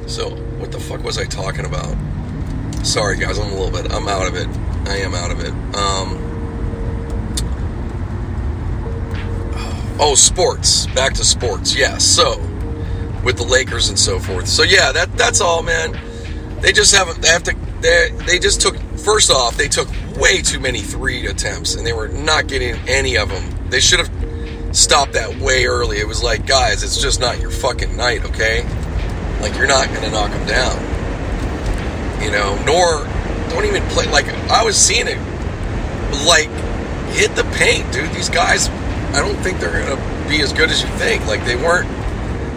So 0.07 0.29
what 0.57 0.71
the 0.71 0.79
fuck 0.79 1.03
was 1.03 1.17
I 1.17 1.25
talking 1.25 1.65
about? 1.65 1.93
Sorry, 2.85 3.17
guys, 3.17 3.37
I'm 3.37 3.51
a 3.51 3.55
little 3.55 3.69
bit. 3.69 3.91
I'm 3.91 4.07
out 4.07 4.25
of 4.25 4.35
it. 4.35 4.47
I 4.87 4.95
am 4.99 5.13
out 5.13 5.31
of 5.31 5.41
it. 5.41 5.51
Um. 5.75 6.21
Oh, 9.99 10.15
sports. 10.15 10.87
Back 10.87 11.13
to 11.15 11.25
sports. 11.25 11.75
Yeah. 11.75 11.97
So 11.97 12.39
with 13.21 13.35
the 13.35 13.43
Lakers 13.43 13.89
and 13.89 13.99
so 13.99 14.17
forth. 14.17 14.47
So 14.47 14.63
yeah, 14.63 14.93
that 14.93 15.17
that's 15.17 15.41
all, 15.41 15.61
man. 15.61 15.99
They 16.61 16.71
just 16.71 16.95
haven't. 16.95 17.21
They 17.21 17.27
have 17.27 17.43
to. 17.43 17.64
They 17.81 18.11
they 18.25 18.39
just 18.39 18.61
took. 18.61 18.77
First 18.97 19.29
off, 19.29 19.55
they 19.55 19.67
took 19.67 19.87
way 20.17 20.41
too 20.41 20.59
many 20.59 20.81
three 20.81 21.27
attempts, 21.27 21.75
and 21.75 21.85
they 21.85 21.93
were 21.93 22.07
not 22.07 22.47
getting 22.47 22.75
any 22.87 23.17
of 23.17 23.29
them. 23.29 23.69
They 23.69 23.79
should 23.79 23.99
have 23.99 24.75
stopped 24.75 25.13
that 25.13 25.37
way 25.39 25.65
early. 25.65 25.97
It 25.97 26.07
was 26.07 26.23
like, 26.23 26.47
guys, 26.47 26.83
it's 26.83 26.99
just 26.99 27.19
not 27.19 27.39
your 27.39 27.51
fucking 27.51 27.95
night, 27.95 28.25
okay? 28.25 28.63
Like 29.41 29.55
you're 29.55 29.67
not 29.67 29.87
gonna 29.93 30.11
knock 30.11 30.31
them 30.31 30.47
down. 30.47 32.23
You 32.23 32.31
know, 32.31 32.55
nor 32.65 33.03
don't 33.49 33.65
even 33.65 33.83
play. 33.89 34.07
Like 34.11 34.27
I 34.49 34.63
was 34.63 34.75
seeing 34.75 35.07
it, 35.07 35.17
like 36.25 36.49
hit 37.13 37.35
the 37.35 37.43
paint, 37.55 37.91
dude. 37.93 38.11
These 38.11 38.29
guys, 38.29 38.69
I 38.69 39.19
don't 39.19 39.37
think 39.37 39.59
they're 39.59 39.85
gonna 39.85 40.27
be 40.27 40.41
as 40.41 40.51
good 40.51 40.69
as 40.69 40.81
you 40.81 40.89
think. 40.97 41.25
Like 41.27 41.45
they 41.45 41.55
weren't 41.55 41.89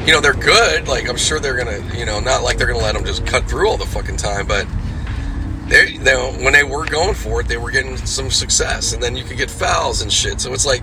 you 0.08 0.14
know, 0.14 0.22
they're 0.22 0.32
good. 0.32 0.88
Like, 0.88 1.06
I'm 1.06 1.18
sure 1.18 1.38
they're 1.38 1.62
going 1.62 1.66
to, 1.66 1.98
you 1.98 2.06
know, 2.06 2.18
not 2.18 2.42
like 2.42 2.56
they're 2.56 2.66
going 2.66 2.78
to 2.78 2.84
let 2.84 2.94
them 2.94 3.04
just 3.04 3.26
cut 3.26 3.44
through 3.44 3.68
all 3.68 3.76
the 3.76 3.84
fucking 3.84 4.16
time, 4.16 4.46
but 4.46 4.66
they, 5.68 5.96
they, 5.96 6.16
when 6.42 6.52
they 6.52 6.64
were 6.64 6.84
going 6.86 7.14
for 7.14 7.40
it, 7.40 7.48
they 7.48 7.56
were 7.56 7.70
getting 7.70 7.96
some 7.96 8.30
success. 8.30 8.92
And 8.92 9.02
then 9.02 9.16
you 9.16 9.24
could 9.24 9.36
get 9.36 9.50
fouls 9.50 10.02
and 10.02 10.12
shit. 10.12 10.40
So 10.40 10.52
it's 10.52 10.66
like, 10.66 10.82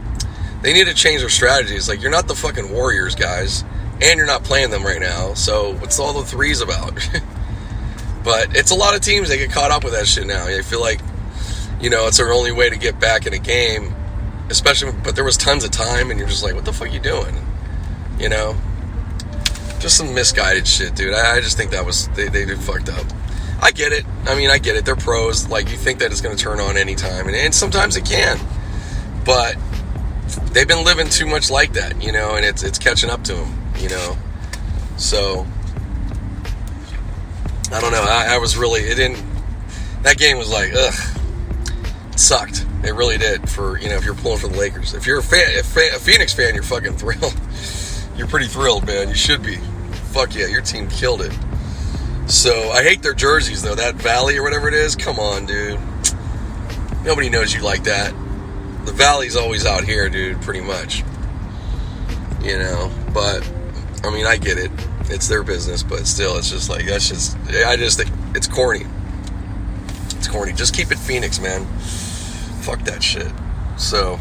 they 0.61 0.73
need 0.73 0.88
to 0.88 0.93
change 0.93 1.21
their 1.21 1.29
strategies. 1.29 1.89
Like, 1.89 2.01
you're 2.01 2.11
not 2.11 2.27
the 2.27 2.36
fucking 2.36 2.71
Warriors, 2.71 3.15
guys. 3.15 3.63
And 4.01 4.17
you're 4.17 4.25
not 4.25 4.43
playing 4.43 4.71
them 4.71 4.83
right 4.83 4.99
now. 4.99 5.33
So 5.33 5.73
what's 5.75 5.99
all 5.99 6.13
the 6.13 6.25
threes 6.25 6.61
about? 6.61 6.93
but 8.23 8.55
it's 8.55 8.71
a 8.71 8.75
lot 8.75 8.95
of 8.95 9.01
teams, 9.01 9.29
they 9.29 9.38
get 9.38 9.51
caught 9.51 9.71
up 9.71 9.83
with 9.83 9.93
that 9.93 10.07
shit 10.07 10.27
now. 10.27 10.45
I 10.45 10.61
feel 10.61 10.81
like, 10.81 11.01
you 11.79 11.89
know, 11.89 12.07
it's 12.07 12.17
their 12.17 12.31
only 12.31 12.51
way 12.51 12.69
to 12.69 12.77
get 12.77 12.99
back 12.99 13.25
in 13.25 13.33
a 13.33 13.39
game. 13.39 13.93
Especially, 14.49 14.91
but 15.03 15.15
there 15.15 15.23
was 15.23 15.38
tons 15.38 15.63
of 15.63 15.71
time, 15.71 16.11
and 16.11 16.19
you're 16.19 16.29
just 16.29 16.43
like, 16.43 16.53
what 16.53 16.65
the 16.65 16.73
fuck 16.73 16.88
are 16.88 16.91
you 16.91 16.99
doing? 16.99 17.36
You 18.19 18.29
know? 18.29 18.55
just 19.86 19.97
some 19.97 20.15
misguided 20.15 20.67
shit, 20.67 20.95
dude. 20.95 21.13
I, 21.13 21.38
I 21.38 21.41
just 21.41 21.57
think 21.57 21.69
that 21.71 21.86
was 21.86 22.07
they 22.09 22.27
they 22.27 22.43
did 22.43 22.59
fucked 22.59 22.89
up. 22.89 23.05
I 23.61 23.71
get 23.71 23.93
it. 23.93 24.05
I 24.25 24.35
mean, 24.35 24.49
I 24.49 24.57
get 24.57 24.75
it. 24.75 24.85
They're 24.85 24.95
pros. 24.95 25.49
Like 25.49 25.69
you 25.69 25.77
think 25.77 25.99
that 25.99 26.11
it's 26.11 26.21
going 26.21 26.35
to 26.35 26.41
turn 26.41 26.59
on 26.59 26.77
anytime, 26.77 27.27
and, 27.27 27.35
and 27.35 27.53
sometimes 27.53 27.95
it 27.95 28.05
can. 28.05 28.39
But 29.25 29.57
they've 30.51 30.67
been 30.67 30.83
living 30.83 31.09
too 31.09 31.25
much 31.25 31.49
like 31.49 31.73
that, 31.73 32.01
you 32.01 32.11
know, 32.11 32.35
and 32.35 32.45
it's 32.45 32.63
it's 32.63 32.77
catching 32.77 33.09
up 33.09 33.23
to 33.25 33.33
them, 33.33 33.71
you 33.79 33.89
know. 33.89 34.17
So 34.97 35.45
I 37.71 37.81
don't 37.81 37.91
know. 37.91 38.03
I, 38.03 38.35
I 38.35 38.37
was 38.37 38.57
really 38.57 38.81
it 38.81 38.95
didn't. 38.95 39.23
That 40.03 40.17
game 40.17 40.37
was 40.37 40.51
like 40.51 40.71
ugh. 40.73 40.93
It 42.11 42.19
sucked. 42.19 42.65
It 42.83 42.93
really 42.93 43.17
did. 43.17 43.49
For 43.49 43.79
you 43.79 43.89
know, 43.89 43.95
if 43.95 44.05
you're 44.05 44.15
pulling 44.15 44.39
for 44.39 44.47
the 44.47 44.57
Lakers, 44.57 44.93
if 44.93 45.07
you're 45.07 45.19
a 45.19 45.23
fan, 45.23 45.47
if 45.51 45.75
a 45.75 45.99
Phoenix 45.99 46.33
fan, 46.33 46.53
you're 46.53 46.63
fucking 46.63 46.97
thrilled. 46.97 47.35
You're 48.15 48.27
pretty 48.27 48.47
thrilled, 48.47 48.87
man. 48.87 49.09
You 49.09 49.13
should 49.13 49.43
be 49.43 49.57
fuck 50.13 50.33
yeah, 50.33 50.47
your 50.47 50.61
team 50.61 50.87
killed 50.87 51.21
it. 51.21 51.37
So 52.28 52.69
I 52.71 52.84
hate 52.84 53.01
their 53.01 53.13
jerseys 53.13 53.61
though. 53.61 53.76
That 53.76 53.95
Valley 53.95 54.38
or 54.38 54.43
whatever 54.43 54.67
it 54.67 54.73
is. 54.73 54.95
Come 54.95 55.19
on, 55.19 55.45
dude. 55.45 55.80
Nobody 57.03 57.30
knows 57.30 57.53
you 57.53 57.61
like 57.61 57.84
that. 57.84 58.13
The 58.86 58.91
Valley's 58.91 59.36
always 59.36 59.65
out 59.65 59.84
here, 59.84 60.09
dude. 60.09 60.41
Pretty 60.41 60.61
much. 60.61 61.03
You 62.41 62.59
know, 62.59 62.91
but 63.13 63.49
I 64.03 64.11
mean, 64.11 64.26
I 64.26 64.38
get 64.38 64.57
it. 64.57 64.71
It's 65.07 65.28
their 65.28 65.43
business, 65.43 65.84
but 65.84 66.07
still, 66.07 66.38
it's 66.38 66.49
just 66.49 66.69
like 66.69 66.86
that's 66.86 67.07
just. 67.07 67.38
I 67.65 67.76
just 67.76 67.97
think 67.99 68.11
it's 68.36 68.47
corny. 68.47 68.86
It's 70.17 70.28
corny. 70.28 70.51
Just 70.53 70.76
keep 70.76 70.91
it 70.91 70.97
Phoenix, 70.97 71.39
man. 71.39 71.65
Fuck 72.61 72.82
that 72.84 73.03
shit. 73.03 73.32
So. 73.78 74.19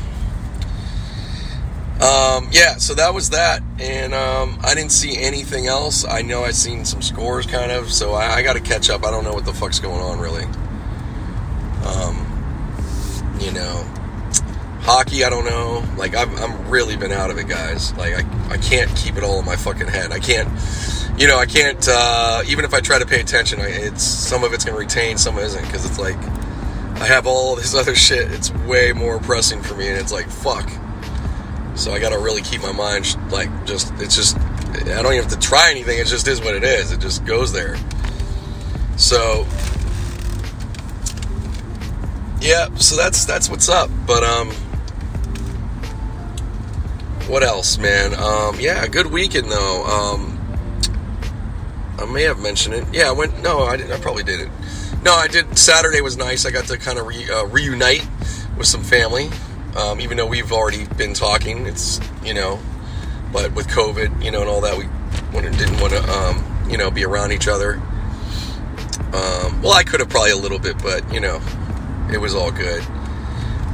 Um, 2.00 2.48
yeah, 2.50 2.76
so 2.78 2.94
that 2.94 3.14
was 3.14 3.30
that, 3.30 3.62
and 3.78 4.14
um, 4.14 4.58
I 4.64 4.74
didn't 4.74 4.90
see 4.90 5.16
anything 5.16 5.68
else. 5.68 6.04
I 6.04 6.22
know 6.22 6.42
I've 6.42 6.56
seen 6.56 6.84
some 6.84 7.00
scores, 7.00 7.46
kind 7.46 7.70
of, 7.70 7.92
so 7.92 8.14
I, 8.14 8.34
I 8.34 8.42
got 8.42 8.54
to 8.54 8.60
catch 8.60 8.90
up. 8.90 9.04
I 9.04 9.12
don't 9.12 9.22
know 9.22 9.32
what 9.32 9.44
the 9.44 9.54
fuck's 9.54 9.78
going 9.78 10.00
on, 10.00 10.18
really. 10.18 10.42
Um, 11.86 13.38
you 13.38 13.52
know, 13.52 13.84
hockey, 14.80 15.24
I 15.24 15.30
don't 15.30 15.44
know. 15.44 15.84
Like, 15.96 16.16
I've, 16.16 16.36
I'm 16.40 16.68
really 16.68 16.96
been 16.96 17.12
out 17.12 17.30
of 17.30 17.38
it, 17.38 17.46
guys. 17.46 17.94
Like, 17.96 18.14
I, 18.14 18.54
I 18.54 18.56
can't 18.58 18.94
keep 18.96 19.16
it 19.16 19.22
all 19.22 19.38
in 19.38 19.44
my 19.44 19.56
fucking 19.56 19.86
head. 19.86 20.10
I 20.10 20.18
can't, 20.18 20.48
you 21.16 21.28
know, 21.28 21.38
I 21.38 21.46
can't, 21.46 21.86
uh, 21.88 22.42
even 22.48 22.64
if 22.64 22.74
I 22.74 22.80
try 22.80 22.98
to 22.98 23.06
pay 23.06 23.20
attention, 23.20 23.60
I, 23.60 23.68
it's, 23.68 24.02
some 24.02 24.42
of 24.42 24.52
it's 24.52 24.64
to 24.64 24.72
retain, 24.72 25.16
some 25.16 25.38
isn't, 25.38 25.64
because 25.64 25.86
it's 25.86 26.00
like, 26.00 26.18
I 26.98 27.06
have 27.06 27.28
all 27.28 27.54
this 27.54 27.72
other 27.76 27.94
shit. 27.94 28.32
It's 28.32 28.52
way 28.66 28.92
more 28.92 29.20
pressing 29.20 29.62
for 29.62 29.76
me, 29.76 29.86
and 29.86 29.96
it's 29.96 30.12
like, 30.12 30.28
fuck 30.28 30.68
so 31.74 31.92
I 31.92 31.98
got 31.98 32.10
to 32.10 32.18
really 32.18 32.42
keep 32.42 32.62
my 32.62 32.72
mind 32.72 33.16
like 33.30 33.48
just 33.66 33.92
it's 33.96 34.16
just 34.16 34.36
I 34.38 35.02
don't 35.02 35.12
even 35.12 35.28
have 35.28 35.32
to 35.32 35.38
try 35.38 35.70
anything. 35.70 35.98
It 35.98 36.06
just 36.06 36.26
is 36.28 36.40
what 36.40 36.54
it 36.54 36.64
is. 36.64 36.92
It 36.92 37.00
just 37.00 37.24
goes 37.24 37.52
there. 37.52 37.76
So 38.96 39.46
yeah, 42.40 42.72
so 42.76 42.96
that's 42.96 43.24
that's 43.24 43.48
what's 43.48 43.68
up. 43.68 43.90
But 44.06 44.22
um 44.22 44.50
what 47.28 47.42
else, 47.42 47.78
man? 47.78 48.14
Um 48.14 48.60
yeah, 48.60 48.86
good 48.86 49.06
weekend 49.06 49.50
though. 49.50 49.84
Um 49.84 50.30
I 51.98 52.04
may 52.06 52.22
have 52.22 52.40
mentioned 52.40 52.74
it. 52.74 52.84
Yeah, 52.92 53.08
I 53.08 53.12
went 53.12 53.42
no, 53.42 53.60
I, 53.60 53.76
did, 53.76 53.90
I 53.90 53.98
probably 53.98 54.24
did 54.24 54.40
it. 54.40 54.48
No, 55.04 55.14
I 55.14 55.28
did 55.28 55.56
Saturday 55.58 56.00
was 56.00 56.16
nice. 56.16 56.46
I 56.46 56.50
got 56.50 56.64
to 56.66 56.78
kind 56.78 56.98
of 56.98 57.06
re, 57.06 57.30
uh, 57.30 57.44
reunite 57.46 58.06
with 58.56 58.66
some 58.66 58.82
family. 58.82 59.30
Um, 59.76 60.00
even 60.00 60.16
though 60.16 60.26
we've 60.26 60.52
already 60.52 60.86
been 60.86 61.14
talking, 61.14 61.66
it's 61.66 62.00
you 62.24 62.34
know, 62.34 62.60
but 63.32 63.52
with 63.52 63.66
COVID, 63.66 64.22
you 64.22 64.30
know, 64.30 64.40
and 64.40 64.48
all 64.48 64.60
that, 64.60 64.76
we 64.76 64.84
didn't 65.40 65.80
want 65.80 65.92
to, 65.92 66.02
um, 66.10 66.70
you 66.70 66.78
know, 66.78 66.90
be 66.90 67.04
around 67.04 67.32
each 67.32 67.48
other. 67.48 67.74
Um, 69.12 69.62
well, 69.62 69.72
I 69.72 69.82
could 69.82 70.00
have 70.00 70.08
probably 70.08 70.30
a 70.30 70.36
little 70.36 70.58
bit, 70.58 70.80
but 70.82 71.12
you 71.12 71.20
know, 71.20 71.40
it 72.12 72.18
was 72.18 72.34
all 72.34 72.52
good. 72.52 72.84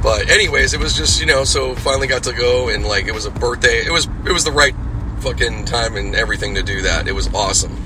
But 0.01 0.29
anyways, 0.29 0.73
it 0.73 0.79
was 0.79 0.97
just 0.97 1.19
you 1.19 1.27
know, 1.27 1.43
so 1.43 1.75
finally 1.75 2.07
got 2.07 2.23
to 2.23 2.33
go 2.33 2.69
and 2.69 2.83
like 2.83 3.05
it 3.05 3.13
was 3.13 3.25
a 3.25 3.31
birthday. 3.31 3.85
It 3.85 3.91
was 3.91 4.07
it 4.25 4.31
was 4.31 4.43
the 4.43 4.51
right 4.51 4.75
fucking 5.19 5.65
time 5.65 5.95
and 5.95 6.15
everything 6.15 6.55
to 6.55 6.63
do 6.63 6.81
that. 6.81 7.07
It 7.07 7.13
was 7.13 7.31
awesome. 7.33 7.77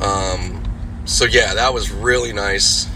Um, 0.00 0.62
so 1.04 1.24
yeah, 1.24 1.54
that 1.54 1.72
was 1.72 1.92
really 1.92 2.32
nice. 2.32 2.88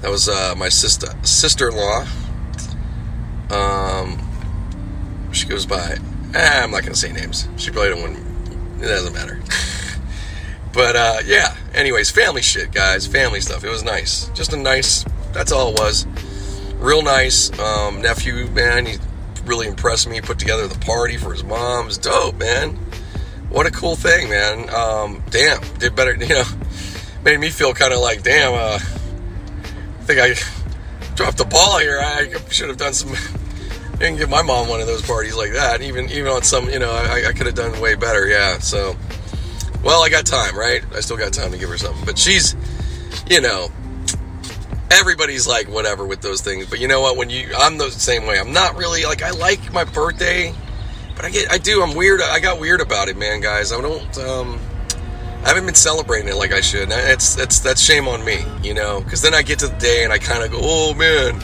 That 0.00 0.10
was 0.10 0.28
uh, 0.28 0.54
my 0.56 0.70
sister 0.70 1.08
sister-in-law 1.22 2.06
um, 3.54 4.18
she 5.32 5.46
goes 5.46 5.66
by. 5.66 5.96
Eh, 6.34 6.62
I'm 6.62 6.70
not 6.70 6.82
gonna 6.82 6.94
say 6.94 7.12
names. 7.12 7.48
She 7.56 7.70
probably 7.70 7.90
don't 7.90 8.02
want. 8.02 8.82
It 8.82 8.86
doesn't 8.86 9.12
matter. 9.12 9.40
but 10.72 10.96
uh, 10.96 11.18
yeah. 11.24 11.56
Anyways, 11.74 12.10
family 12.10 12.42
shit, 12.42 12.72
guys. 12.72 13.06
Family 13.06 13.40
stuff. 13.40 13.64
It 13.64 13.70
was 13.70 13.82
nice. 13.82 14.28
Just 14.30 14.52
a 14.52 14.56
nice. 14.56 15.04
That's 15.32 15.52
all 15.52 15.70
it 15.70 15.78
was. 15.78 16.06
Real 16.76 17.02
nice. 17.02 17.56
Um, 17.58 18.02
nephew, 18.02 18.46
man. 18.48 18.86
He 18.86 18.98
really 19.44 19.66
impressed 19.66 20.08
me. 20.08 20.20
Put 20.20 20.38
together 20.38 20.66
the 20.66 20.78
party 20.80 21.16
for 21.16 21.32
his 21.32 21.44
mom's. 21.44 21.98
Dope, 21.98 22.36
man. 22.36 22.76
What 23.50 23.66
a 23.66 23.70
cool 23.70 23.94
thing, 23.94 24.28
man. 24.28 24.68
Um, 24.74 25.22
damn, 25.30 25.60
did 25.78 25.94
better. 25.94 26.14
You 26.20 26.28
know, 26.28 26.44
made 27.22 27.38
me 27.38 27.50
feel 27.50 27.72
kind 27.74 27.92
of 27.92 28.00
like, 28.00 28.22
damn. 28.22 28.54
Uh, 28.54 28.78
I 28.78 30.06
think 30.06 30.20
I 30.20 30.34
dropped 31.14 31.38
the 31.38 31.44
ball 31.44 31.78
here. 31.78 32.00
I 32.02 32.34
should 32.50 32.68
have 32.68 32.76
done 32.76 32.92
some 32.92 33.14
didn't 34.04 34.18
give 34.18 34.30
my 34.30 34.42
mom 34.42 34.68
one 34.68 34.80
of 34.80 34.86
those 34.86 35.02
parties 35.02 35.36
like 35.36 35.52
that. 35.52 35.80
Even 35.80 36.10
even 36.10 36.28
on 36.28 36.42
some, 36.42 36.68
you 36.68 36.78
know, 36.78 36.90
I, 36.90 37.28
I 37.28 37.32
could 37.32 37.46
have 37.46 37.54
done 37.54 37.80
way 37.80 37.94
better. 37.94 38.26
Yeah. 38.26 38.58
So, 38.58 38.96
well, 39.82 40.02
I 40.02 40.08
got 40.08 40.26
time, 40.26 40.56
right? 40.56 40.82
I 40.94 41.00
still 41.00 41.16
got 41.16 41.32
time 41.32 41.52
to 41.52 41.58
give 41.58 41.70
her 41.70 41.78
something. 41.78 42.04
But 42.04 42.18
she's, 42.18 42.54
you 43.28 43.40
know, 43.40 43.68
everybody's 44.90 45.46
like 45.46 45.68
whatever 45.68 46.06
with 46.06 46.20
those 46.20 46.42
things. 46.42 46.66
But 46.68 46.80
you 46.80 46.88
know 46.88 47.00
what? 47.00 47.16
When 47.16 47.30
you, 47.30 47.50
I'm 47.56 47.78
the 47.78 47.90
same 47.90 48.26
way. 48.26 48.38
I'm 48.38 48.52
not 48.52 48.76
really 48.76 49.04
like 49.04 49.22
I 49.22 49.30
like 49.30 49.72
my 49.72 49.84
birthday, 49.84 50.54
but 51.16 51.24
I 51.24 51.30
get, 51.30 51.50
I 51.50 51.58
do. 51.58 51.82
I'm 51.82 51.94
weird. 51.94 52.20
I 52.20 52.40
got 52.40 52.60
weird 52.60 52.80
about 52.80 53.08
it, 53.08 53.16
man, 53.16 53.40
guys. 53.40 53.72
I 53.72 53.80
don't. 53.80 54.18
um 54.18 54.60
I 55.44 55.48
haven't 55.48 55.66
been 55.66 55.74
celebrating 55.74 56.28
it 56.28 56.36
like 56.36 56.52
I 56.52 56.62
should. 56.62 56.88
It's 56.90 57.34
that's 57.34 57.60
that's 57.60 57.80
shame 57.80 58.08
on 58.08 58.24
me, 58.24 58.44
you 58.62 58.72
know. 58.72 59.00
Because 59.00 59.20
then 59.20 59.34
I 59.34 59.42
get 59.42 59.58
to 59.58 59.68
the 59.68 59.76
day 59.76 60.04
and 60.04 60.12
I 60.12 60.18
kind 60.18 60.42
of 60.42 60.50
go, 60.50 60.58
oh 60.62 60.94
man, 60.94 61.38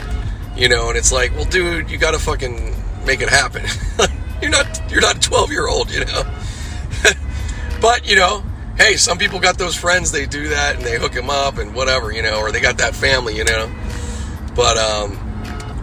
you 0.61 0.68
know, 0.68 0.88
and 0.88 0.96
it's 0.96 1.11
like, 1.11 1.34
well, 1.34 1.44
dude, 1.44 1.90
you 1.90 1.98
got 1.98 2.12
to 2.12 2.18
fucking 2.18 2.74
make 3.04 3.20
it 3.20 3.28
happen. 3.28 3.64
you're 4.42 4.50
not 4.50 4.90
you're 4.90 5.00
not 5.00 5.16
a 5.16 5.20
12 5.20 5.50
year 5.50 5.66
old, 5.66 5.90
you 5.90 6.04
know. 6.04 6.22
but 7.80 8.08
you 8.08 8.16
know, 8.16 8.44
hey, 8.76 8.96
some 8.96 9.18
people 9.18 9.40
got 9.40 9.58
those 9.58 9.74
friends. 9.74 10.12
They 10.12 10.26
do 10.26 10.48
that 10.48 10.76
and 10.76 10.84
they 10.84 10.98
hook 10.98 11.12
them 11.12 11.30
up 11.30 11.58
and 11.58 11.74
whatever, 11.74 12.12
you 12.12 12.22
know, 12.22 12.38
or 12.38 12.52
they 12.52 12.61
got 12.61 12.78
that 12.78 12.94
family, 12.94 13.36
you 13.36 13.44
know. 13.44 13.72
But 14.54 14.76
um, 14.76 15.12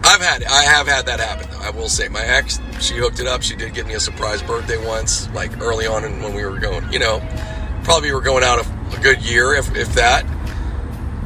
I've 0.04 0.22
had 0.22 0.44
I 0.44 0.62
have 0.62 0.86
had 0.86 1.06
that 1.06 1.20
happen. 1.20 1.50
Though. 1.50 1.66
I 1.66 1.70
will 1.70 1.88
say, 1.88 2.08
my 2.08 2.22
ex, 2.22 2.60
she 2.80 2.94
hooked 2.94 3.20
it 3.20 3.26
up. 3.26 3.42
She 3.42 3.56
did 3.56 3.74
give 3.74 3.86
me 3.86 3.94
a 3.94 4.00
surprise 4.00 4.42
birthday 4.42 4.82
once, 4.86 5.28
like 5.34 5.60
early 5.60 5.86
on 5.86 6.02
when 6.22 6.34
we 6.34 6.44
were 6.46 6.58
going, 6.58 6.90
you 6.92 6.98
know 6.98 7.20
probably 7.88 8.10
we 8.10 8.14
were 8.14 8.20
going 8.20 8.44
out 8.44 8.58
a, 8.58 8.98
a 8.98 9.00
good 9.00 9.22
year, 9.22 9.54
if, 9.54 9.74
if 9.74 9.94
that. 9.94 10.22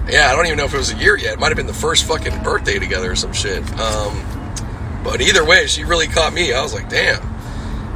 Yeah, 0.08 0.30
I 0.30 0.36
don't 0.36 0.46
even 0.46 0.58
know 0.58 0.64
if 0.64 0.74
it 0.74 0.78
was 0.78 0.92
a 0.92 0.96
year 0.96 1.16
yet. 1.16 1.34
It 1.34 1.38
might 1.38 1.48
have 1.48 1.56
been 1.56 1.66
the 1.66 1.72
first 1.72 2.04
fucking 2.04 2.42
birthday 2.42 2.78
together 2.78 3.12
or 3.12 3.16
some 3.16 3.32
shit. 3.32 3.62
Um, 3.78 5.00
but 5.04 5.20
either 5.20 5.44
way, 5.44 5.66
she 5.66 5.84
really 5.84 6.06
caught 6.06 6.32
me. 6.32 6.52
I 6.52 6.62
was 6.62 6.74
like, 6.74 6.88
damn. 6.88 7.22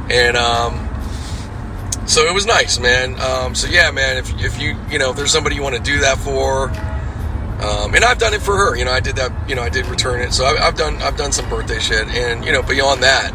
And 0.09 0.37
um, 0.37 0.87
so 2.07 2.25
it 2.25 2.33
was 2.33 2.45
nice, 2.45 2.79
man. 2.79 3.19
Um, 3.19 3.55
so 3.55 3.67
yeah, 3.67 3.91
man, 3.91 4.17
if, 4.17 4.41
if 4.41 4.59
you, 4.59 4.77
you 4.89 4.99
know, 4.99 5.11
if 5.11 5.17
there's 5.17 5.31
somebody 5.31 5.55
you 5.55 5.61
want 5.61 5.75
to 5.75 5.81
do 5.81 5.99
that 5.99 6.17
for, 6.17 6.69
um, 7.61 7.95
and 7.95 8.05
I've 8.05 8.19
done 8.19 8.33
it 8.33 8.41
for 8.41 8.55
her. 8.55 8.75
You 8.75 8.85
know, 8.85 8.91
I 8.91 8.99
did 8.99 9.15
that. 9.15 9.49
You 9.49 9.55
know, 9.55 9.63
I 9.63 9.69
did 9.69 9.87
return 9.87 10.21
it. 10.21 10.31
So 10.31 10.45
I, 10.45 10.57
have 10.57 10.75
done 10.75 11.01
I've 11.01 11.17
done 11.17 11.31
some 11.31 11.49
birthday 11.49 11.79
shit, 11.79 12.07
and 12.07 12.45
you 12.45 12.51
know, 12.51 12.61
beyond 12.61 13.01
that, 13.01 13.33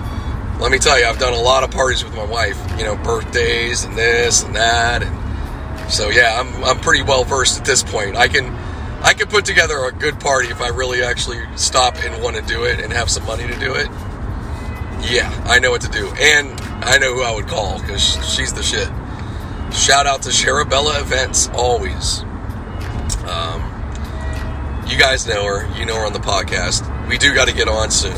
let 0.60 0.70
me 0.70 0.78
tell 0.78 0.98
you, 0.98 1.06
I've 1.06 1.18
done 1.18 1.32
a 1.32 1.40
lot 1.40 1.64
of 1.64 1.72
parties 1.72 2.04
with 2.04 2.14
my 2.14 2.24
wife. 2.24 2.56
You 2.78 2.84
know, 2.84 2.96
birthdays 2.96 3.82
and 3.82 3.98
this 3.98 4.44
and 4.44 4.54
that, 4.54 5.02
and 5.02 5.92
so 5.92 6.08
yeah, 6.08 6.38
I'm 6.38 6.62
I'm 6.62 6.78
pretty 6.78 7.02
well 7.02 7.24
versed 7.24 7.58
at 7.58 7.64
this 7.64 7.82
point. 7.82 8.16
I 8.16 8.28
can 8.28 8.54
I 9.02 9.14
can 9.14 9.28
put 9.28 9.44
together 9.44 9.84
a 9.84 9.92
good 9.92 10.20
party 10.20 10.48
if 10.48 10.60
I 10.60 10.68
really 10.68 11.02
actually 11.02 11.40
stop 11.56 11.96
and 12.04 12.22
want 12.22 12.36
to 12.36 12.42
do 12.42 12.64
it 12.64 12.80
and 12.80 12.92
have 12.92 13.10
some 13.10 13.24
money 13.26 13.46
to 13.46 13.58
do 13.58 13.74
it. 13.74 13.88
Yeah, 15.10 15.30
I 15.46 15.58
know 15.58 15.70
what 15.70 15.80
to 15.82 15.88
do, 15.88 16.08
and 16.18 16.60
I 16.84 16.98
know 16.98 17.14
who 17.14 17.22
I 17.22 17.34
would 17.34 17.48
call 17.48 17.80
because 17.80 18.02
she's 18.32 18.52
the 18.52 18.62
shit. 18.62 18.88
Shout 19.74 20.06
out 20.06 20.22
to 20.22 20.30
Sharabella 20.30 21.00
Events 21.00 21.48
always. 21.54 22.22
Um, 23.26 23.62
you 24.86 24.98
guys 24.98 25.26
know 25.26 25.44
her. 25.44 25.78
You 25.78 25.86
know 25.86 25.96
her 25.96 26.06
on 26.06 26.12
the 26.12 26.20
podcast. 26.20 26.86
We 27.08 27.18
do 27.18 27.34
got 27.34 27.48
to 27.48 27.54
get 27.54 27.68
on 27.68 27.90
soon. 27.90 28.14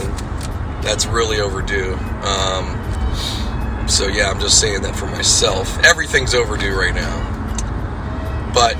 That's 0.82 1.06
really 1.06 1.40
overdue. 1.40 1.94
Um, 1.94 3.88
so 3.88 4.06
yeah, 4.06 4.30
I'm 4.30 4.40
just 4.40 4.60
saying 4.60 4.82
that 4.82 4.94
for 4.94 5.06
myself. 5.06 5.82
Everything's 5.84 6.34
overdue 6.34 6.76
right 6.78 6.94
now 6.94 7.34
but 8.54 8.76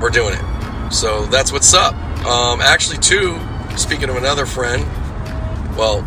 we're 0.00 0.10
doing 0.10 0.34
it. 0.34 0.53
So 0.94 1.26
that's 1.26 1.50
what's 1.50 1.74
up. 1.74 1.92
Um, 2.24 2.60
actually, 2.60 2.98
too, 2.98 3.40
speaking 3.76 4.08
of 4.10 4.16
another 4.16 4.46
friend, 4.46 4.84
well, 5.76 6.06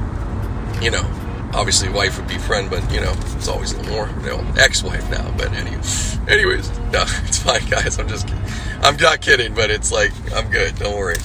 you 0.81 0.91
know, 0.91 1.03
obviously 1.53 1.89
wife 1.89 2.17
would 2.17 2.27
be 2.27 2.37
friend, 2.37 2.69
but 2.69 2.89
you 2.89 3.01
know, 3.01 3.13
it's 3.35 3.49
always 3.49 3.73
a 3.73 3.77
little 3.77 3.91
more, 3.91 4.07
you 4.21 4.29
know, 4.29 4.53
ex-wife 4.57 5.09
now. 5.11 5.29
But 5.37 5.51
anyway, 5.51 5.81
anyways, 6.29 6.69
no, 6.93 7.03
it's 7.25 7.39
fine, 7.39 7.65
guys. 7.69 7.99
I'm 7.99 8.07
just, 8.07 8.29
I'm 8.81 8.95
not 8.95 9.19
kidding, 9.19 9.53
but 9.53 9.69
it's 9.69 9.91
like 9.91 10.13
I'm 10.33 10.49
good. 10.49 10.73
Don't 10.77 10.97
worry. 10.97 11.17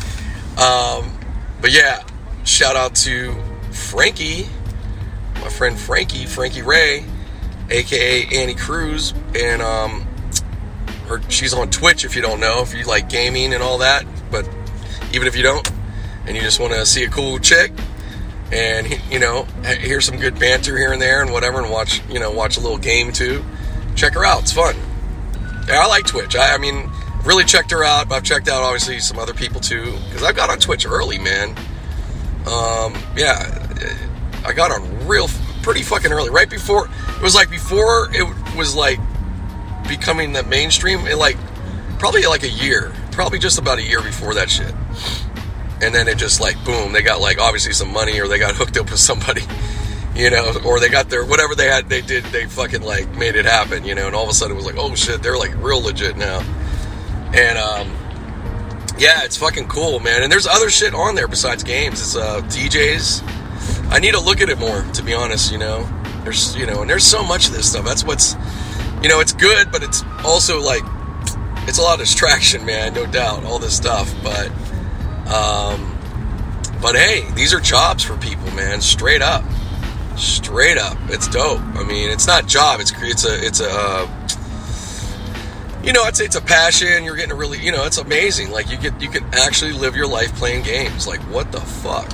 Um, 0.58 1.16
but 1.60 1.70
yeah, 1.70 2.02
shout 2.42 2.74
out 2.74 2.96
to 2.96 3.32
Frankie, 3.70 4.48
my 5.36 5.48
friend 5.48 5.78
Frankie, 5.78 6.26
Frankie 6.26 6.62
Ray, 6.62 7.04
aka 7.70 8.26
Annie 8.26 8.56
Cruz, 8.56 9.14
and 9.36 9.62
um, 9.62 10.04
her 11.08 11.20
she's 11.30 11.54
on 11.54 11.70
Twitch 11.70 12.04
if 12.04 12.16
you 12.16 12.22
don't 12.22 12.40
know, 12.40 12.62
if 12.62 12.74
you 12.74 12.84
like 12.84 13.08
gaming 13.08 13.52
and 13.52 13.62
all 13.62 13.78
that. 13.78 14.04
But 14.30 14.48
even 15.12 15.28
if 15.28 15.36
you 15.36 15.42
don't, 15.42 15.70
and 16.26 16.36
you 16.36 16.42
just 16.42 16.60
want 16.60 16.72
to 16.72 16.86
see 16.86 17.04
a 17.04 17.08
cool 17.08 17.38
chick 17.38 17.72
and 18.50 18.86
you 19.10 19.18
know 19.18 19.44
hear 19.80 20.00
some 20.00 20.18
good 20.18 20.38
banter 20.38 20.76
here 20.76 20.92
and 20.92 21.00
there 21.00 21.22
and 21.22 21.32
whatever, 21.32 21.60
and 21.60 21.70
watch 21.70 22.02
you 22.08 22.20
know 22.20 22.30
watch 22.30 22.56
a 22.56 22.60
little 22.60 22.78
game 22.78 23.12
too, 23.12 23.44
check 23.94 24.14
her 24.14 24.24
out. 24.24 24.42
It's 24.42 24.52
fun. 24.52 24.76
Yeah, 25.68 25.80
I 25.80 25.86
like 25.86 26.06
Twitch. 26.06 26.36
I, 26.36 26.54
I 26.54 26.58
mean, 26.58 26.90
really 27.24 27.44
checked 27.44 27.70
her 27.70 27.84
out. 27.84 28.10
I've 28.10 28.22
checked 28.22 28.48
out 28.48 28.62
obviously 28.62 28.98
some 29.00 29.18
other 29.18 29.34
people 29.34 29.60
too 29.60 29.92
because 30.06 30.22
I 30.22 30.32
got 30.32 30.50
on 30.50 30.58
Twitch 30.58 30.86
early, 30.86 31.18
man. 31.18 31.50
Um, 32.46 32.94
yeah, 33.16 33.68
I 34.44 34.52
got 34.52 34.72
on 34.72 35.06
real 35.06 35.28
pretty 35.62 35.82
fucking 35.82 36.12
early, 36.12 36.30
right 36.30 36.50
before 36.50 36.86
it 36.86 37.22
was 37.22 37.34
like 37.34 37.50
before 37.50 38.08
it 38.12 38.26
was 38.56 38.74
like 38.74 38.98
becoming 39.88 40.32
the 40.32 40.42
mainstream 40.44 41.06
in 41.06 41.18
like 41.18 41.36
probably 41.98 42.22
like 42.22 42.42
a 42.42 42.50
year, 42.50 42.92
probably 43.12 43.38
just 43.38 43.58
about 43.58 43.78
a 43.78 43.82
year 43.82 44.02
before 44.02 44.34
that 44.34 44.50
shit. 44.50 44.74
And 45.80 45.94
then 45.94 46.08
it 46.08 46.18
just 46.18 46.40
like 46.40 46.62
boom, 46.64 46.92
they 46.92 47.02
got 47.02 47.20
like 47.20 47.38
obviously 47.38 47.72
some 47.72 47.92
money 47.92 48.20
or 48.20 48.28
they 48.28 48.38
got 48.38 48.54
hooked 48.56 48.76
up 48.76 48.90
with 48.90 49.00
somebody, 49.00 49.42
you 50.14 50.30
know, 50.30 50.54
or 50.64 50.80
they 50.80 50.88
got 50.88 51.08
their 51.10 51.24
whatever 51.24 51.54
they 51.54 51.68
had, 51.68 51.88
they 51.88 52.00
did, 52.00 52.24
they 52.26 52.46
fucking 52.46 52.82
like 52.82 53.14
made 53.16 53.36
it 53.36 53.44
happen, 53.44 53.84
you 53.84 53.94
know. 53.94 54.06
And 54.06 54.14
all 54.14 54.24
of 54.24 54.30
a 54.30 54.34
sudden 54.34 54.54
it 54.54 54.56
was 54.56 54.66
like, 54.66 54.76
oh 54.78 54.94
shit, 54.94 55.22
they're 55.22 55.38
like 55.38 55.54
real 55.56 55.80
legit 55.80 56.16
now. 56.16 56.40
And 57.34 57.56
um, 57.58 57.90
yeah, 58.98 59.24
it's 59.24 59.36
fucking 59.36 59.68
cool, 59.68 60.00
man. 60.00 60.22
And 60.22 60.30
there's 60.30 60.46
other 60.46 60.70
shit 60.70 60.94
on 60.94 61.14
there 61.14 61.28
besides 61.28 61.62
games. 61.62 62.00
It's 62.00 62.16
uh, 62.16 62.40
DJs. 62.42 63.90
I 63.90 63.98
need 63.98 64.12
to 64.12 64.20
look 64.20 64.40
at 64.40 64.48
it 64.48 64.58
more, 64.58 64.82
to 64.94 65.02
be 65.02 65.14
honest. 65.14 65.50
You 65.50 65.58
know, 65.58 65.88
there's 66.24 66.56
you 66.56 66.66
know, 66.66 66.82
and 66.82 66.90
there's 66.90 67.04
so 67.04 67.22
much 67.22 67.48
of 67.48 67.54
this 67.54 67.70
stuff. 67.70 67.84
That's 67.84 68.04
what's 68.04 68.34
you 69.02 69.08
know, 69.08 69.20
it's 69.20 69.32
good, 69.32 69.72
but 69.72 69.82
it's 69.82 70.04
also 70.24 70.60
like 70.60 70.82
it's 71.68 71.78
a 71.78 71.82
lot 71.82 71.94
of 71.94 72.00
distraction, 72.00 72.64
man, 72.64 72.94
no 72.94 73.06
doubt, 73.06 73.44
all 73.44 73.58
this 73.58 73.76
stuff. 73.76 74.12
But 74.22 74.48
um, 75.28 75.98
but 76.80 76.96
hey, 76.96 77.24
these 77.34 77.52
are 77.54 77.60
jobs 77.60 78.02
for 78.02 78.16
people, 78.16 78.50
man, 78.52 78.80
straight 78.80 79.22
up, 79.22 79.44
straight 80.16 80.78
up. 80.78 80.96
It's 81.08 81.28
dope. 81.28 81.60
I 81.60 81.84
mean, 81.84 82.10
it's 82.10 82.26
not 82.26 82.46
job. 82.46 82.80
It's 82.80 82.92
it's 83.02 83.24
a 83.24 83.46
it's 83.46 83.60
a 83.60 83.70
uh, 83.70 84.22
you 85.82 85.92
know, 85.92 86.04
I'd 86.04 86.16
say 86.16 86.24
it's 86.24 86.36
a 86.36 86.40
passion. 86.40 87.04
You're 87.04 87.16
getting 87.16 87.32
a 87.32 87.36
really, 87.36 87.58
you 87.58 87.72
know, 87.72 87.84
it's 87.84 87.98
amazing. 87.98 88.52
Like 88.52 88.70
you 88.70 88.76
get, 88.76 89.00
you 89.02 89.08
can 89.08 89.24
actually 89.32 89.72
live 89.72 89.96
your 89.96 90.06
life 90.06 90.32
playing 90.36 90.62
games. 90.62 91.08
Like 91.08 91.20
what 91.22 91.50
the 91.50 91.60
fuck, 91.60 92.08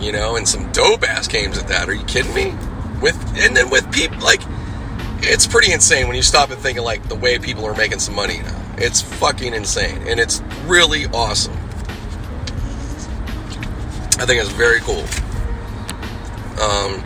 you 0.00 0.10
know, 0.10 0.36
and 0.36 0.48
some 0.48 0.72
dope 0.72 1.02
ass 1.02 1.28
games 1.28 1.58
at 1.58 1.68
that. 1.68 1.88
Are 1.88 1.94
you 1.94 2.04
kidding 2.04 2.34
me? 2.34 2.54
With 3.02 3.16
and 3.36 3.54
then 3.54 3.68
with 3.68 3.90
people 3.92 4.18
like 4.20 4.40
it's 5.26 5.46
pretty 5.46 5.72
insane 5.72 6.06
when 6.06 6.16
you 6.16 6.22
stop 6.22 6.50
and 6.50 6.60
think 6.60 6.78
of 6.78 6.84
like 6.84 7.08
the 7.08 7.14
way 7.14 7.38
people 7.38 7.64
are 7.66 7.74
making 7.74 7.98
some 7.98 8.14
money 8.14 8.38
now. 8.38 8.60
It's 8.76 9.00
fucking 9.00 9.54
insane, 9.54 10.06
and 10.06 10.18
it's 10.18 10.40
really 10.66 11.06
awesome. 11.06 11.54
I 14.16 14.26
think 14.26 14.40
it's 14.40 14.50
very 14.50 14.80
cool. 14.80 15.04
Um, 16.60 17.02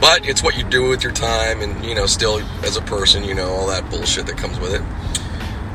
but 0.00 0.28
it's 0.28 0.42
what 0.42 0.56
you 0.56 0.64
do 0.64 0.88
with 0.88 1.02
your 1.02 1.12
time, 1.12 1.60
and 1.60 1.84
you 1.84 1.94
know, 1.94 2.06
still 2.06 2.40
as 2.64 2.76
a 2.76 2.82
person, 2.82 3.24
you 3.24 3.34
know, 3.34 3.50
all 3.50 3.66
that 3.68 3.88
bullshit 3.90 4.26
that 4.26 4.36
comes 4.36 4.58
with 4.58 4.74
it. 4.74 4.82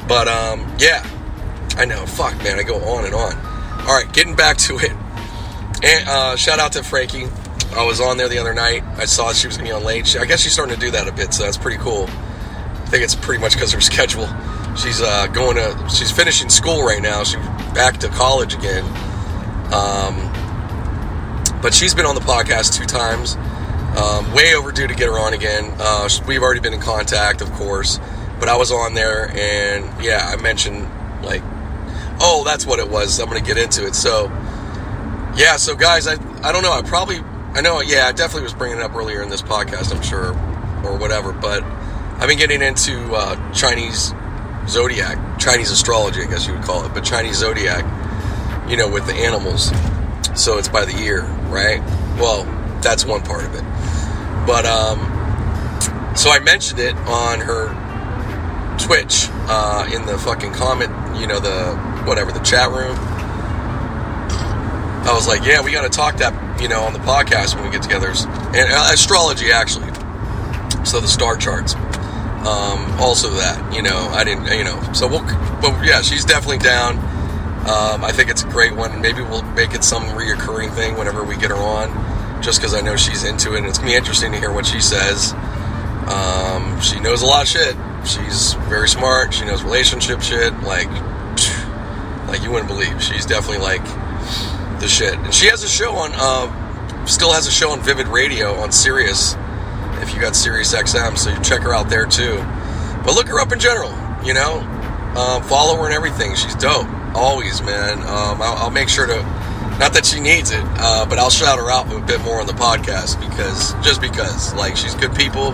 But 0.08 0.28
um, 0.28 0.70
yeah, 0.80 1.06
I 1.78 1.86
know. 1.86 2.06
Fuck, 2.06 2.38
man, 2.44 2.60
I 2.60 2.64
go 2.64 2.76
on 2.84 3.06
and 3.06 3.14
on. 3.14 3.36
All 3.82 3.96
right, 3.96 4.12
getting 4.12 4.36
back 4.36 4.58
to 4.58 4.78
it. 4.80 4.92
And 5.84 6.10
uh, 6.10 6.36
shout 6.36 6.60
out 6.60 6.74
to 6.74 6.84
Frankie 6.84 7.28
I 7.74 7.86
was 7.86 8.00
on 8.02 8.18
there 8.18 8.30
the 8.30 8.40
other 8.40 8.54
night. 8.54 8.84
I 8.98 9.06
saw 9.06 9.34
she 9.34 9.48
was 9.48 9.58
going 9.58 9.68
to 9.68 9.74
be 9.74 9.78
on 9.78 9.84
late. 9.84 10.08
She, 10.08 10.18
I 10.18 10.26
guess 10.26 10.42
she's 10.42 10.54
starting 10.54 10.76
to 10.76 10.82
do 10.82 10.92
that 10.92 11.08
a 11.08 11.12
bit, 11.12 11.34
so 11.34 11.44
that's 11.44 11.58
pretty 11.58 11.78
cool. 11.78 12.06
I 12.08 12.90
think 12.90 13.04
it's 13.04 13.16
pretty 13.16 13.42
much 13.42 13.54
because 13.54 13.74
of 13.74 13.78
her 13.78 13.82
schedule. 13.94 14.28
She's 14.76 15.02
uh, 15.02 15.28
going 15.28 15.58
to. 15.58 15.90
She's 15.90 16.12
finishing 16.12 16.50
school 16.50 16.84
right 16.84 17.02
now. 17.02 17.24
She's 17.24 17.44
back 17.74 17.98
to 17.98 18.10
college 18.10 18.54
again. 18.54 18.86
Um, 19.74 20.32
but 21.62 21.74
she's 21.74 21.94
been 21.94 22.06
on 22.06 22.16
the 22.16 22.22
podcast 22.22 22.78
two 22.78 22.86
times. 22.86 23.36
Um, 23.98 24.32
way 24.34 24.54
overdue 24.56 24.88
to 24.88 24.94
get 24.94 25.08
her 25.08 25.20
on 25.20 25.34
again. 25.34 25.74
Uh, 25.80 26.08
we've 26.28 26.42
already 26.42 26.60
been 26.60 26.74
in 26.74 26.80
contact, 26.80 27.42
of 27.42 27.52
course. 27.54 28.00
But 28.40 28.50
I 28.50 28.56
was 28.56 28.72
on 28.72 28.94
there, 28.94 29.32
and 29.32 30.04
yeah, 30.04 30.32
I 30.32 30.40
mentioned 30.40 30.88
like, 31.24 31.42
oh, 32.22 32.44
that's 32.46 32.66
what 32.66 32.80
it 32.80 32.88
was. 32.88 33.20
I'm 33.20 33.28
going 33.28 33.44
to 33.44 33.46
get 33.46 33.58
into 33.58 33.86
it. 33.88 33.96
So, 33.96 34.26
yeah. 35.36 35.58
So 35.58 35.76
guys, 35.76 36.08
I 36.08 36.14
I 36.48 36.52
don't 36.52 36.62
know. 36.62 36.72
I 36.72 36.84
probably 36.84 37.20
I 37.54 37.62
know, 37.62 37.82
yeah, 37.82 38.08
I 38.08 38.12
definitely 38.12 38.44
was 38.44 38.54
bringing 38.54 38.78
it 38.78 38.84
up 38.84 38.96
earlier 38.96 39.22
in 39.22 39.30
this 39.30 39.42
podcast, 39.42 39.96
I'm 39.96 40.04
sure, 40.04 40.34
or 40.86 40.98
whatever, 40.98 41.32
but 41.32 41.64
I've 41.64 42.28
been 42.28 42.38
getting 42.38 42.62
into 42.62 43.14
uh, 43.14 43.54
Chinese 43.54 44.14
zodiac, 44.68 45.40
Chinese 45.40 45.72
astrology, 45.72 46.22
I 46.22 46.26
guess 46.26 46.46
you 46.48 46.54
would 46.54 46.64
call 46.64 46.86
it, 46.86 46.94
but 46.94 47.04
Chinese 47.04 47.38
zodiac, 47.38 47.84
you 48.70 48.78
know, 48.78 48.90
with 48.90 49.08
the 49.08 49.14
animals. 49.14 49.72
So 50.36 50.58
it's 50.58 50.68
by 50.68 50.86
the 50.86 50.94
year, 50.94 51.24
right? 51.50 51.80
Well, 52.20 52.44
that's 52.82 53.06
one 53.06 53.22
part 53.22 53.44
of 53.44 53.56
it. 53.56 53.64
But 54.46 54.66
um, 54.66 55.00
so 56.16 56.30
I 56.30 56.40
mentioned 56.40 56.80
it 56.80 56.96
on 56.96 57.40
her 57.40 57.68
Twitch 58.78 59.28
uh, 59.50 59.90
in 59.94 60.06
the 60.06 60.18
fucking 60.18 60.54
comment, 60.54 60.92
you 61.20 61.28
know, 61.28 61.40
the 61.40 61.76
whatever 62.06 62.32
the 62.32 62.40
chat 62.40 62.70
room. 62.70 62.96
I 65.08 65.12
was 65.14 65.28
like, 65.28 65.46
yeah, 65.46 65.62
we 65.62 65.72
got 65.72 65.84
to 65.84 65.90
talk 65.90 66.18
that, 66.18 66.34
you 66.62 66.68
know, 66.68 66.82
on 66.82 66.94
the 66.94 67.00
podcast 67.00 67.56
when 67.56 67.66
we 67.66 67.72
get 67.72 67.84
together. 67.84 68.08
And 68.08 68.72
uh, 68.72 68.90
astrology, 68.94 69.52
actually. 69.52 69.94
So 70.86 71.00
the 71.00 71.08
star 71.08 71.38
charts. 71.38 71.76
Um, 71.76 73.00
also 73.00 73.30
that, 73.32 73.74
you 73.74 73.82
know, 73.82 74.10
I 74.12 74.24
didn't, 74.24 74.46
you 74.58 74.64
know, 74.64 74.82
so 74.94 75.08
we'll, 75.08 75.24
but 75.60 75.84
yeah, 75.84 76.02
she's 76.02 76.24
definitely 76.24 76.60
down. 76.60 76.98
Um, 77.68 78.06
I 78.06 78.14
think 78.14 78.30
it's 78.30 78.44
a 78.44 78.48
great 78.48 78.74
one. 78.74 79.02
Maybe 79.02 79.22
we'll 79.22 79.42
make 79.52 79.74
it 79.74 79.84
some 79.84 80.04
reoccurring 80.04 80.74
thing 80.74 80.98
whenever 80.98 81.24
we 81.24 81.36
get 81.36 81.50
her 81.50 81.58
on, 81.58 82.42
just 82.42 82.60
because 82.60 82.74
I 82.74 82.80
know 82.80 82.96
she's 82.96 83.26
into 83.26 83.56
it. 83.56 83.58
And 83.58 83.68
it's 83.68 83.78
gonna 83.78 83.90
be 83.90 83.96
interesting 83.98 84.32
to 84.32 84.40
hear 84.40 84.54
what 84.54 84.66
she 84.66 84.80
says. 84.80 85.34
Um, 86.08 86.80
she 86.80 87.02
knows 87.02 87.22
a 87.22 87.26
lot 87.26 87.42
of 87.42 87.50
shit. 87.50 87.76
She's 88.06 88.54
very 88.70 88.88
smart. 88.88 89.34
She 89.34 89.44
knows 89.44 89.64
relationship 89.64 90.22
shit. 90.22 90.54
Like, 90.62 90.90
like 92.28 92.42
you 92.44 92.52
wouldn't 92.52 92.70
believe. 92.70 93.04
She's 93.04 93.26
definitely 93.26 93.64
like 93.66 93.84
the 94.80 94.88
shit. 94.88 95.14
And 95.16 95.34
she 95.34 95.48
has 95.48 95.64
a 95.64 95.70
show 95.70 95.96
on, 95.96 96.12
uh, 96.14 97.06
still 97.06 97.32
has 97.34 97.48
a 97.48 97.52
show 97.52 97.72
on 97.72 97.82
Vivid 97.82 98.08
Radio 98.08 98.54
on 98.56 98.72
Sirius. 98.72 99.36
If 100.02 100.14
you 100.14 100.22
got 100.22 100.36
Sirius 100.36 100.74
XM, 100.74 101.18
so 101.18 101.32
you 101.32 101.40
check 101.42 101.62
her 101.62 101.74
out 101.74 101.90
there 101.90 102.06
too. 102.06 102.38
But 103.04 103.16
look 103.16 103.28
her 103.28 103.40
up 103.40 103.52
in 103.52 103.60
general. 103.60 103.92
You 104.24 104.34
know, 104.34 104.62
uh, 105.16 105.42
follow 105.44 105.76
her 105.78 105.86
and 105.86 105.94
everything. 105.94 106.36
She's 106.36 106.56
dope. 106.56 106.88
Always, 107.16 107.62
man. 107.62 108.00
Um, 108.00 108.42
I'll, 108.42 108.58
I'll, 108.66 108.72
make 108.72 108.90
sure 108.90 109.08
to. 109.08 109.16
Not 109.80 109.94
that 109.94 110.06
she 110.06 110.20
needs 110.20 110.52
it, 110.52 110.64
uh, 110.64 111.06
but 111.06 111.20
I'll 111.20 111.30
shout 111.30 111.60
her 111.60 111.70
out 111.70 111.92
a 111.94 112.00
bit 112.02 112.22
more 112.22 112.40
on 112.42 112.48
the 112.48 112.54
podcast 112.54 113.20
because 113.20 113.74
just 113.86 114.02
because, 114.02 114.54
like, 114.56 114.76
she's 114.76 114.96
good 114.96 115.16
people, 115.16 115.54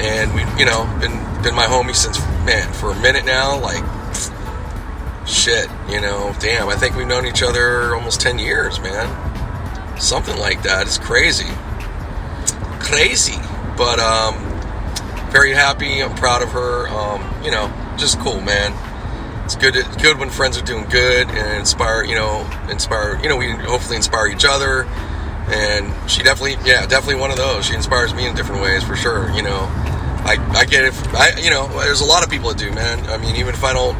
and 0.00 0.32
we, 0.34 0.40
you 0.58 0.64
know, 0.64 0.86
been 1.00 1.42
been 1.42 1.54
my 1.54 1.66
homie 1.66 1.94
since 1.94 2.18
man 2.46 2.72
for 2.72 2.92
a 2.92 3.00
minute 3.00 3.24
now. 3.24 3.60
Like, 3.60 3.82
shit, 5.28 5.68
you 5.88 6.00
know, 6.00 6.34
damn. 6.40 6.68
I 6.68 6.74
think 6.74 6.96
we've 6.96 7.06
known 7.06 7.26
each 7.26 7.42
other 7.42 7.94
almost 7.94 8.20
ten 8.20 8.38
years, 8.38 8.80
man. 8.80 9.06
Something 10.00 10.38
like 10.38 10.62
that. 10.62 10.86
It's 10.86 10.98
crazy, 10.98 11.52
crazy. 12.80 13.38
But 13.76 14.00
um, 14.00 14.34
very 15.30 15.52
happy. 15.52 16.02
I'm 16.02 16.14
proud 16.16 16.42
of 16.42 16.50
her. 16.52 16.88
Um, 16.88 17.44
you 17.44 17.50
know, 17.50 17.72
just 17.96 18.18
cool, 18.20 18.40
man. 18.40 18.72
It's 19.44 19.56
good. 19.56 19.76
It's 19.76 19.96
good 19.96 20.18
when 20.18 20.30
friends 20.30 20.58
are 20.58 20.64
doing 20.64 20.84
good 20.88 21.28
and 21.28 21.58
inspire. 21.58 22.04
You 22.04 22.14
know, 22.14 22.50
inspire. 22.70 23.20
You 23.22 23.28
know, 23.28 23.36
we 23.36 23.50
hopefully 23.50 23.96
inspire 23.96 24.26
each 24.28 24.44
other. 24.44 24.86
And 25.50 25.94
she 26.10 26.22
definitely, 26.22 26.56
yeah, 26.68 26.84
definitely 26.84 27.14
one 27.14 27.30
of 27.30 27.38
those. 27.38 27.64
She 27.64 27.74
inspires 27.74 28.12
me 28.12 28.26
in 28.26 28.34
different 28.34 28.60
ways 28.60 28.84
for 28.84 28.96
sure. 28.96 29.30
You 29.30 29.40
know, 29.40 29.60
I, 30.28 30.36
I 30.50 30.66
get 30.66 30.84
it. 30.84 30.92
I, 31.14 31.40
you 31.40 31.48
know, 31.48 31.66
there's 31.68 32.02
a 32.02 32.04
lot 32.04 32.22
of 32.22 32.28
people 32.28 32.50
that 32.50 32.58
do, 32.58 32.70
man. 32.70 33.06
I 33.06 33.16
mean, 33.16 33.34
even 33.36 33.54
if 33.54 33.64
I 33.64 33.72
don't 33.72 33.96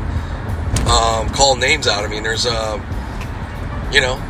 um, 0.88 1.28
call 1.30 1.56
names 1.56 1.86
out, 1.86 2.04
I 2.04 2.08
mean, 2.08 2.22
there's, 2.22 2.46
uh, 2.46 2.78
you 3.92 4.00
know, 4.00 4.20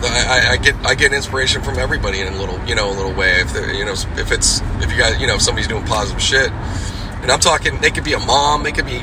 I, 0.00 0.50
I, 0.52 0.56
get 0.56 0.74
I 0.86 0.94
get 0.94 1.12
inspiration 1.12 1.62
from 1.62 1.78
everybody 1.78 2.20
in 2.20 2.32
a 2.32 2.36
little, 2.36 2.64
you 2.66 2.74
know, 2.74 2.90
a 2.90 2.94
little 2.94 3.12
way. 3.12 3.40
If 3.40 3.54
you 3.54 3.84
know, 3.84 3.92
if 3.92 4.30
it's 4.30 4.60
if 4.80 4.92
you 4.92 4.98
guys, 4.98 5.20
you 5.20 5.26
know, 5.26 5.34
if 5.34 5.42
somebody's 5.42 5.68
doing 5.68 5.84
positive 5.84 6.22
shit, 6.22 6.50
and 6.50 7.32
I'm 7.32 7.40
talking, 7.40 7.80
they 7.80 7.90
could 7.90 8.04
be 8.04 8.12
a 8.12 8.18
mom, 8.18 8.62
they 8.62 8.72
could 8.72 8.86
be 8.86 9.02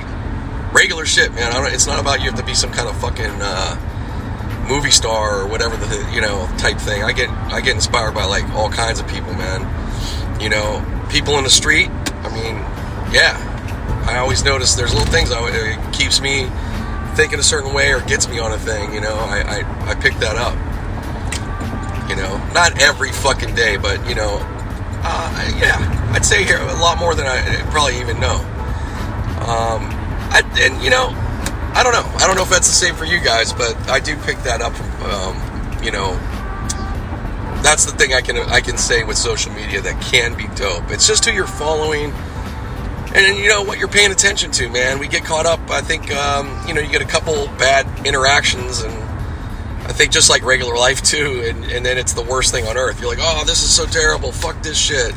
regular 0.72 1.06
shit, 1.06 1.34
man. 1.34 1.52
it's 1.74 1.88
not 1.88 2.00
about 2.00 2.20
you 2.20 2.30
have 2.30 2.40
to 2.40 2.46
be 2.46 2.54
some 2.54 2.72
kind 2.72 2.88
of 2.88 2.98
fucking 3.00 3.32
uh, 3.42 4.66
movie 4.70 4.92
star 4.92 5.42
or 5.42 5.48
whatever 5.48 5.76
the 5.78 6.12
you 6.14 6.22
know 6.22 6.50
type 6.58 6.78
thing. 6.78 7.04
I 7.04 7.12
get 7.12 7.30
I 7.30 7.62
get 7.62 7.76
inspired 7.76 8.14
by 8.14 8.26
like 8.26 8.48
all 8.52 8.70
kinds 8.70 9.00
of 9.00 9.08
people, 9.08 9.34
man. 9.34 10.42
You 10.42 10.50
know, 10.50 10.86
people 11.10 11.38
in 11.38 11.44
the 11.44 11.50
street. 11.50 11.90
I 11.90 12.34
mean, 12.34 12.56
yeah. 13.14 13.55
I 14.16 14.20
always 14.20 14.44
notice 14.44 14.76
there's 14.76 14.94
little 14.94 15.12
things. 15.12 15.32
I, 15.32 15.46
it 15.50 15.94
keeps 15.94 16.22
me 16.22 16.48
thinking 17.16 17.38
a 17.38 17.44
certain 17.44 17.74
way 17.74 17.92
or 17.92 18.00
gets 18.02 18.30
me 18.30 18.40
on 18.40 18.52
a 18.54 18.58
thing. 18.58 18.94
You 18.94 19.02
know, 19.02 19.14
I 19.16 19.42
I, 19.60 19.92
I 19.92 19.96
pick 19.96 20.16
that 20.16 20.38
up. 20.38 20.56
You 22.10 22.16
know, 22.16 22.38
not 22.54 22.82
every 22.82 23.12
fucking 23.12 23.56
day, 23.56 23.78
but 23.78 24.08
you 24.08 24.16
know, 24.16 24.40
uh, 25.04 25.58
yeah, 25.60 26.12
I'd 26.14 26.26
say 26.26 26.44
here 26.44 26.60
a 26.60 26.80
lot 26.80 26.98
more 26.98 27.14
than 27.14 27.26
I 27.26 27.62
probably 27.72 28.00
even 28.00 28.20
know. 28.20 28.38
Um, 29.46 29.92
I, 30.32 30.42
and 30.60 30.82
you 30.82 30.90
know, 30.90 31.10
I 31.76 31.82
don't 31.84 31.94
know. 31.94 32.10
I 32.18 32.26
don't 32.26 32.38
know 32.38 32.44
if 32.44 32.50
that's 32.50 32.68
the 32.68 32.74
same 32.74 32.96
for 32.96 33.06
you 33.06 33.20
guys, 33.20 33.52
but 33.52 33.76
I 33.90 34.00
do 34.00 34.16
pick 34.18 34.38
that 34.44 34.62
up 34.62 34.74
um, 35.04 35.36
you 35.84 35.92
know, 35.92 36.14
that's 37.62 37.86
the 37.86 37.92
thing 37.92 38.14
I 38.14 38.22
can 38.22 38.38
I 38.38 38.62
can 38.62 38.78
say 38.78 39.04
with 39.04 39.18
social 39.18 39.52
media 39.54 39.82
that 39.82 40.02
can 40.02 40.36
be 40.36 40.48
dope. 40.56 40.90
It's 40.90 41.08
just 41.08 41.26
who 41.26 41.32
you're 41.32 41.48
following, 41.48 42.12
and 43.16 43.38
you 43.38 43.48
know 43.48 43.64
what 43.64 43.80
you're 43.80 43.88
paying 43.88 44.12
attention 44.12 44.52
to, 44.52 44.70
man. 44.70 45.00
We 45.00 45.08
get 45.08 45.24
caught 45.24 45.46
up. 45.46 45.60
I 45.70 45.82
think 45.82 46.14
um, 46.14 46.68
you 46.68 46.74
know 46.74 46.82
you 46.82 46.90
get 46.90 47.02
a 47.02 47.06
couple 47.08 47.48
bad 47.58 48.06
interactions, 48.06 48.82
and 48.82 48.94
I 49.86 49.94
think 49.94 50.12
just 50.12 50.30
like 50.30 50.44
regular 50.44 50.76
life 50.76 51.02
too, 51.02 51.44
and, 51.46 51.64
and 51.66 51.86
then 51.86 51.98
it's 51.98 52.14
the 52.14 52.24
worst 52.24 52.52
thing 52.52 52.68
on 52.68 52.78
earth. 52.78 53.00
You're 53.00 53.10
like, 53.10 53.20
oh, 53.22 53.44
this 53.46 53.64
is 53.64 53.74
so 53.74 53.86
terrible. 53.86 54.32
Fuck 54.32 54.62
this 54.62 54.78
shit. 54.78 55.14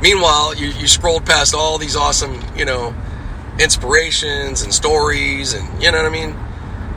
Meanwhile, 0.00 0.54
you 0.54 0.68
you 0.68 0.86
scrolled 0.86 1.26
past 1.26 1.54
all 1.54 1.76
these 1.76 1.96
awesome, 1.96 2.40
you 2.56 2.64
know, 2.64 2.94
inspirations 3.58 4.62
and 4.62 4.72
stories, 4.72 5.54
and 5.54 5.82
you 5.82 5.90
know 5.90 5.98
what 5.98 6.06
I 6.06 6.10
mean. 6.10 6.36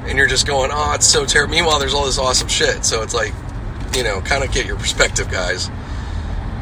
And 0.06 0.18
you're 0.18 0.28
just 0.28 0.48
going, 0.48 0.72
oh, 0.74 0.94
it's 0.94 1.06
so 1.06 1.26
terrible. 1.26 1.54
Meanwhile, 1.54 1.80
there's 1.80 1.94
all 1.94 2.06
this 2.06 2.18
awesome 2.18 2.48
shit. 2.48 2.84
So 2.84 3.04
it's 3.04 3.14
like, 3.14 3.34
you 3.96 4.04
know, 4.04 4.20
kind 4.22 4.44
of 4.44 4.52
get 4.52 4.66
your 4.66 4.76
perspective, 4.76 5.30
guys. 5.30 5.70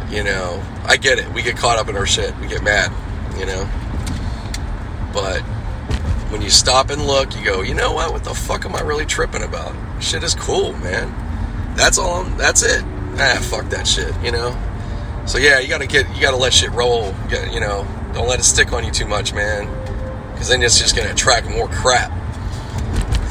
You 0.09 0.24
know, 0.24 0.61
I 0.84 0.97
get 0.97 1.20
it. 1.20 1.32
We 1.34 1.41
get 1.41 1.55
caught 1.55 1.78
up 1.78 1.88
in 1.88 1.95
our 1.95 2.05
shit. 2.05 2.36
We 2.39 2.47
get 2.47 2.63
mad, 2.63 2.91
you 3.39 3.45
know. 3.45 3.67
But 5.13 5.41
when 6.31 6.41
you 6.41 6.49
stop 6.49 6.89
and 6.89 7.07
look, 7.07 7.35
you 7.35 7.43
go, 7.43 7.61
you 7.61 7.73
know 7.73 7.93
what? 7.93 8.11
What 8.11 8.23
the 8.23 8.33
fuck 8.33 8.65
am 8.65 8.75
I 8.75 8.81
really 8.81 9.05
tripping 9.05 9.41
about? 9.41 9.73
Shit 10.01 10.23
is 10.23 10.35
cool, 10.35 10.73
man. 10.73 11.13
That's 11.75 11.97
all. 11.97 12.23
I'm, 12.23 12.37
that's 12.37 12.61
it. 12.61 12.83
Ah, 13.17 13.39
fuck 13.49 13.69
that 13.69 13.87
shit, 13.87 14.13
you 14.23 14.31
know. 14.31 14.57
So 15.25 15.37
yeah, 15.37 15.59
you 15.59 15.67
gotta 15.67 15.87
get, 15.87 16.07
you 16.15 16.21
gotta 16.21 16.37
let 16.37 16.53
shit 16.53 16.71
roll. 16.71 17.13
You, 17.29 17.59
know, 17.59 17.87
don't 18.13 18.27
let 18.27 18.39
it 18.39 18.43
stick 18.43 18.73
on 18.73 18.83
you 18.83 18.91
too 18.91 19.05
much, 19.05 19.33
man. 19.33 19.67
Because 20.31 20.49
then 20.49 20.61
it's 20.61 20.79
just 20.79 20.95
gonna 20.95 21.11
attract 21.11 21.49
more 21.49 21.67
crap. 21.67 22.11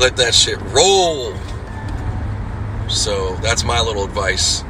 Let 0.01 0.17
that 0.17 0.35
shit 0.35 0.61
roll. 0.73 1.35
So 2.89 3.37
that's 3.37 3.65
my 3.65 3.81
little 3.81 4.05
advice. 4.05 4.63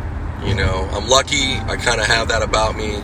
You 0.44 0.54
know, 0.54 0.88
I'm 0.92 1.08
lucky. 1.08 1.56
I 1.56 1.76
kind 1.76 2.00
of 2.00 2.06
have 2.06 2.28
that 2.28 2.42
about 2.42 2.76
me. 2.76 2.96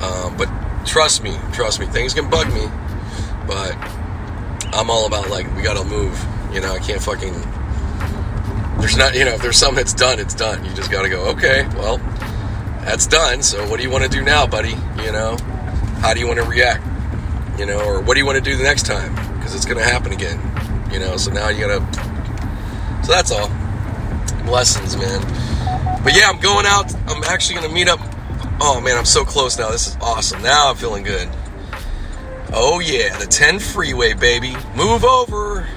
Um, 0.00 0.36
but 0.36 0.48
trust 0.88 1.22
me, 1.22 1.36
trust 1.52 1.78
me, 1.78 1.86
things 1.86 2.14
can 2.14 2.28
bug 2.28 2.52
me. 2.52 2.66
But 3.46 3.76
I'm 4.74 4.90
all 4.90 5.06
about 5.06 5.30
like 5.30 5.54
we 5.54 5.62
gotta 5.62 5.84
move. 5.84 6.18
You 6.52 6.60
know, 6.60 6.72
I 6.72 6.78
can't 6.78 7.02
fucking. 7.02 7.34
There's 8.80 8.96
not, 8.96 9.14
you 9.14 9.24
know, 9.24 9.32
if 9.32 9.42
there's 9.42 9.56
something 9.56 9.76
that's 9.76 9.94
done, 9.94 10.18
it's 10.18 10.34
done. 10.34 10.64
You 10.64 10.72
just 10.74 10.90
gotta 10.90 11.08
go. 11.08 11.28
Okay, 11.30 11.66
well, 11.74 11.98
that's 12.84 13.06
done. 13.06 13.42
So 13.42 13.68
what 13.68 13.76
do 13.76 13.82
you 13.82 13.90
want 13.90 14.04
to 14.04 14.10
do 14.10 14.22
now, 14.22 14.46
buddy? 14.46 14.74
You 15.02 15.12
know, 15.12 15.36
how 16.00 16.14
do 16.14 16.20
you 16.20 16.26
want 16.26 16.38
to 16.38 16.46
react? 16.46 16.84
You 17.58 17.66
know, 17.66 17.80
or 17.80 18.00
what 18.00 18.14
do 18.14 18.20
you 18.20 18.26
want 18.26 18.42
to 18.42 18.50
do 18.50 18.56
the 18.56 18.62
next 18.62 18.86
time? 18.86 19.14
Because 19.36 19.54
it's 19.54 19.66
gonna 19.66 19.82
happen 19.82 20.12
again. 20.12 20.40
You 20.92 21.00
know, 21.00 21.16
so 21.16 21.30
now 21.32 21.48
you 21.48 21.66
gotta. 21.66 21.80
So 23.04 23.12
that's 23.12 23.30
all 23.30 23.50
lessons, 24.50 24.96
man. 24.96 25.20
But 26.02 26.16
yeah, 26.16 26.30
I'm 26.30 26.40
going 26.40 26.66
out. 26.66 26.94
I'm 27.08 27.22
actually 27.24 27.60
to 27.60 27.68
meet 27.68 27.88
up. 27.88 28.00
Oh 28.60 28.80
man, 28.80 28.96
I'm 28.96 29.04
so 29.04 29.24
close 29.24 29.56
now. 29.56 29.70
This 29.70 29.86
is 29.86 29.96
awesome. 30.00 30.42
Now 30.42 30.70
I'm 30.70 30.76
feeling 30.76 31.04
good. 31.04 31.28
Oh 32.52 32.80
yeah, 32.80 33.16
the 33.18 33.26
10 33.26 33.60
freeway, 33.60 34.14
baby. 34.14 34.56
Move 34.74 35.04
over. 35.04 35.68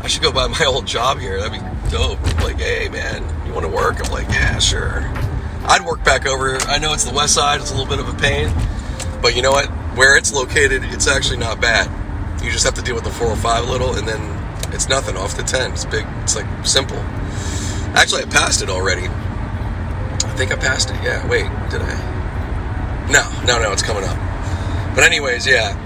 I 0.00 0.06
should 0.06 0.22
go 0.22 0.32
by 0.32 0.46
my 0.46 0.64
old 0.66 0.86
job 0.86 1.18
here. 1.18 1.38
That'd 1.38 1.60
be 1.60 1.90
dope. 1.90 2.22
Like, 2.42 2.58
hey 2.58 2.88
man, 2.88 3.22
you 3.46 3.52
want 3.52 3.66
to 3.66 3.72
work? 3.72 4.02
I'm 4.02 4.10
like, 4.10 4.28
yeah, 4.28 4.58
sure. 4.58 5.02
I'd 5.66 5.84
work 5.84 6.02
back 6.02 6.26
over. 6.26 6.52
Here. 6.52 6.60
I 6.66 6.78
know 6.78 6.94
it's 6.94 7.04
the 7.04 7.14
west 7.14 7.34
side. 7.34 7.60
It's 7.60 7.72
a 7.72 7.74
little 7.76 7.94
bit 7.94 8.00
of 8.00 8.08
a 8.08 8.18
pain, 8.18 8.50
but 9.20 9.36
you 9.36 9.42
know 9.42 9.52
what? 9.52 9.66
Where 9.96 10.16
it's 10.16 10.32
located, 10.32 10.82
it's 10.84 11.06
actually 11.06 11.38
not 11.38 11.60
bad. 11.60 11.90
You 12.42 12.50
just 12.50 12.64
have 12.64 12.74
to 12.74 12.82
deal 12.82 12.94
with 12.94 13.04
the 13.04 13.10
405 13.10 13.68
a 13.68 13.70
little, 13.70 13.96
and 13.96 14.08
then 14.08 14.72
it's 14.72 14.88
nothing 14.88 15.16
off 15.16 15.36
the 15.36 15.42
10. 15.42 15.72
It's 15.72 15.84
big. 15.84 16.06
It's 16.22 16.36
like 16.36 16.46
simple. 16.66 16.98
Actually, 17.94 18.22
I 18.22 18.26
passed 18.26 18.62
it 18.62 18.70
already. 18.70 19.08
I 19.08 20.36
think 20.36 20.52
I 20.52 20.56
passed 20.56 20.90
it. 20.90 20.96
Yeah. 21.02 21.26
Wait, 21.28 21.44
did 21.70 21.82
I? 21.82 22.13
No, 23.10 23.28
no, 23.44 23.60
no. 23.60 23.72
It's 23.72 23.82
coming 23.82 24.04
up. 24.04 24.16
But 24.94 25.04
anyways, 25.04 25.46
yeah. 25.46 25.80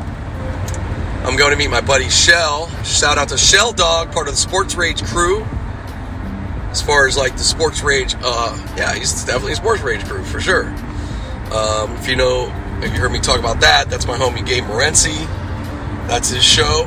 I'm 1.24 1.36
going 1.36 1.50
to 1.50 1.56
meet 1.56 1.68
my 1.68 1.80
buddy 1.80 2.08
Shell. 2.08 2.68
Shout 2.84 3.18
out 3.18 3.28
to 3.30 3.38
Shell 3.38 3.72
Dog, 3.72 4.12
part 4.12 4.28
of 4.28 4.34
the 4.34 4.40
Sports 4.40 4.76
Rage 4.76 5.02
crew. 5.04 5.44
As 6.70 6.80
far 6.80 7.06
as 7.06 7.16
like 7.16 7.32
the 7.32 7.44
Sports 7.44 7.82
Rage, 7.82 8.14
uh, 8.22 8.56
yeah, 8.76 8.94
he's 8.94 9.24
definitely 9.24 9.52
a 9.52 9.56
Sports 9.56 9.82
Rage 9.82 10.04
crew 10.04 10.22
for 10.22 10.40
sure. 10.40 10.66
Um, 11.52 11.96
if 11.96 12.08
you 12.08 12.16
know, 12.16 12.52
if 12.82 12.92
you 12.92 13.00
heard 13.00 13.10
me 13.10 13.18
talk 13.18 13.38
about 13.38 13.60
that, 13.60 13.90
that's 13.90 14.06
my 14.06 14.16
homie 14.16 14.46
Gabe 14.46 14.64
Morency. 14.64 15.26
That's 16.06 16.28
his 16.28 16.44
show. 16.44 16.84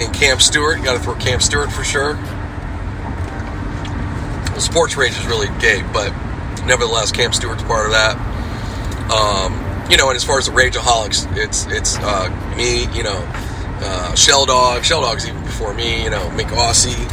And 0.00 0.14
Camp 0.14 0.40
Stewart, 0.40 0.78
you 0.78 0.84
got 0.84 0.94
to 0.94 1.00
throw 1.00 1.14
Camp 1.16 1.42
Stewart 1.42 1.70
for 1.70 1.84
sure. 1.84 2.14
Sports 4.58 4.96
Rage 4.96 5.12
is 5.12 5.26
really 5.26 5.48
gay, 5.60 5.82
but 5.92 6.10
nevertheless, 6.64 7.12
Camp 7.12 7.34
Stewart's 7.34 7.62
part 7.62 7.86
of 7.86 7.92
that. 7.92 8.29
Um, 9.10 9.52
you 9.90 9.96
know, 9.96 10.08
and 10.08 10.16
as 10.16 10.24
far 10.24 10.38
as 10.38 10.46
the 10.46 10.52
Rageaholics, 10.52 11.36
it's 11.36 11.66
it's 11.66 11.98
uh, 11.98 12.28
me, 12.56 12.86
you 12.96 13.02
know, 13.02 13.24
uh, 13.82 14.14
Shell 14.14 14.46
Dog. 14.46 14.84
Shell 14.84 15.02
Dog's 15.02 15.26
even 15.26 15.42
before 15.42 15.74
me. 15.74 16.04
You 16.04 16.10
know, 16.10 16.28
Mick 16.30 16.48
Aussie. 16.48 17.08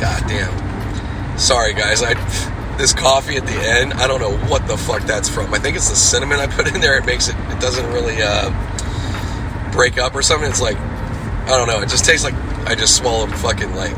God 0.00 0.22
damn. 0.28 1.38
Sorry, 1.38 1.72
guys. 1.72 2.02
I 2.02 2.14
this 2.76 2.92
coffee 2.92 3.36
at 3.36 3.46
the 3.46 3.52
end. 3.52 3.94
I 3.94 4.06
don't 4.06 4.20
know 4.20 4.36
what 4.48 4.66
the 4.66 4.76
fuck 4.76 5.02
that's 5.02 5.28
from. 5.28 5.52
I 5.54 5.58
think 5.58 5.76
it's 5.76 5.88
the 5.88 5.96
cinnamon 5.96 6.40
I 6.40 6.46
put 6.46 6.66
in 6.66 6.80
there. 6.80 6.98
It 6.98 7.06
makes 7.06 7.28
it. 7.28 7.36
It 7.48 7.60
doesn't 7.60 7.86
really 7.92 8.16
uh, 8.20 8.50
break 9.72 9.98
up 9.98 10.14
or 10.14 10.22
something. 10.22 10.48
It's 10.48 10.60
like 10.60 10.76
I 10.76 11.56
don't 11.56 11.68
know. 11.68 11.80
It 11.80 11.88
just 11.88 12.04
tastes 12.04 12.24
like 12.24 12.34
I 12.66 12.74
just 12.74 12.96
swallowed 12.96 13.34
fucking 13.36 13.74
like 13.74 13.96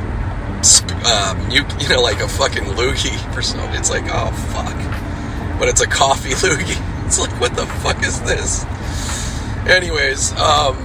um, 1.05 1.51
you 1.51 1.65
you 1.79 1.89
know 1.89 2.01
like 2.01 2.21
a 2.21 2.29
fucking 2.29 2.65
loogie 2.65 3.37
or 3.37 3.43
something. 3.43 3.75
It's 3.75 3.91
like 3.91 4.05
oh 4.07 4.31
fuck, 4.53 4.75
but 5.65 5.71
it's 5.71 5.81
a 5.81 5.87
coffee 5.87 6.29
loogie. 6.47 7.07
It's 7.07 7.19
like 7.19 7.41
what 7.41 7.57
the 7.57 7.65
fuck 7.65 8.03
is 8.05 8.21
this? 8.21 8.67
Anyways, 9.67 10.33
um, 10.39 10.77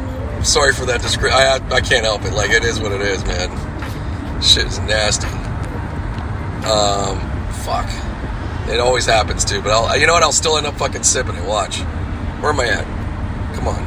sorry 0.42 0.72
for 0.72 0.86
that. 0.86 1.02
description. 1.02 1.38
I 1.38 1.60
I 1.70 1.82
can't 1.82 2.06
help 2.06 2.24
it. 2.24 2.32
Like 2.32 2.52
it 2.52 2.64
is 2.64 2.80
what 2.80 2.94
it 2.94 3.02
is, 3.02 3.22
man. 3.26 3.50
Shit 4.42 4.68
is 4.68 4.80
nasty. 4.80 5.28
Um, 6.66 7.20
fuck. 7.66 7.90
It 8.70 8.80
always 8.80 9.06
happens 9.06 9.44
too. 9.44 9.62
But 9.62 9.72
I'll 9.72 9.98
you 10.00 10.08
know 10.08 10.14
what? 10.14 10.24
I'll 10.24 10.32
still 10.32 10.56
end 10.56 10.66
up 10.66 10.76
fucking 10.76 11.04
sipping 11.04 11.36
it. 11.36 11.46
Watch. 11.46 11.80
Where 12.40 12.54
am 12.54 12.62
I 12.62 12.68
at? 12.68 13.56
Come 13.56 13.68
on. 13.68 13.84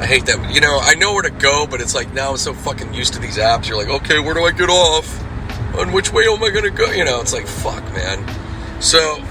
I 0.00 0.06
hate 0.06 0.24
that. 0.26 0.50
You 0.50 0.62
know, 0.62 0.78
I 0.80 0.94
know 0.94 1.12
where 1.12 1.24
to 1.24 1.30
go, 1.30 1.66
but 1.66 1.82
it's 1.82 1.94
like 1.94 2.10
now 2.14 2.30
I'm 2.30 2.36
so 2.38 2.54
fucking 2.54 2.94
used 2.94 3.12
to 3.14 3.18
these 3.18 3.36
apps. 3.36 3.68
You're 3.68 3.76
like, 3.76 4.02
okay, 4.02 4.18
where 4.18 4.32
do 4.32 4.44
I 4.44 4.52
get 4.52 4.70
off? 4.70 5.22
On 5.76 5.92
which 5.92 6.10
way 6.10 6.24
am 6.24 6.42
I 6.42 6.48
gonna 6.48 6.70
go? 6.70 6.90
You 6.90 7.04
know, 7.04 7.20
it's 7.20 7.34
like 7.34 7.46
fuck, 7.46 7.82
man. 7.92 8.24
So, 8.80 9.22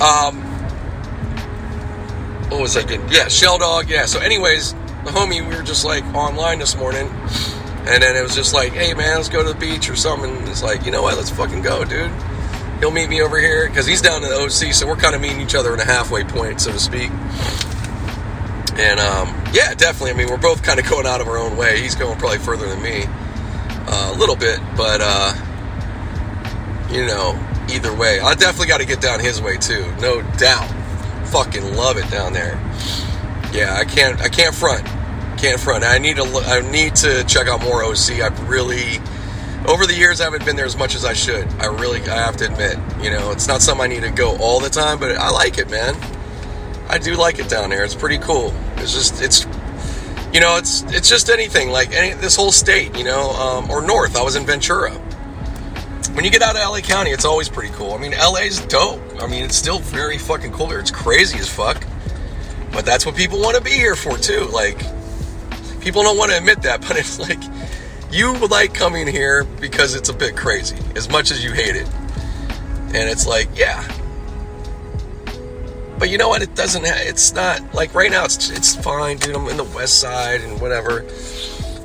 um, 0.00 0.40
what 2.50 2.60
was 2.60 2.76
I? 2.76 2.80
Yeah, 3.10 3.28
Shell 3.28 3.58
Dog. 3.58 3.88
Yeah. 3.88 4.06
So, 4.06 4.20
anyways, 4.20 4.72
the 5.04 5.10
homie, 5.10 5.46
we 5.46 5.54
were 5.56 5.62
just 5.62 5.84
like 5.84 6.04
online 6.14 6.58
this 6.58 6.76
morning, 6.76 7.08
and 7.86 8.02
then 8.02 8.16
it 8.16 8.22
was 8.22 8.34
just 8.34 8.54
like, 8.54 8.72
hey 8.72 8.94
man, 8.94 9.16
let's 9.16 9.28
go 9.28 9.42
to 9.42 9.52
the 9.52 9.58
beach 9.58 9.90
or 9.90 9.96
something. 9.96 10.30
And 10.34 10.48
it's 10.48 10.62
like, 10.62 10.84
you 10.84 10.90
know 10.90 11.02
what? 11.02 11.16
Let's 11.16 11.30
fucking 11.30 11.62
go, 11.62 11.84
dude. 11.84 12.10
He'll 12.80 12.90
meet 12.90 13.08
me 13.08 13.22
over 13.22 13.38
here 13.38 13.68
because 13.68 13.86
he's 13.86 14.02
down 14.02 14.22
in 14.24 14.30
the 14.30 14.36
OC, 14.36 14.74
so 14.74 14.86
we're 14.86 14.96
kind 14.96 15.14
of 15.14 15.20
meeting 15.20 15.40
each 15.40 15.54
other 15.54 15.72
in 15.74 15.80
a 15.80 15.84
halfway 15.84 16.24
point, 16.24 16.60
so 16.60 16.72
to 16.72 16.78
speak. 16.78 17.10
And 18.76 18.98
um, 18.98 19.28
yeah, 19.52 19.74
definitely. 19.74 20.10
I 20.10 20.14
mean, 20.14 20.28
we're 20.28 20.36
both 20.36 20.62
kind 20.62 20.80
of 20.80 20.88
going 20.88 21.06
out 21.06 21.20
of 21.20 21.28
our 21.28 21.38
own 21.38 21.56
way. 21.56 21.80
He's 21.80 21.94
going 21.94 22.18
probably 22.18 22.38
further 22.38 22.66
than 22.66 22.82
me, 22.82 23.04
uh, 23.06 24.12
a 24.14 24.18
little 24.18 24.36
bit, 24.36 24.60
but 24.76 25.00
uh, 25.02 25.34
you 26.90 27.06
know, 27.06 27.38
either 27.70 27.94
way, 27.94 28.20
I 28.20 28.34
definitely 28.34 28.68
got 28.68 28.78
to 28.78 28.86
get 28.86 29.00
down 29.00 29.20
his 29.20 29.40
way 29.40 29.56
too, 29.56 29.90
no 30.00 30.22
doubt. 30.36 30.68
Fucking 31.28 31.74
love 31.74 31.96
it 31.96 32.10
down 32.10 32.32
there. 32.32 32.54
Yeah, 33.52 33.76
I 33.78 33.84
can't, 33.84 34.20
I 34.20 34.28
can't 34.28 34.54
front, 34.54 34.84
can't 35.38 35.60
front. 35.60 35.84
I 35.84 35.98
need 35.98 36.16
to, 36.16 36.24
I 36.46 36.60
need 36.70 36.94
to 36.96 37.24
check 37.24 37.48
out 37.48 37.62
more 37.62 37.84
OC. 37.84 38.20
I've 38.20 38.48
really, 38.48 38.98
over 39.66 39.86
the 39.86 39.94
years, 39.94 40.20
I 40.20 40.24
haven't 40.24 40.44
been 40.44 40.56
there 40.56 40.66
as 40.66 40.76
much 40.76 40.94
as 40.94 41.04
I 41.04 41.12
should. 41.12 41.46
I 41.54 41.66
really, 41.66 42.00
I 42.02 42.16
have 42.16 42.36
to 42.38 42.46
admit, 42.46 42.78
you 43.02 43.10
know, 43.10 43.30
it's 43.30 43.48
not 43.48 43.62
something 43.62 43.84
I 43.84 43.94
need 43.94 44.02
to 44.02 44.10
go 44.10 44.36
all 44.38 44.60
the 44.60 44.70
time, 44.70 44.98
but 44.98 45.12
I 45.16 45.30
like 45.30 45.58
it, 45.58 45.70
man. 45.70 45.94
I 46.88 46.98
do 46.98 47.16
like 47.16 47.38
it 47.38 47.48
down 47.48 47.70
there. 47.70 47.84
It's 47.84 47.94
pretty 47.94 48.18
cool. 48.18 48.52
It's 48.76 48.92
just 48.92 49.22
it's 49.22 49.46
you 50.32 50.40
know 50.40 50.56
it's 50.56 50.82
it's 50.92 51.08
just 51.08 51.30
anything 51.30 51.70
like 51.70 51.92
any 51.92 52.14
this 52.14 52.36
whole 52.36 52.52
state 52.52 52.96
you 52.96 53.04
know 53.04 53.30
um, 53.30 53.70
or 53.70 53.80
north. 53.82 54.16
I 54.16 54.22
was 54.22 54.36
in 54.36 54.44
Ventura. 54.44 54.92
When 56.14 56.24
you 56.24 56.30
get 56.30 56.42
out 56.42 56.54
of 56.54 56.62
LA 56.62 56.80
County, 56.80 57.10
it's 57.10 57.24
always 57.24 57.48
pretty 57.48 57.74
cool. 57.74 57.92
I 57.92 57.98
mean, 57.98 58.12
LA's 58.12 58.64
dope. 58.66 59.02
I 59.20 59.26
mean, 59.26 59.44
it's 59.44 59.56
still 59.56 59.80
very 59.80 60.16
fucking 60.16 60.52
cool 60.52 60.68
there. 60.68 60.78
It's 60.78 60.92
crazy 60.92 61.38
as 61.38 61.48
fuck, 61.48 61.84
but 62.72 62.84
that's 62.84 63.04
what 63.04 63.16
people 63.16 63.40
want 63.40 63.56
to 63.56 63.62
be 63.62 63.70
here 63.72 63.96
for 63.96 64.16
too. 64.16 64.48
Like 64.52 64.78
people 65.80 66.04
don't 66.04 66.16
want 66.16 66.30
to 66.30 66.38
admit 66.38 66.62
that, 66.62 66.80
but 66.88 66.96
it's 66.96 67.18
like 67.18 67.42
you 68.12 68.34
like 68.46 68.74
coming 68.74 69.08
here 69.08 69.42
because 69.42 69.96
it's 69.96 70.08
a 70.08 70.14
bit 70.14 70.36
crazy, 70.36 70.76
as 70.94 71.10
much 71.10 71.32
as 71.32 71.42
you 71.42 71.52
hate 71.52 71.74
it. 71.74 71.88
And 72.94 73.10
it's 73.10 73.26
like, 73.26 73.48
yeah, 73.56 73.82
but 75.98 76.10
you 76.10 76.18
know 76.18 76.28
what? 76.28 76.42
It 76.42 76.54
doesn't. 76.54 76.86
Ha- 76.86 77.02
it's 77.02 77.34
not 77.34 77.74
like 77.74 77.92
right 77.92 78.10
now. 78.10 78.24
It's 78.24 78.50
it's 78.50 78.76
fine, 78.76 79.16
dude. 79.16 79.34
I'm 79.34 79.48
in 79.48 79.56
the 79.56 79.64
West 79.64 80.00
Side 80.00 80.42
and 80.42 80.60
whatever. 80.60 81.08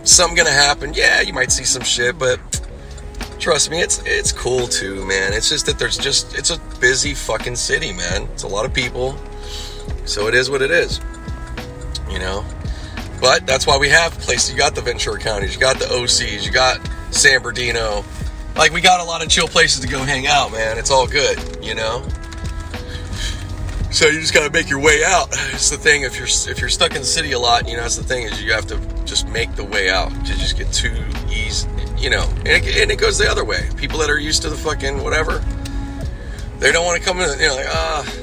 Something 0.03 0.37
gonna 0.37 0.51
happen. 0.51 0.93
Yeah, 0.93 1.21
you 1.21 1.33
might 1.33 1.51
see 1.51 1.63
some 1.63 1.83
shit, 1.83 2.19
but 2.19 2.39
trust 3.39 3.71
me, 3.71 3.81
it's 3.81 4.01
it's 4.05 4.31
cool 4.31 4.67
too, 4.67 5.05
man. 5.05 5.33
It's 5.33 5.49
just 5.49 5.65
that 5.65 5.79
there's 5.79 5.97
just 5.97 6.37
it's 6.37 6.49
a 6.49 6.59
busy 6.79 7.13
fucking 7.13 7.55
city, 7.55 7.93
man. 7.93 8.23
It's 8.33 8.43
a 8.43 8.47
lot 8.47 8.65
of 8.65 8.73
people, 8.73 9.15
so 10.05 10.27
it 10.27 10.35
is 10.35 10.49
what 10.49 10.61
it 10.61 10.71
is. 10.71 10.99
You 12.09 12.19
know. 12.19 12.45
But 13.21 13.45
that's 13.45 13.67
why 13.67 13.77
we 13.77 13.89
have 13.89 14.13
places. 14.19 14.51
You 14.51 14.57
got 14.57 14.75
the 14.75 14.81
Ventura 14.81 15.19
counties, 15.19 15.53
you 15.53 15.59
got 15.59 15.77
the 15.77 15.85
OCs, 15.85 16.45
you 16.45 16.51
got 16.51 16.79
San 17.11 17.41
Bernardino. 17.41 18.03
Like 18.55 18.71
we 18.71 18.81
got 18.81 18.99
a 18.99 19.03
lot 19.03 19.23
of 19.23 19.29
chill 19.29 19.47
places 19.47 19.81
to 19.81 19.87
go 19.87 19.99
hang 19.99 20.27
out, 20.27 20.51
man. 20.51 20.77
It's 20.77 20.91
all 20.91 21.07
good, 21.07 21.63
you 21.63 21.75
know. 21.75 22.05
So 23.91 24.05
you 24.05 24.21
just 24.21 24.33
got 24.33 24.45
to 24.45 24.51
make 24.51 24.69
your 24.69 24.79
way 24.79 25.03
out. 25.03 25.29
It's 25.53 25.69
the 25.69 25.77
thing. 25.77 26.03
If 26.03 26.17
you're 26.17 26.27
if 26.27 26.59
you're 26.59 26.69
stuck 26.69 26.93
in 26.93 27.01
the 27.01 27.07
city 27.07 27.31
a 27.31 27.39
lot, 27.39 27.67
you 27.67 27.75
know, 27.75 27.81
that's 27.81 27.97
the 27.97 28.03
thing 28.03 28.23
is 28.23 28.41
you 28.41 28.53
have 28.53 28.67
to 28.67 28.79
just 29.03 29.27
make 29.27 29.55
the 29.55 29.63
way 29.63 29.89
out. 29.89 30.09
To 30.09 30.33
just 30.37 30.57
get 30.57 30.71
too 30.71 30.95
easy, 31.29 31.67
you 31.99 32.09
know. 32.09 32.27
And 32.39 32.47
it, 32.47 32.77
and 32.77 32.91
it 32.91 32.97
goes 32.97 33.17
the 33.17 33.29
other 33.29 33.45
way. 33.45 33.69
People 33.75 33.99
that 33.99 34.09
are 34.09 34.19
used 34.19 34.41
to 34.43 34.49
the 34.49 34.55
fucking 34.55 35.03
whatever, 35.03 35.43
they 36.59 36.71
don't 36.71 36.85
want 36.85 37.01
to 37.01 37.07
come 37.07 37.19
in. 37.19 37.39
You 37.39 37.47
know, 37.47 37.55
like 37.55 37.67
ah, 37.69 38.15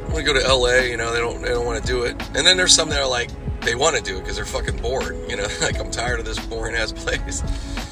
I 0.00 0.04
want 0.04 0.16
to 0.16 0.22
go 0.22 0.34
to 0.34 0.44
L.A. 0.44 0.90
You 0.90 0.96
know, 0.96 1.12
they 1.12 1.18
don't 1.20 1.40
they 1.42 1.48
don't 1.48 1.66
want 1.66 1.80
to 1.82 1.86
do 1.86 2.02
it. 2.02 2.20
And 2.36 2.46
then 2.46 2.56
there's 2.56 2.74
some 2.74 2.88
that 2.90 3.00
are 3.00 3.08
like 3.08 3.30
they 3.60 3.74
want 3.74 3.96
to 3.96 4.02
do 4.02 4.16
it 4.16 4.20
because 4.20 4.36
they're 4.36 4.44
fucking 4.44 4.78
bored. 4.78 5.16
You 5.28 5.36
know, 5.36 5.46
like 5.60 5.78
I'm 5.78 5.90
tired 5.90 6.20
of 6.20 6.26
this 6.26 6.44
boring 6.46 6.74
ass 6.74 6.92
place. 6.92 7.42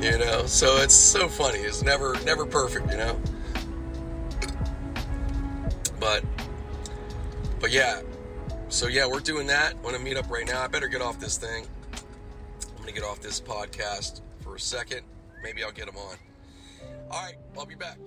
You 0.00 0.16
know, 0.16 0.46
so 0.46 0.78
it's 0.78 0.94
so 0.94 1.28
funny. 1.28 1.58
It's 1.58 1.82
never 1.82 2.16
never 2.24 2.46
perfect. 2.46 2.90
You 2.90 2.96
know, 2.96 3.20
but 6.00 6.24
but 7.60 7.70
yeah, 7.70 8.00
so 8.70 8.86
yeah, 8.86 9.06
we're 9.06 9.20
doing 9.20 9.48
that. 9.48 9.76
Want 9.84 9.94
to 9.94 10.02
meet 10.02 10.16
up 10.16 10.30
right 10.30 10.46
now? 10.46 10.62
I 10.62 10.68
better 10.68 10.88
get 10.88 11.02
off 11.02 11.20
this 11.20 11.36
thing. 11.36 11.66
I'm 11.92 12.78
gonna 12.78 12.92
get 12.92 13.04
off 13.04 13.20
this 13.20 13.42
podcast 13.42 14.22
second. 14.60 15.02
Maybe 15.42 15.64
I'll 15.64 15.72
get 15.72 15.86
them 15.86 15.96
on. 15.96 16.16
All 17.10 17.22
right, 17.22 17.36
I'll 17.58 17.66
be 17.66 17.74
back. 17.74 17.98